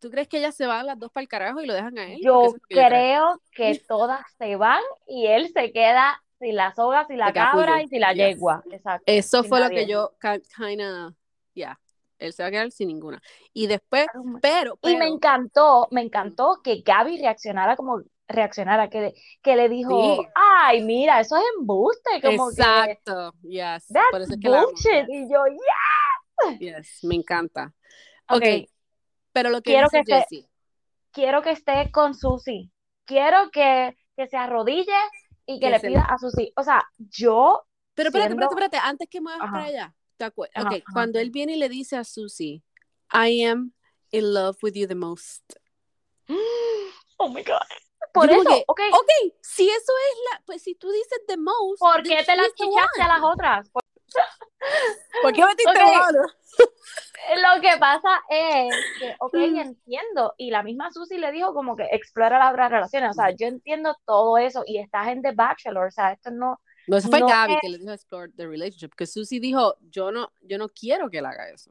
¿Tú 0.01 0.11
crees 0.11 0.27
que 0.27 0.38
ellas 0.38 0.57
se 0.57 0.66
van 0.66 0.85
las 0.85 0.99
dos 0.99 1.12
para 1.12 1.23
el 1.23 1.29
carajo 1.29 1.61
y 1.61 1.66
lo 1.66 1.75
dejan 1.75 1.97
a 1.97 2.12
él? 2.12 2.18
Yo 2.21 2.47
es 2.47 2.53
lo 2.55 2.59
que 2.68 2.75
yo 2.75 2.83
creo 2.88 3.42
que 3.53 3.81
todas 3.88 4.21
se 4.37 4.57
van 4.57 4.81
y 5.07 5.27
él 5.29 5.53
se 5.55 5.71
queda 5.71 6.21
sin 6.40 6.57
la 6.57 6.75
soga, 6.75 7.07
sin 7.07 7.18
la 7.18 7.33
cabra 7.33 7.81
y 7.83 7.87
sin 7.87 8.01
la 8.01 8.12
Yes. 8.12 8.35
yegua. 8.35 8.64
Exacto. 8.73 9.05
Eso 9.07 9.45
fue 9.45 9.61
lo 9.61 9.66
nadie. 9.66 9.79
que 9.79 9.87
yo 9.87 10.12
kind 10.21 10.81
of, 10.81 11.14
ya, 11.55 11.79
él 12.18 12.33
se 12.33 12.42
va 12.42 12.49
a 12.49 12.51
quedar 12.51 12.73
sin 12.73 12.88
ninguna. 12.88 13.23
Y 13.53 13.68
después, 13.68 14.09
Oh 14.16 14.25
my- 14.25 14.40
pero, 14.40 14.77
Y 14.83 14.95
me 14.95 14.99
pero, 15.05 15.14
encantó, 15.14 15.87
me 15.92 16.01
encantó 16.03 16.61
que 16.64 16.83
Gaby 16.85 17.18
reaccionara 17.21 17.77
como 17.77 18.03
reaccionara, 18.28 18.88
que 18.88 19.00
le, 19.00 19.14
que 19.42 19.56
le 19.56 19.68
dijo, 19.68 20.16
Sí. 20.16 20.26
ay, 20.35 20.82
mira, 20.85 21.20
eso 21.20 21.37
es 21.37 21.42
embuste, 21.58 22.20
como 22.22 22.48
que 22.50 22.62
exacto, 22.62 23.35
yes, 23.42 23.87
por 23.88 23.94
that's 23.94 24.24
eso 24.24 24.35
es 24.35 24.40
que 24.40 24.48
la 24.48 24.58
amo, 24.61 24.68
bullshit. 24.68 25.04
Y 25.08 25.32
yo, 25.32 25.44
yeah. 25.46 26.58
yes, 26.58 27.00
me 27.04 27.16
encanta. 27.16 27.74
Ok, 28.28 28.37
Ok, 28.42 28.68
pero 29.32 29.50
lo 29.50 29.58
que 29.62 29.72
quiero 29.72 29.88
dice 29.92 30.04
que 30.06 30.18
esté- 30.18 30.48
quiero 31.12 31.42
que 31.42 31.50
esté 31.50 31.90
con 31.90 32.14
Susi. 32.14 32.70
Quiero 33.04 33.50
que, 33.50 33.96
que 34.16 34.26
se 34.28 34.37
arrodille 34.37 34.92
y 35.44 35.58
que 35.58 35.66
Que 35.66 35.70
le 35.72 35.80
pida 35.80 36.06
le- 36.08 36.14
a 36.14 36.18
Susi. 36.18 36.52
O 36.56 36.62
sea, 36.62 36.82
yo, 36.98 37.62
pero 37.94 38.08
espérate, 38.08 38.28
siendo- 38.30 38.44
espérate, 38.46 38.76
espérate, 38.76 38.88
antes 38.90 39.08
que 39.11 39.20
muevas 39.20 39.50
para 39.50 39.64
allá, 39.64 39.94
¿te 40.16 40.30
cuando 40.92 41.18
él 41.18 41.30
viene 41.30 41.54
y 41.54 41.56
le 41.56 41.68
dice 41.68 41.96
a 41.96 42.04
Susie, 42.04 42.62
I 43.12 43.44
am 43.44 43.72
in 44.11 44.32
love 44.32 44.56
with 44.62 44.74
you 44.74 44.87
the 44.87 44.94
most. 44.94 45.42
oh 47.18 47.28
my 47.28 47.42
God. 47.42 47.61
Por 48.12 48.29
Yo 48.29 48.37
eso, 48.37 48.48
que, 48.48 48.64
ok, 48.66 48.81
Ok, 48.92 49.09
si 49.40 49.68
eso 49.68 49.92
es 50.11 50.18
la, 50.31 50.42
pues 50.44 50.62
si 50.62 50.75
tú 50.75 50.90
dices 50.90 51.20
the 51.27 51.37
most, 51.38 51.79
¿por 51.81 52.03
qué 52.03 52.22
te 52.25 52.37
las 52.37 52.53
chichaste 52.55 53.03
a 53.03 53.09
las 53.09 53.22
otras? 53.22 53.70
Por- 53.70 53.83
¿Por 55.22 55.33
qué 55.33 55.44
metiste 55.44 55.70
Ok. 55.70 55.92
mano? 55.98 56.18
Lo 57.57 57.61
que 57.62 57.79
pasa 57.79 58.22
es 58.29 58.75
que, 58.98 59.14
ok, 59.20 59.33
Mm. 59.35 59.57
entiendo, 59.59 60.35
y 60.37 60.51
la 60.51 60.62
misma 60.62 60.90
Susi 60.92 61.16
le 61.18 61.33
dijo 61.33 61.55
como 61.55 61.77
que 61.77 61.85
explora 61.92 62.38
las 62.38 62.53
otras 62.53 62.70
relaciones, 62.70 63.11
o 63.11 63.14
sea, 63.14 63.31
yo 63.31 63.46
entiendo 63.46 63.96
todo 64.05 64.37
eso, 64.38 64.62
y 64.66 64.79
estás 64.79 65.09
en 65.09 65.22
The 65.22 65.33
Bachelor, 65.33 65.87
o 65.87 65.90
sea, 65.90 66.12
esto 66.12 66.31
no, 66.31 66.61
No, 66.88 66.96
eso 66.96 67.09
fue 67.09 67.20
No 67.20 67.29
Gaby 67.29 67.53
es- 67.55 67.59
que 67.62 67.68
le 67.68 67.79
dijo 67.79 67.92
explore 67.92 68.33
the 68.37 68.46
relationship, 68.46 68.88
porque 68.88 69.07
Susie 69.07 69.38
dijo, 69.40 69.77
yo 69.81 70.11
no, 70.11 70.33
yo 70.40 70.59
no 70.59 70.68
quiero 70.68 71.09
que 71.09 71.18
él 71.18 71.27
haga 71.27 71.48
eso. 71.48 71.70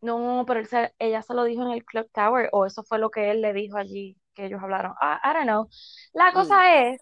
no, 0.00 0.44
pero 0.46 0.60
él 0.60 0.66
se- 0.68 0.94
ella 0.98 1.20
se 1.22 1.34
lo 1.34 1.44
dijo 1.44 1.62
en 1.62 1.72
el 1.72 1.84
Club 1.84 2.08
Tower, 2.12 2.48
o 2.52 2.64
eso 2.66 2.82
fue 2.84 2.98
lo 2.98 3.10
que 3.10 3.30
él 3.30 3.40
le 3.42 3.52
dijo 3.52 3.76
allí, 3.76 4.16
que 4.34 4.46
ellos 4.46 4.62
hablaron, 4.62 4.92
I, 5.00 5.30
I 5.30 5.32
don't 5.34 5.44
know. 5.46 5.68
La 6.12 6.30
Mm. 6.30 6.34
cosa 6.34 6.74
es 6.86 7.00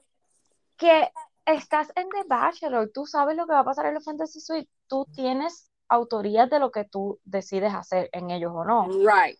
que 0.76 1.10
estás 1.46 1.90
en 1.96 2.08
The 2.08 2.24
Bachelor, 2.28 2.90
tú 2.92 3.06
sabes 3.06 3.36
lo 3.36 3.46
que 3.46 3.52
va 3.52 3.60
a 3.60 3.64
pasar 3.64 3.86
en 3.86 3.94
la 3.94 4.00
Fantasy 4.00 4.40
Suite, 4.40 4.70
tú 4.86 5.06
tienes 5.14 5.70
autoría 5.88 6.46
de 6.46 6.58
lo 6.58 6.70
que 6.70 6.84
tú 6.84 7.18
decides 7.24 7.74
hacer 7.74 8.08
en 8.12 8.30
ellos 8.30 8.52
o 8.54 8.64
no. 8.64 8.88
Right. 8.88 9.38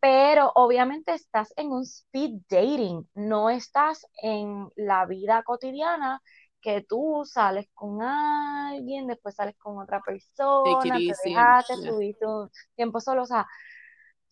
Pero 0.00 0.52
obviamente 0.54 1.14
estás 1.14 1.52
en 1.56 1.70
un 1.72 1.82
speed 1.82 2.42
dating, 2.50 3.08
no 3.14 3.48
estás 3.48 4.06
en 4.22 4.68
la 4.76 5.06
vida 5.06 5.42
cotidiana 5.42 6.20
que 6.60 6.82
tú 6.82 7.22
sales 7.24 7.68
con 7.74 8.02
alguien, 8.02 9.06
después 9.06 9.34
sales 9.34 9.56
con 9.56 9.78
otra 9.78 10.00
persona, 10.00 10.98
te 10.98 11.14
dejaste, 11.28 11.76
yeah. 11.76 11.90
tuviste 11.90 12.26
un 12.26 12.50
tiempo 12.74 13.00
solo, 13.00 13.22
o 13.22 13.26
sea, 13.26 13.46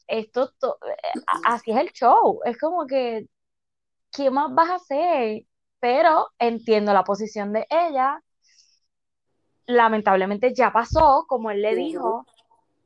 esto, 0.06 0.50
to- 0.58 0.78
así 1.44 1.70
es 1.72 1.78
el 1.78 1.92
show, 1.92 2.40
es 2.44 2.58
como 2.58 2.86
que, 2.86 3.26
¿qué 4.12 4.30
más 4.30 4.54
vas 4.54 4.70
a 4.70 4.74
hacer? 4.76 5.44
Pero 5.80 6.28
entiendo 6.38 6.92
la 6.94 7.04
posición 7.04 7.52
de 7.52 7.66
ella, 7.70 8.22
lamentablemente 9.66 10.54
ya 10.54 10.72
pasó, 10.72 11.24
como 11.28 11.50
él 11.50 11.62
le 11.62 11.74
dijo, 11.74 12.26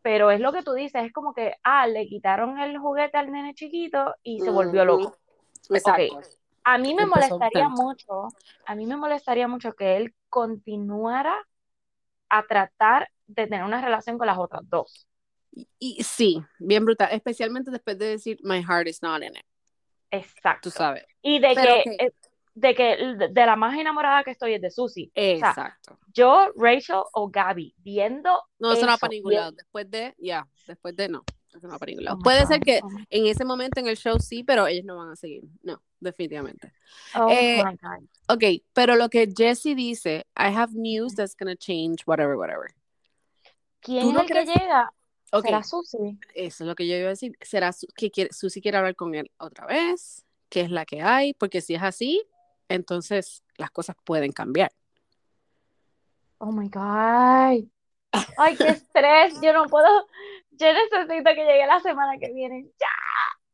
pero 0.02 0.31
es 0.31 0.40
lo 0.40 0.52
que 0.52 0.62
tú 0.62 0.72
dices, 0.74 1.05
es 1.05 1.12
como 1.12 1.35
que, 1.35 1.55
ah, 1.64 1.87
le 1.87 2.07
quitaron 2.07 2.59
el 2.61 2.79
juguete 2.79 3.18
al 3.18 3.33
nene 3.33 3.55
chiquito 3.55 4.14
y 4.22 4.40
se 4.40 4.50
volvió 4.50 4.85
loco. 4.85 5.16
Exacto. 5.70 6.20
A 6.64 6.79
mí 6.79 6.94
me 6.94 7.02
Empezó 7.05 7.09
molestaría 7.11 7.68
mucho, 7.68 8.29
a 8.66 8.74
mí 8.74 8.87
me 8.87 8.96
molestaría 8.96 9.48
mucho 9.48 9.72
que 9.74 9.96
él 9.96 10.14
continuara 10.29 11.37
a 12.29 12.42
tratar 12.44 13.09
de 13.26 13.46
tener 13.46 13.64
una 13.64 13.81
relación 13.83 14.18
con 14.18 14.26
las 14.26 14.38
otras 14.38 14.62
dos. 14.68 15.09
Y, 15.79 16.03
sí, 16.03 16.42
bien 16.59 16.85
brutal, 16.85 17.09
especialmente 17.12 17.71
después 17.71 17.99
de 17.99 18.09
decir, 18.11 18.38
my 18.42 18.62
heart 18.62 18.88
is 18.88 19.03
not 19.03 19.23
in 19.23 19.35
it, 19.35 19.45
Exacto. 20.11 20.69
tú 20.69 20.77
sabes. 20.77 21.05
Y 21.23 21.38
de 21.38 21.53
Pero 21.55 21.75
que, 21.83 21.97
eh, 22.07 22.12
de 22.55 22.75
que 22.75 22.97
de, 23.31 23.47
la 23.47 23.57
más 23.57 23.79
enamorada 23.79 24.23
que 24.23 24.33
estoy 24.33 24.55
es 24.55 24.61
de 24.61 24.71
Susie. 24.71 25.11
sea, 25.14 25.35
Exacto. 25.51 25.99
Yo, 26.12 26.51
Rachel 26.57 27.03
o 27.12 27.29
Gaby, 27.31 27.75
viendo 27.79 28.42
No, 28.59 28.73
eso 28.73 28.83
no 28.87 28.92
va 28.92 28.99
para 28.99 29.11
ningún 29.12 29.31
bien- 29.31 29.40
lado. 29.40 29.53
Después 29.53 29.90
de, 29.90 30.14
ya, 30.19 30.47
después 30.66 30.95
de 30.97 31.09
no. 31.09 31.25
Eso 31.55 31.66
no 31.69 31.73
va 31.73 31.79
para 31.79 31.88
ningún 31.90 32.05
Oh 32.05 32.11
lado. 32.11 32.19
Puede 32.23 32.42
God, 32.42 32.49
ser 32.49 32.61
que 32.61 32.81
oh 32.83 32.88
en 33.09 33.27
ese 33.27 33.45
momento 33.47 33.81
en 33.81 33.87
el 33.87 33.97
show 33.97 34.19
sí, 34.19 34.45
pero 34.45 34.66
ellos 34.66 34.85
no 34.85 34.97
van 34.99 35.11
a 35.12 35.16
seguir. 35.16 35.42
No, 35.62 35.83
definitivamente. 36.01 36.71
oh 37.14 37.29
Eh, 37.31 37.62
my 37.64 37.77
God. 37.81 38.05
Ok, 38.29 38.62
pero 38.75 38.95
lo 38.97 39.09
que 39.09 39.27
Jesse 39.35 39.75
dice, 39.75 40.27
I 40.37 40.53
have 40.55 40.73
news 40.75 41.14
that's 41.14 41.35
gonna 41.35 41.57
change 41.57 42.03
whatever, 42.07 42.37
whatever. 42.37 42.75
¿Quién 43.81 44.03
¿tú 44.03 44.09
es 44.11 44.14
no 44.14 44.21
el 44.23 44.27
que 44.27 44.45
llega? 44.45 44.90
¿Será 45.42 45.62
Susie? 45.62 46.18
eso 46.34 46.64
es 46.64 46.68
lo 46.68 46.74
que 46.74 46.86
yo 46.86 46.96
iba 46.96 47.06
a 47.06 47.10
decir. 47.10 47.36
¿Será 47.40 47.70
que 47.96 48.10
quiere, 48.10 48.32
Susi 48.32 48.60
quiere 48.60 48.78
hablar 48.78 48.96
con 48.96 49.14
él 49.14 49.30
otra 49.38 49.66
vez? 49.66 50.24
¿Qué 50.48 50.60
es 50.62 50.70
la 50.70 50.84
que 50.84 51.02
hay? 51.02 51.34
Porque 51.34 51.60
si 51.60 51.74
es 51.74 51.82
así, 51.82 52.22
entonces 52.68 53.42
las 53.56 53.70
cosas 53.70 53.96
pueden 54.04 54.32
cambiar. 54.32 54.72
Oh 56.38 56.52
my 56.52 56.68
God. 56.68 57.64
Ay, 58.38 58.56
qué 58.56 58.68
estrés. 58.68 59.40
Yo 59.42 59.52
no 59.52 59.64
puedo. 59.64 60.06
Yo 60.52 60.66
necesito 60.72 61.30
que 61.34 61.44
llegue 61.44 61.66
la 61.66 61.80
semana 61.80 62.18
que 62.18 62.32
viene. 62.32 62.64
Ya. 62.80 62.86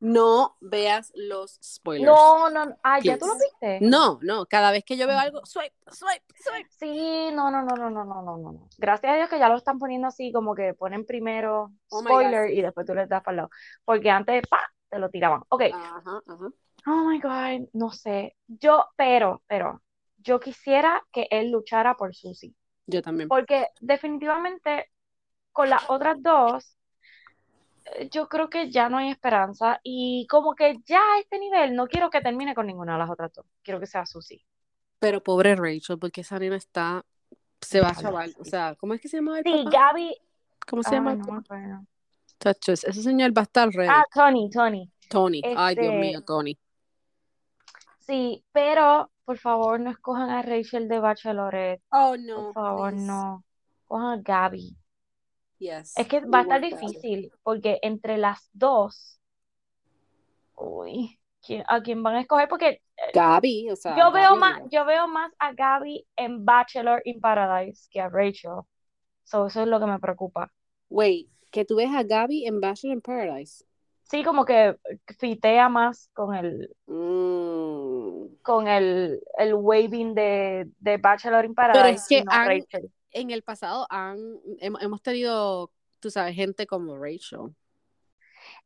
No 0.02 0.56
veas 0.60 1.12
los 1.14 1.60
spoilers. 1.62 2.12
No, 2.12 2.50
no. 2.50 2.76
Ay, 2.82 3.02
¿ya 3.04 3.16
tú 3.16 3.26
lo 3.26 3.34
viste? 3.34 3.78
No, 3.86 4.18
no, 4.22 4.46
cada 4.46 4.72
vez 4.72 4.82
que 4.84 4.96
yo 4.96 5.06
veo 5.06 5.16
algo, 5.16 5.46
swipe, 5.46 5.76
swipe, 5.92 6.24
swipe. 6.42 6.68
Sí, 6.70 7.30
no, 7.32 7.52
no, 7.52 7.62
no, 7.62 7.76
no, 7.76 7.88
no, 7.88 8.04
no, 8.04 8.22
no, 8.22 8.36
no. 8.36 8.68
Gracias 8.78 9.12
a 9.12 9.14
Dios 9.14 9.28
que 9.28 9.38
ya 9.38 9.48
lo 9.48 9.56
están 9.56 9.78
poniendo 9.78 10.08
así, 10.08 10.32
como 10.32 10.56
que 10.56 10.74
ponen 10.74 11.06
primero 11.06 11.70
Oh 11.88 12.00
spoiler 12.00 12.50
y 12.50 12.62
después 12.62 12.84
tú 12.84 12.94
le 12.94 13.06
das 13.06 13.22
para 13.22 13.30
el 13.32 13.36
lado. 13.36 13.50
Porque 13.84 14.10
antes, 14.10 14.44
pa, 14.48 14.68
te 14.88 14.98
lo 14.98 15.08
tiraban. 15.08 15.42
Ok. 15.48 15.62
Ajá, 15.72 16.20
ajá. 16.26 16.48
Oh 16.88 17.04
my 17.08 17.20
God, 17.20 17.68
no 17.72 17.92
sé. 17.92 18.34
Yo, 18.48 18.84
pero, 18.96 19.44
pero, 19.46 19.82
yo 20.18 20.40
quisiera 20.40 21.00
que 21.12 21.28
él 21.30 21.52
luchara 21.52 21.94
por 21.94 22.12
Susie. 22.12 22.52
Yo 22.86 23.02
también. 23.02 23.28
Porque 23.28 23.68
definitivamente 23.78 24.90
con 25.52 25.70
las 25.70 25.88
otras 25.88 26.16
dos, 26.20 26.76
yo 28.10 28.28
creo 28.28 28.48
que 28.50 28.70
ya 28.70 28.88
no 28.88 28.98
hay 28.98 29.10
esperanza. 29.10 29.80
Y 29.82 30.26
como 30.28 30.54
que 30.54 30.78
ya 30.86 31.00
a 31.00 31.18
este 31.20 31.38
nivel, 31.38 31.74
no 31.74 31.86
quiero 31.86 32.10
que 32.10 32.20
termine 32.20 32.54
con 32.54 32.66
ninguna 32.66 32.92
de 32.94 32.98
las 32.98 33.10
otras 33.10 33.32
dos. 33.32 33.46
Quiero 33.62 33.80
que 33.80 33.86
sea 33.86 34.06
Susie. 34.06 34.44
Pero 34.98 35.22
pobre 35.22 35.56
Rachel, 35.56 35.98
porque 35.98 36.20
esa 36.20 36.38
nena 36.38 36.56
está, 36.56 37.04
se 37.60 37.80
va 37.80 37.88
a 37.88 37.94
chaval. 37.94 38.34
O 38.38 38.44
sea, 38.44 38.74
¿cómo 38.76 38.94
es 38.94 39.00
que 39.00 39.08
se 39.08 39.16
llama 39.18 39.38
el 39.38 39.44
Sí, 39.44 39.64
papá? 39.64 39.70
Gaby. 39.92 40.16
¿Cómo 40.66 40.82
se 40.82 40.90
Ay, 40.90 40.94
llama 40.96 41.14
no 41.16 41.42
ese 42.64 43.02
señor 43.02 43.36
va 43.36 43.42
a 43.42 43.44
estar 43.44 43.68
ready. 43.70 43.88
Ah, 43.88 44.04
Tony, 44.12 44.50
Tony. 44.50 44.90
Tony, 45.08 45.42
ay 45.44 45.74
Dios 45.74 45.86
este- 45.86 45.98
mío, 45.98 46.22
Tony. 46.22 46.58
Sí, 48.00 48.44
pero 48.52 49.10
por 49.24 49.38
favor 49.38 49.78
no 49.78 49.90
escojan 49.90 50.30
a 50.30 50.42
Rachel 50.42 50.88
de 50.88 50.98
Bachelorette. 50.98 51.82
Oh 51.90 52.14
Por 52.16 52.52
favor, 52.54 52.92
no. 52.94 53.44
Cojan 53.86 54.18
a 54.18 54.22
Gaby. 54.22 54.76
Yes. 55.62 55.96
Es 55.96 56.08
que 56.08 56.20
va 56.20 56.40
a 56.40 56.42
estar 56.42 56.60
difícil 56.60 57.30
porque 57.44 57.78
entre 57.82 58.18
las 58.18 58.50
dos, 58.52 59.20
uy, 60.56 61.20
¿quién- 61.46 61.62
¿a 61.68 61.80
quién 61.82 62.02
van 62.02 62.16
a 62.16 62.20
escoger? 62.22 62.48
Porque 62.48 62.82
Gaby, 63.14 63.70
o 63.70 63.76
sea. 63.76 63.96
yo 63.96 64.10
veo 64.10 64.34
más, 64.36 64.60
yo 64.70 64.84
veo 64.84 65.06
más 65.06 65.32
a 65.38 65.52
Gaby 65.52 66.04
en 66.16 66.44
Bachelor 66.44 67.00
in 67.04 67.20
Paradise 67.20 67.88
que 67.90 68.00
a 68.00 68.08
Rachel. 68.08 68.62
So, 69.24 69.46
eso 69.46 69.62
es 69.62 69.68
lo 69.68 69.78
que 69.78 69.86
me 69.86 69.98
preocupa. 70.00 70.52
Wait, 70.88 71.28
que 71.52 71.64
tú 71.64 71.76
ves 71.76 71.90
a 71.94 72.02
Gaby 72.02 72.46
en 72.46 72.60
Bachelor 72.60 72.94
in 72.96 73.00
Paradise. 73.00 73.64
Sí, 74.02 74.24
como 74.24 74.44
que 74.44 74.76
fitea 75.18 75.68
más 75.68 76.10
con 76.12 76.34
el, 76.34 76.74
Mm. 76.86 78.34
con 78.42 78.66
el, 78.68 79.20
el 79.38 79.54
waving 79.54 80.12
de, 80.14 80.68
de 80.80 80.96
Bachelor 80.98 81.44
in 81.44 81.54
Pero 81.54 81.72
Paradise 81.72 81.94
es 82.02 82.08
que 82.08 82.18
y 82.18 82.22
no 82.24 82.32
han- 82.32 82.48
Rachel. 82.48 82.92
En 83.12 83.30
el 83.30 83.42
pasado 83.42 83.86
han, 83.90 84.18
hem- 84.60 84.78
hemos 84.80 85.02
tenido, 85.02 85.70
tú 86.00 86.10
sabes, 86.10 86.34
gente 86.34 86.66
como 86.66 86.96
Rachel. 86.98 87.54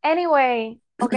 Anyway, 0.03 0.81
ok, 1.01 1.15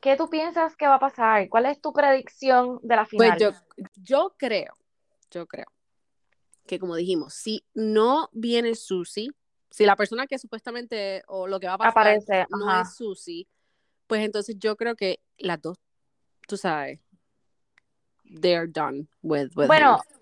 ¿qué 0.00 0.16
tú 0.16 0.28
piensas 0.30 0.76
que 0.76 0.86
va 0.86 0.94
a 0.96 1.00
pasar? 1.00 1.48
¿Cuál 1.48 1.66
es 1.66 1.80
tu 1.80 1.92
predicción 1.92 2.78
de 2.82 2.96
la 2.96 3.04
Pues 3.04 3.10
final? 3.30 3.38
yo, 3.38 3.50
yo 3.96 4.34
creo, 4.38 4.76
yo 5.30 5.46
creo 5.46 5.66
que 6.66 6.78
como 6.78 6.96
dijimos, 6.96 7.34
si 7.34 7.64
no 7.74 8.30
viene 8.32 8.74
Susie, 8.74 9.28
si 9.70 9.84
la 9.84 9.96
persona 9.96 10.26
que 10.26 10.38
supuestamente 10.38 11.22
o 11.26 11.46
lo 11.46 11.60
que 11.60 11.66
va 11.66 11.74
a 11.74 11.78
pasar 11.78 11.90
Aparece, 11.90 12.46
no 12.48 12.70
ajá. 12.70 12.82
es 12.82 12.94
Susie, 12.96 13.46
pues 14.06 14.24
entonces 14.24 14.56
yo 14.58 14.76
creo 14.76 14.94
que 14.96 15.20
las 15.36 15.60
dos, 15.60 15.76
tú 16.46 16.56
sabes, 16.56 17.00
they're 18.40 18.66
done 18.66 19.08
with, 19.22 19.48
with 19.56 19.66
Bueno, 19.68 19.98
him. 19.98 20.13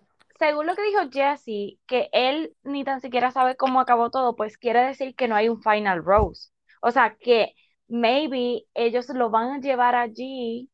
Según 0.42 0.66
lo 0.66 0.74
que 0.74 0.82
dijo 0.82 1.02
Jesse, 1.08 1.78
que 1.86 2.08
él 2.10 2.52
ni 2.64 2.82
tan 2.82 3.00
siquiera 3.00 3.30
sabe 3.30 3.54
cómo 3.54 3.78
acabó 3.78 4.10
todo, 4.10 4.34
pues 4.34 4.58
quiere 4.58 4.80
decir 4.80 5.14
que 5.14 5.28
no 5.28 5.36
hay 5.36 5.48
un 5.48 5.62
final 5.62 6.04
rose. 6.04 6.50
O 6.80 6.90
sea, 6.90 7.14
que 7.14 7.54
maybe 7.86 8.64
ellos 8.74 9.08
lo 9.10 9.30
van 9.30 9.50
a 9.50 9.60
llevar 9.60 9.94
allí, 9.94 10.68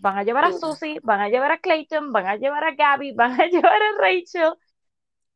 van 0.00 0.18
a 0.18 0.24
llevar 0.24 0.44
a. 0.44 0.52
Susie, 0.52 1.00
van 1.02 1.20
a 1.20 1.30
llevar 1.30 1.52
a 1.52 1.58
Clayton, 1.58 2.12
van 2.12 2.26
a 2.26 2.36
llevar 2.36 2.64
a 2.64 2.74
Gabby, 2.74 3.12
van 3.16 3.40
a 3.40 3.46
llevar 3.46 3.80
a 3.80 3.98
Rachel, 3.98 4.52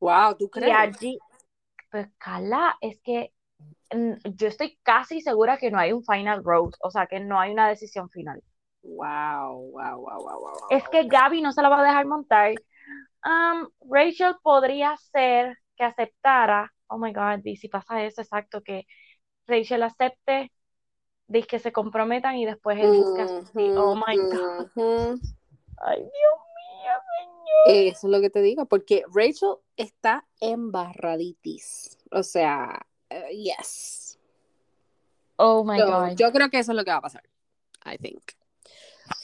Wow, 0.00 0.36
¿tú 0.36 0.44
y 0.44 0.50
crees? 0.50 0.76
allí, 0.76 1.18
pues 1.90 2.08
Carla, 2.18 2.76
es 2.82 3.00
que 3.00 3.32
yo 4.34 4.48
estoy 4.48 4.78
casi 4.82 5.22
segura 5.22 5.56
que 5.56 5.70
no 5.70 5.78
hay 5.78 5.92
un 5.92 6.04
final 6.04 6.44
rose, 6.44 6.76
o 6.82 6.90
sea, 6.90 7.06
que 7.06 7.20
no 7.20 7.40
hay 7.40 7.52
una 7.52 7.68
decisión 7.68 8.10
final. 8.10 8.42
Wow, 8.82 9.70
wow, 9.72 9.98
wow, 9.98 10.22
wow, 10.22 10.40
wow. 10.40 10.52
Es 10.68 10.86
que 10.90 11.04
Gaby 11.04 11.40
no 11.40 11.52
se 11.52 11.62
la 11.62 11.70
va 11.70 11.80
a 11.80 11.84
dejar 11.84 12.04
montar. 12.06 12.52
Um, 13.24 13.68
Rachel 13.90 14.34
podría 14.42 14.96
ser 14.96 15.58
que 15.76 15.84
aceptara, 15.84 16.72
oh 16.88 16.98
my 16.98 17.12
God, 17.12 17.44
y 17.44 17.56
si 17.56 17.68
pasa 17.68 18.02
eso, 18.04 18.22
exacto, 18.22 18.62
que 18.62 18.86
Rachel 19.46 19.82
acepte, 19.82 20.52
dice 21.26 21.46
que 21.46 21.58
se 21.58 21.72
comprometan 21.72 22.36
y 22.36 22.46
después 22.46 22.78
él 22.78 22.90
busca 22.90 23.24
a 23.24 23.28
Susie. 23.28 23.72
Oh 23.76 23.94
my 23.94 24.16
God. 24.16 24.70
Ay, 25.82 25.98
Dios 25.98 26.38
mío, 26.56 26.92
señor. 27.18 27.66
Eso 27.66 28.06
es 28.06 28.10
lo 28.10 28.20
que 28.20 28.30
te 28.30 28.42
digo, 28.42 28.66
porque 28.66 29.04
Rachel 29.14 29.56
está 29.76 30.26
embarraditis. 30.40 31.98
O 32.10 32.22
sea, 32.22 32.80
eh, 33.08 33.28
yes. 33.32 34.18
Oh 35.36 35.64
my 35.64 35.78
So, 35.78 35.86
God. 35.86 36.16
yo 36.16 36.32
creo 36.32 36.50
que 36.50 36.58
eso 36.58 36.72
es 36.72 36.76
lo 36.76 36.84
que 36.84 36.90
va 36.90 36.98
a 36.98 37.02
pasar. 37.02 37.22
I 37.86 37.96
think. 37.96 38.22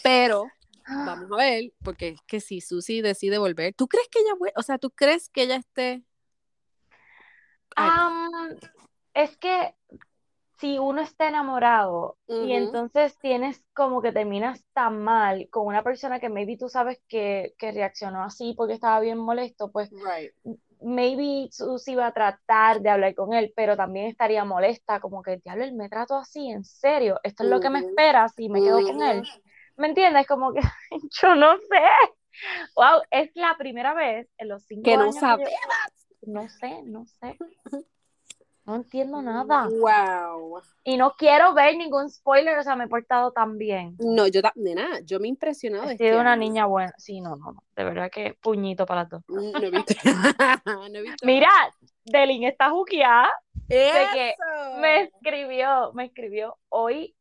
Pero 0.03 0.47
vamos 0.89 1.30
a 1.32 1.37
ver, 1.37 1.72
porque 1.82 2.09
es 2.09 2.20
que 2.26 2.41
si 2.41 2.61
Susie 2.61 3.03
decide 3.03 3.39
volver, 3.39 3.74
¿tú 3.74 3.89
crees 3.89 4.09
que 4.09 4.20
ella? 4.20 4.53
O 4.57 4.62
sea, 4.62 4.78
¿tú 4.78 4.91
crees 4.91 5.28
que 5.28 5.43
ella 5.43 5.57
esté? 5.57 6.03
Am, 7.76 8.57
es 9.14 9.37
que 9.37 9.74
si 10.59 10.78
uno 10.78 11.03
está 11.03 11.28
enamorado 11.28 12.16
y 12.26 12.53
entonces 12.53 13.18
tienes 13.18 13.62
como 13.74 14.01
que 14.01 14.12
terminas 14.12 14.64
tan 14.72 15.03
mal 15.03 15.49
con 15.51 15.66
una 15.66 15.82
persona 15.82 16.18
que 16.18 16.30
maybe 16.30 16.57
tú 16.57 16.68
sabes 16.68 17.01
que, 17.09 17.55
que 17.59 17.72
reaccionó 17.72 18.22
así 18.22 18.55
porque 18.57 18.72
estaba 18.72 19.01
bien 19.01 19.18
molesto, 19.18 19.70
pues 19.70 19.91
right. 19.91 20.32
maybe 20.80 21.49
Susie 21.51 21.97
va 21.97 22.07
a 22.07 22.14
tratar 22.14 22.80
de 22.80 22.89
hablar 22.89 23.14
con 23.14 23.34
él, 23.34 23.53
pero 23.55 23.76
también 23.76 24.07
estaría 24.07 24.47
molesta, 24.47 24.99
como 25.01 25.22
que, 25.22 25.37
diablo, 25.39 25.64
él 25.64 25.74
me 25.74 25.91
trató 25.91 26.16
así, 26.16 26.49
en 26.49 26.64
serio, 26.64 27.20
esto 27.22 27.45
es 27.45 27.51
lo 27.51 27.61
que 27.61 27.68
me 27.68 27.80
espera 27.80 28.26
si 28.30 28.49
me 28.49 28.62
quedo 28.62 28.82
con 28.82 29.03
él. 29.03 29.24
¿Me 29.76 29.88
entiendes? 29.88 30.26
Como 30.26 30.52
que 30.52 30.60
yo 31.22 31.34
no 31.34 31.56
sé. 31.56 31.82
Wow, 32.76 33.02
es 33.10 33.30
la 33.34 33.56
primera 33.58 33.94
vez 33.94 34.28
en 34.38 34.48
los 34.48 34.62
cinco 34.64 34.82
Que 34.84 34.96
no 34.96 35.04
años 35.04 35.14
que 35.14 35.20
sabe. 35.20 35.44
yo- 35.44 36.32
no 36.32 36.48
sé, 36.48 36.82
no 36.84 37.06
sé. 37.06 37.36
No 38.66 38.74
entiendo 38.74 39.22
nada. 39.22 39.68
Wow. 39.68 40.60
Y 40.82 40.96
no 40.96 41.12
quiero 41.16 41.54
ver 41.54 41.76
ningún 41.76 42.10
spoiler, 42.10 42.58
o 42.58 42.64
sea, 42.64 42.74
me 42.74 42.86
he 42.86 42.88
portado 42.88 43.30
tan 43.30 43.58
bien. 43.58 43.94
No, 44.00 44.26
yo, 44.26 44.42
ta- 44.42 44.52
nena, 44.56 44.98
yo 45.04 45.20
me 45.20 45.26
he 45.26 45.30
impresionado 45.30 45.84
He 45.88 45.92
este 45.92 46.08
sido 46.08 46.20
una 46.20 46.32
año. 46.32 46.40
niña 46.40 46.66
buena. 46.66 46.92
Sí, 46.98 47.20
no, 47.20 47.36
no, 47.36 47.52
no. 47.52 47.62
De 47.76 47.84
verdad 47.84 48.10
que 48.10 48.34
puñito 48.42 48.84
para 48.84 49.02
las 49.02 49.10
dos. 49.10 49.22
No 49.28 49.40
he 49.60 49.70
visto. 49.70 49.94
no 50.66 50.84
he 50.98 51.00
visto 51.00 51.24
Mira, 51.24 51.48
Delin 52.06 52.42
está 52.42 52.70
juqueada. 52.70 53.30
nada. 53.68 54.12
que 54.12 54.30
¡Eso! 54.30 54.78
Me 54.80 55.02
escribió, 55.02 55.92
me 55.94 56.06
escribió 56.06 56.58
hoy, 56.68 57.14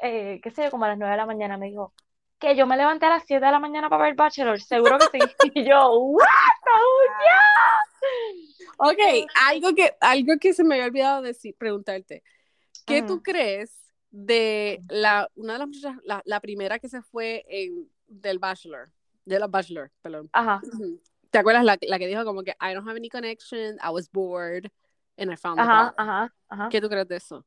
eh, 0.00 0.40
qué 0.42 0.50
sé 0.50 0.64
yo, 0.64 0.70
como 0.70 0.84
a 0.84 0.88
las 0.88 0.98
9 0.98 1.10
de 1.10 1.16
la 1.16 1.26
mañana, 1.26 1.56
me 1.56 1.66
dijo 1.66 1.92
que 2.38 2.54
yo 2.54 2.66
me 2.66 2.76
levanté 2.76 3.06
a 3.06 3.10
las 3.10 3.24
7 3.26 3.44
de 3.44 3.52
la 3.52 3.58
mañana 3.58 3.88
para 3.88 4.04
ver 4.04 4.14
Bachelor, 4.14 4.60
seguro 4.60 4.98
que 4.98 5.18
sí. 5.18 5.18
Y 5.54 5.64
yo, 5.68 5.90
¿what? 5.90 6.22
Ok, 8.78 8.98
algo 9.46 9.74
que, 9.74 9.96
algo 10.00 10.34
que 10.38 10.52
se 10.52 10.62
me 10.62 10.74
había 10.74 10.86
olvidado 10.86 11.22
decir, 11.22 11.54
preguntarte. 11.56 12.22
¿Qué 12.84 13.02
tú 13.02 13.22
crees 13.22 13.86
de 14.10 14.82
la, 14.88 15.28
una 15.34 15.54
de 15.54 15.58
las 15.58 15.68
muchachas, 15.68 15.96
la, 16.04 16.22
la 16.24 16.40
primera 16.40 16.78
que 16.78 16.88
se 16.88 17.02
fue 17.02 17.44
en, 17.48 17.90
del 18.06 18.38
Bachelor, 18.38 18.90
de 19.24 19.38
la 19.38 19.46
Bachelor, 19.46 19.90
perdón. 20.02 20.28
Ajá. 20.32 20.60
¿Te 21.30 21.38
acuerdas 21.38 21.64
la, 21.64 21.76
la 21.82 21.98
que 21.98 22.06
dijo 22.06 22.24
como 22.24 22.42
que 22.42 22.52
I 22.60 22.72
don't 22.74 22.86
have 22.88 22.96
any 22.96 23.08
connection, 23.08 23.76
I 23.82 23.90
was 23.90 24.08
bored, 24.10 24.70
and 25.18 25.32
I 25.32 25.36
found 25.36 25.58
the 25.58 25.62
ajá, 25.62 25.82
bar"? 25.82 25.94
ajá, 25.96 26.34
ajá. 26.48 26.68
¿Qué 26.70 26.80
tú 26.80 26.88
crees 26.88 27.08
de 27.08 27.16
eso? 27.16 27.44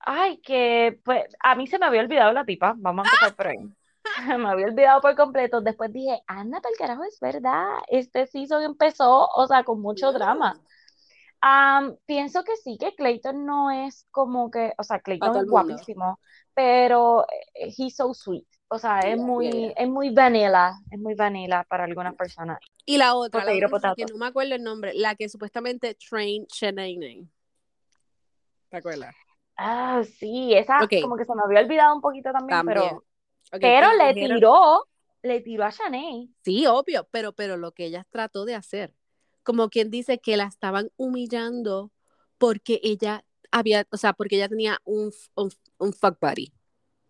Ay, 0.00 0.38
que 0.38 0.98
pues 1.04 1.24
a 1.40 1.54
mí 1.54 1.66
se 1.66 1.78
me 1.78 1.86
había 1.86 2.00
olvidado 2.00 2.32
la 2.32 2.44
tipa, 2.44 2.74
vamos 2.76 3.06
a 3.06 3.10
empezar 3.10 3.36
por 3.36 3.46
ahí. 3.46 3.58
Me 4.38 4.48
había 4.48 4.66
olvidado 4.66 5.00
por 5.00 5.14
completo. 5.14 5.60
Después 5.60 5.92
dije, 5.92 6.22
anda, 6.26 6.60
para 6.60 6.72
el 6.72 6.78
carajo, 6.78 7.04
es 7.04 7.18
verdad. 7.20 7.66
Este 7.88 8.26
season 8.26 8.62
empezó, 8.62 9.28
o 9.28 9.46
sea, 9.46 9.62
con 9.62 9.80
mucho 9.80 10.12
drama. 10.12 10.58
Am, 11.42 11.96
pienso 12.06 12.44
que 12.44 12.56
sí, 12.56 12.76
que 12.78 12.94
Clayton 12.94 13.46
no 13.46 13.70
es 13.70 14.06
como 14.10 14.50
que, 14.50 14.74
o 14.76 14.82
sea, 14.82 15.00
Clayton 15.00 15.36
es 15.36 15.46
guapísimo, 15.46 16.20
pero 16.52 17.26
eh, 17.54 17.72
he's 17.76 17.96
so 17.96 18.12
sweet. 18.12 18.46
O 18.68 18.78
sea, 18.78 19.00
es 19.00 19.18
muy, 19.18 19.50
yeah, 19.50 19.60
yeah. 19.60 19.72
es 19.76 19.88
muy 19.88 20.10
vanilla, 20.10 20.72
es 20.90 20.98
muy 20.98 21.14
vanilla 21.14 21.64
para 21.64 21.84
algunas 21.84 22.14
personas. 22.14 22.58
Y 22.84 22.98
la 22.98 23.14
otra, 23.14 23.44
la 23.44 23.66
otra 23.66 23.94
que 23.96 24.04
no 24.04 24.16
me 24.16 24.26
acuerdo 24.26 24.54
el 24.54 24.62
nombre, 24.62 24.92
la 24.94 25.14
que 25.14 25.28
supuestamente 25.28 25.94
trained 25.94 26.46
Shanae. 26.48 27.26
¿Te 28.68 28.76
acuerdas? 28.76 29.14
Ah, 29.62 30.02
sí, 30.18 30.54
esa 30.54 30.78
como 31.02 31.18
que 31.18 31.26
se 31.26 31.34
me 31.34 31.42
había 31.44 31.60
olvidado 31.60 31.94
un 31.94 32.00
poquito 32.00 32.32
también, 32.32 32.60
También. 32.60 32.98
pero, 33.50 33.60
pero 33.60 33.92
le 33.92 34.14
tiró, 34.14 34.86
le 35.22 35.40
tiró 35.42 35.64
a 35.64 35.70
Shanae. 35.70 36.30
Sí, 36.42 36.66
obvio, 36.66 37.06
pero, 37.10 37.34
pero 37.34 37.58
lo 37.58 37.72
que 37.72 37.84
ella 37.84 38.06
trató 38.08 38.46
de 38.46 38.54
hacer, 38.54 38.94
como 39.42 39.68
quien 39.68 39.90
dice 39.90 40.18
que 40.18 40.38
la 40.38 40.44
estaban 40.44 40.90
humillando 40.96 41.92
porque 42.38 42.80
ella 42.82 43.22
había, 43.50 43.86
o 43.90 43.98
sea, 43.98 44.14
porque 44.14 44.36
ella 44.36 44.48
tenía 44.48 44.78
un, 44.84 45.12
un, 45.34 45.50
un 45.76 45.92
fuck 45.92 46.18
buddy. 46.18 46.54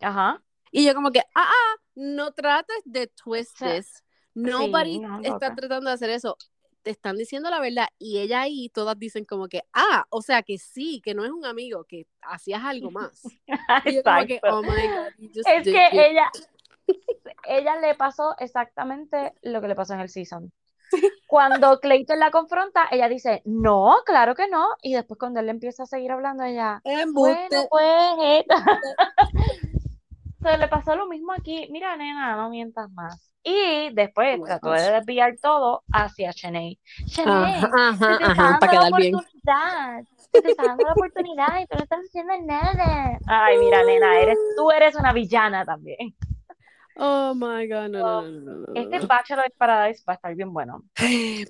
Ajá. 0.01 0.43
Y 0.71 0.85
yo 0.85 0.93
como 0.93 1.11
que, 1.11 1.19
ah, 1.33 1.47
ah, 1.47 1.75
no 1.95 2.33
trates 2.33 2.81
de 2.83 3.07
twist 3.07 3.57
this. 3.59 4.03
Nobody 4.33 4.99
no, 4.99 5.21
está 5.21 5.55
tratando 5.55 5.89
de 5.89 5.93
hacer 5.93 6.09
eso. 6.09 6.35
Te 6.83 6.89
están 6.91 7.15
diciendo 7.15 7.49
la 7.49 7.59
verdad 7.59 7.87
y 7.99 8.19
ella 8.19 8.41
ahí 8.41 8.69
todas 8.69 8.97
dicen 8.97 9.25
como 9.25 9.47
que, 9.47 9.63
ah, 9.73 10.05
o 10.09 10.21
sea 10.21 10.41
que 10.41 10.57
sí, 10.57 11.01
que 11.03 11.13
no 11.13 11.23
es 11.23 11.31
un 11.31 11.45
amigo, 11.45 11.83
que 11.83 12.07
hacías 12.21 12.63
algo 12.63 12.91
más. 12.91 13.21
Que, 13.83 13.97
Exacto. 13.97 14.35
oh 14.43 14.61
my 14.61 14.69
God, 14.69 15.31
Es 15.45 15.63
que 15.63 15.89
ella, 15.91 16.29
ella 17.47 17.79
le 17.79 17.95
pasó 17.95 18.35
exactamente 18.39 19.33
lo 19.41 19.61
que 19.61 19.67
le 19.67 19.75
pasó 19.75 19.93
en 19.93 20.01
el 20.01 20.09
season. 20.09 20.51
Cuando 21.27 21.79
Clayton 21.79 22.19
la 22.19 22.31
confronta, 22.31 22.87
ella 22.91 23.07
dice, 23.07 23.41
no, 23.45 23.95
claro 24.05 24.35
que 24.35 24.47
no. 24.47 24.67
Y 24.81 24.93
después 24.93 25.17
cuando 25.17 25.39
él 25.39 25.45
le 25.45 25.51
empieza 25.51 25.83
a 25.83 25.85
seguir 25.87 26.11
hablando, 26.11 26.43
ella, 26.43 26.81
bueno, 27.13 27.67
pues, 27.69 28.45
se 30.41 30.57
le 30.57 30.67
pasó 30.67 30.95
lo 30.95 31.07
mismo 31.07 31.33
aquí. 31.33 31.67
Mira, 31.71 31.95
nena, 31.95 32.35
no 32.35 32.49
mientas 32.49 32.89
más. 32.91 33.31
Y 33.43 33.89
después 33.93 34.39
trató 34.43 34.71
de 34.71 34.91
desviar 34.91 35.35
todo 35.41 35.83
hacia 35.91 36.31
Ajá, 37.25 37.71
ajá, 37.73 38.13
se 38.13 38.17
te 38.17 38.31
está 38.31 38.43
dando 38.43 38.59
para 38.59 38.73
la 38.73 38.97
bien. 38.97 39.15
oportunidad. 39.15 40.03
Se 40.31 40.41
te 40.41 40.51
está 40.51 40.63
dando 40.63 40.85
la 40.85 40.93
oportunidad 40.93 41.61
y 41.61 41.65
tú 41.65 41.77
no 41.77 41.83
estás 41.83 41.99
haciendo 42.07 42.33
nada. 42.45 43.17
Ay, 43.25 43.57
mira, 43.57 43.83
nena, 43.83 44.19
eres, 44.19 44.37
tú 44.55 44.69
eres 44.71 44.95
una 44.95 45.11
villana 45.11 45.65
también. 45.65 46.15
Oh 46.97 47.33
my 47.33 47.67
God, 47.67 47.89
no, 47.89 48.21
no, 48.21 48.21
no, 48.21 48.31
no, 48.41 48.65
no, 48.67 48.73
Este. 48.75 49.05
Bachelor 49.07 49.51
Paradise 49.57 50.03
va 50.07 50.13
a 50.13 50.15
estar 50.15 50.35
bien 50.35 50.51
bueno. 50.53 50.83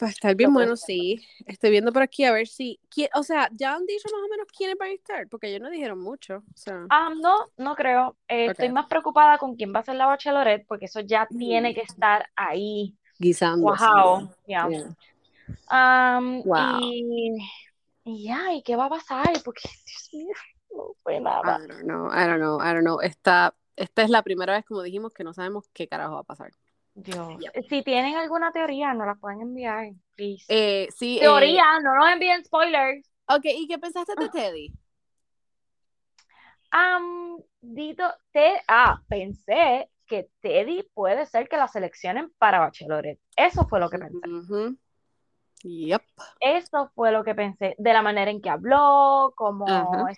Va 0.01 0.07
a 0.07 0.09
estar 0.09 0.35
bien 0.35 0.53
bueno, 0.53 0.75
sí. 0.77 1.25
Estoy 1.47 1.71
viendo 1.71 1.91
por 1.91 2.03
aquí 2.03 2.23
a 2.25 2.31
ver 2.31 2.47
si. 2.47 2.79
qui- 2.93 3.09
O 3.15 3.23
sea, 3.23 3.49
ya 3.53 3.73
han 3.75 3.85
dicho 3.85 4.07
más 4.11 4.21
o 4.23 4.29
menos 4.29 4.47
quiénes 4.55 4.77
van 4.77 4.89
a 4.89 4.93
estar, 4.93 5.27
porque 5.27 5.47
ellos 5.47 5.61
no 5.61 5.69
dijeron 5.69 5.99
mucho. 5.99 6.37
O 6.37 6.43
sea, 6.57 6.85
Ah, 6.89 7.09
no, 7.19 7.47
no 7.57 7.75
creo. 7.75 8.17
Eh, 8.27 8.47
Estoy 8.51 8.67
Ok. 8.67 8.73
más 8.73 8.85
preocupada 8.87 9.37
con 9.37 9.55
quién 9.55 9.73
va 9.73 9.79
a 9.79 9.83
ser 9.83 9.95
la 9.95 10.05
Bachelorette, 10.05 10.65
porque 10.67 10.85
eso 10.85 10.99
ya 11.01 11.27
Mm. 11.29 11.37
tiene 11.37 11.73
que 11.73 11.81
estar 11.81 12.29
ahí, 12.35 12.95
guisando. 13.17 13.63
cuajao. 13.67 14.29
ya. 14.47 14.67
Yeah. 14.69 14.95
Am, 15.67 16.41
Wow. 16.43 16.79
y, 16.81 17.37
y 18.03 18.23
ya, 18.25 18.53
¿y 18.53 18.61
qué 18.63 18.75
va 18.75 18.85
a 18.85 18.89
pasar? 18.89 19.33
Porque, 19.43 19.61
Dios 19.85 20.09
mío, 20.13 20.33
no 20.75 20.93
fue 21.03 21.19
nada. 21.19 21.59
I 21.63 21.67
don't 21.67 21.81
know, 21.83 22.07
I 22.11 22.25
don't 22.27 22.39
know, 22.39 22.59
I 22.61 22.73
don't 22.73 22.81
know. 22.83 23.01
Esta, 23.01 23.53
esta 23.82 24.03
es 24.03 24.09
la 24.09 24.21
primera 24.23 24.53
vez, 24.53 24.65
como 24.65 24.82
dijimos, 24.82 25.13
que 25.13 25.23
no 25.23 25.34
sabemos 25.34 25.67
qué 25.73 25.88
carajo 25.88 26.15
va 26.15 26.21
a 26.21 26.23
pasar. 26.23 26.51
Dios. 26.93 27.39
Yep. 27.39 27.65
Si 27.69 27.84
tienen 27.84 28.15
alguna 28.15 28.51
teoría, 28.51 28.93
nos 28.93 29.07
la 29.07 29.15
pueden 29.15 29.41
enviar, 29.41 29.91
please. 30.15 30.45
Eh, 30.49 30.88
sí, 30.95 31.17
eh, 31.17 31.21
Teoría, 31.21 31.79
no 31.82 31.95
nos 31.95 32.11
envíen 32.11 32.43
spoilers. 32.43 33.09
ok, 33.27 33.45
¿y 33.45 33.67
qué 33.67 33.77
pensaste 33.79 34.13
de 34.17 34.29
Teddy? 34.29 34.73
Am, 36.71 37.38
Dito, 37.61 38.03
te, 38.32 38.61
ah, 38.67 39.01
pensé 39.07 39.89
que 40.05 40.29
Teddy 40.41 40.84
puede 40.93 41.25
ser 41.25 41.47
que 41.47 41.57
la 41.57 41.67
seleccionen 41.67 42.32
para 42.38 42.59
Bachelorette. 42.59 43.21
Eso 43.36 43.67
fue 43.67 43.79
lo 43.79 43.89
que 43.89 43.97
pensé. 43.97 44.77
Yep. 45.63 46.01
Eso 46.39 46.91
fue 46.95 47.11
lo 47.11 47.23
que 47.23 47.36
pensé. 47.36 47.75
De 47.77 47.93
la 47.93 48.01
manera 48.01 48.32
en 48.32 48.41
que 48.41 48.49
habló, 48.49 49.34
cómo 49.36 49.65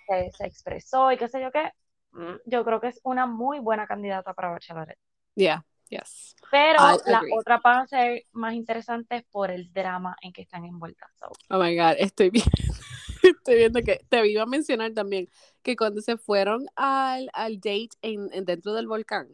se 0.06 0.46
expresó 0.46 1.12
y 1.12 1.16
qué 1.16 1.28
sé 1.28 1.40
yo 1.40 1.52
qué. 1.52 1.70
Mm, 2.14 2.36
Yo 2.46 2.64
creo 2.64 2.80
que 2.80 2.88
es 2.88 3.00
una 3.02 3.26
muy 3.26 3.58
buena 3.58 3.86
candidata 3.86 4.34
para 4.34 4.50
Bachelorette. 4.50 4.98
Yeah, 5.34 5.64
yes. 5.88 6.34
Pero 6.50 6.78
I 6.78 6.98
las 7.10 7.22
agree. 7.22 7.32
otras 7.36 7.60
van 7.62 7.78
a 7.80 7.86
ser 7.86 8.24
más 8.32 8.54
interesantes 8.54 9.24
por 9.30 9.50
el 9.50 9.72
drama 9.72 10.16
en 10.22 10.32
que 10.32 10.42
están 10.42 10.64
envueltas. 10.64 11.10
So, 11.18 11.26
Oh 11.50 11.58
my 11.58 11.76
God, 11.76 11.94
estoy 11.98 12.30
bien. 12.30 12.44
Estoy 13.22 13.56
viendo 13.56 13.80
que 13.80 14.04
te 14.08 14.26
iba 14.28 14.42
a 14.42 14.46
mencionar 14.46 14.92
también 14.92 15.28
que 15.62 15.76
cuando 15.76 16.02
se 16.02 16.18
fueron 16.18 16.66
al, 16.76 17.30
al 17.32 17.56
date 17.56 17.88
en, 18.02 18.28
en- 18.32 18.44
dentro 18.44 18.74
del 18.74 18.86
volcán, 18.86 19.28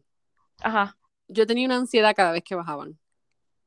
Ajá. 0.63 0.97
yo 1.27 1.45
tenía 1.47 1.67
una 1.67 1.77
ansiedad 1.77 2.15
cada 2.15 2.31
vez 2.33 2.45
que 2.45 2.55
bajaban. 2.55 2.99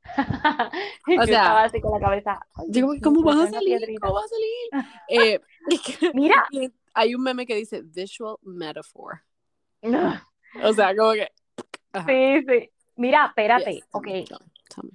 Yo 1.06 1.22
O 1.22 1.26
sea, 1.26 1.42
estaba 1.42 1.62
así 1.64 1.80
con 1.80 1.92
la 1.92 2.00
cabeza. 2.00 2.40
mío, 2.68 2.88
¿cómo 3.02 3.22
¿por 3.22 3.36
vas 3.36 3.48
a 3.48 3.50
salir? 3.50 3.98
¿Cómo 4.00 4.14
vas 4.14 4.24
a 4.24 4.28
salir? 4.28 4.84
Eh, 5.08 5.40
Mira. 6.14 6.46
Hay 6.94 7.14
un 7.14 7.22
meme 7.22 7.46
que 7.46 7.56
dice 7.56 7.82
visual 7.82 8.36
metaphor. 8.42 9.22
No. 9.82 10.20
O 10.62 10.72
sea, 10.72 10.94
como 10.96 11.12
que. 11.12 11.28
Ajá. 11.92 12.06
Sí, 12.06 12.44
sí. 12.48 12.70
Mira, 12.96 13.26
espérate. 13.26 13.72
Yes, 13.74 13.84
Ok. 13.92 14.04
tell 14.04 14.14
me, 14.14 14.24
tell. 14.24 14.90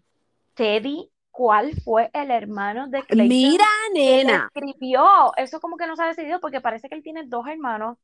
Teddy, 0.56 1.12
¿cuál 1.32 1.74
fue 1.84 2.10
el 2.14 2.32
hermano 2.32 2.88
de 2.88 3.04
Clayton 3.04 3.28
Mira, 3.28 3.66
que 3.94 4.00
nena. 4.00 4.50
escribió? 4.54 5.06
Eso 5.38 5.60
como 5.60 5.78
que 5.78 5.88
no 5.88 5.96
se 5.96 6.04
ha 6.04 6.08
decidido 6.08 6.40
porque 6.40 6.62
parece 6.62 6.90
que 6.90 6.96
él 6.96 7.04
tiene 7.04 7.24
dos 7.26 7.46
hermanos 7.48 7.98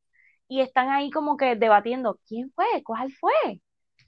y 0.47 0.61
están 0.61 0.89
ahí 0.89 1.09
como 1.11 1.37
que 1.37 1.55
debatiendo. 1.55 2.19
¿Quién 2.27 2.51
fue? 2.51 2.65
¿Cuál 2.83 3.11
fue? 3.11 3.33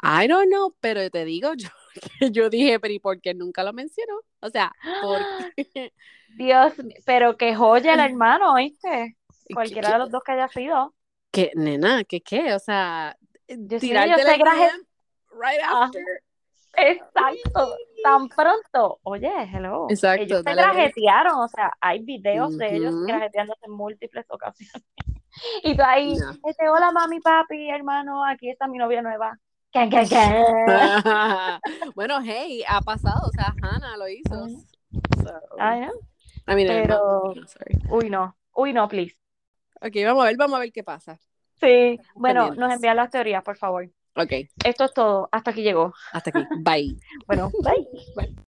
I 0.04 0.28
don't 0.28 0.48
know, 0.50 0.76
pero 0.80 1.10
te 1.10 1.26
digo 1.26 1.54
yo 1.56 1.70
yo 2.32 2.50
dije, 2.50 2.80
pero 2.80 2.94
¿y 2.94 3.00
por 3.00 3.20
qué 3.20 3.34
nunca 3.34 3.64
lo 3.64 3.74
mencionó? 3.74 4.14
O 4.42 4.50
sea, 4.50 4.72
porque 5.02 5.92
Dios, 6.38 6.74
pero 7.06 7.36
que 7.38 7.56
joya 7.56 7.96
el 7.96 8.00
hermano, 8.12 8.54
¿oíste? 8.54 9.18
Cualquiera 9.54 9.91
de 9.93 9.98
los 10.00 10.12
dos 10.12 10.24
que 10.24 10.32
haya 10.34 10.48
sido. 10.48 10.93
que 11.32 11.52
nena, 11.56 12.04
que 12.04 12.22
qué, 12.22 12.54
o 12.54 12.60
sea, 12.60 13.16
mío, 13.48 13.80
tirarte 13.80 14.10
yo 14.10 14.18
la 14.28 14.38
graje- 14.38 14.72
right 15.32 15.62
Ah. 15.64 15.84
after. 15.86 16.04
Exacto, 16.80 17.76
tan 18.04 18.30
pronto. 18.30 19.00
Oye, 19.04 19.32
hello. 19.52 19.88
Exacto, 19.89 20.24
Ellos 20.24 20.43
se 20.43 20.54
grajetearon, 20.54 21.39
o 21.39 21.48
sea, 21.48 21.72
hay 21.82 22.00
videos 22.04 22.56
de 22.58 22.76
ellos 22.76 22.95
grajeteándose 23.06 23.62
en 23.66 23.72
múltiples 23.72 24.26
ocasiones. 24.30 24.74
Y 25.64 25.76
tú 25.78 25.84
ahí, 25.86 26.16
No. 26.16 26.32
este, 26.50 26.68
hola 26.68 26.91
mami, 26.91 27.20
papi, 27.20 27.70
hermano, 27.70 28.26
aquí 28.26 28.50
está 28.50 28.68
mi 28.68 28.80
novia 28.80 29.04
nueva. 29.04 29.38
¿Qué, 29.72 29.88
qué, 29.89 30.04
qué? 30.10 30.43
bueno, 31.95 32.20
hey, 32.24 32.64
ha 32.68 32.82
pasado, 32.82 33.28
o 33.28 33.32
sea, 33.32 33.54
Hannah 33.62 33.98
lo 33.98 34.08
hizo. 34.08 34.34
Ujú. 34.36 34.64
So, 35.24 35.32
Ay, 35.60 35.82
no. 35.82 35.91
I 36.52 36.56
mean, 36.56 36.68
pero- 36.68 37.34
not- 37.36 37.48
sorry. 37.50 37.78
Uy, 37.89 38.10
no, 38.10 38.36
uy, 38.56 38.74
no, 38.74 38.88
please. 38.88 39.16
Ok, 39.82 39.96
vamos 40.06 40.24
a 40.24 40.28
ver, 40.28 40.38
vamos 40.38 40.58
a 40.58 40.60
ver 40.60 40.72
qué 40.72 40.84
pasa. 40.84 41.20
Sí, 41.60 42.00
bueno, 42.16 42.54
nos 42.56 42.72
envían 42.74 42.98
las 42.98 43.10
teorías, 43.10 43.44
por 43.44 43.58
favor. 43.58 43.90
Ok, 44.16 44.32
Esto 44.64 44.84
es 44.86 44.94
todo, 44.94 45.30
hasta 45.32 45.52
aquí 45.52 45.64
llegó. 45.64 45.94
hasta 46.12 46.30
aquí. 46.30 46.44
Bye. 46.64 46.96
Bueno, 47.28 47.52
bye. 47.64 47.88
Bye. 48.16 48.47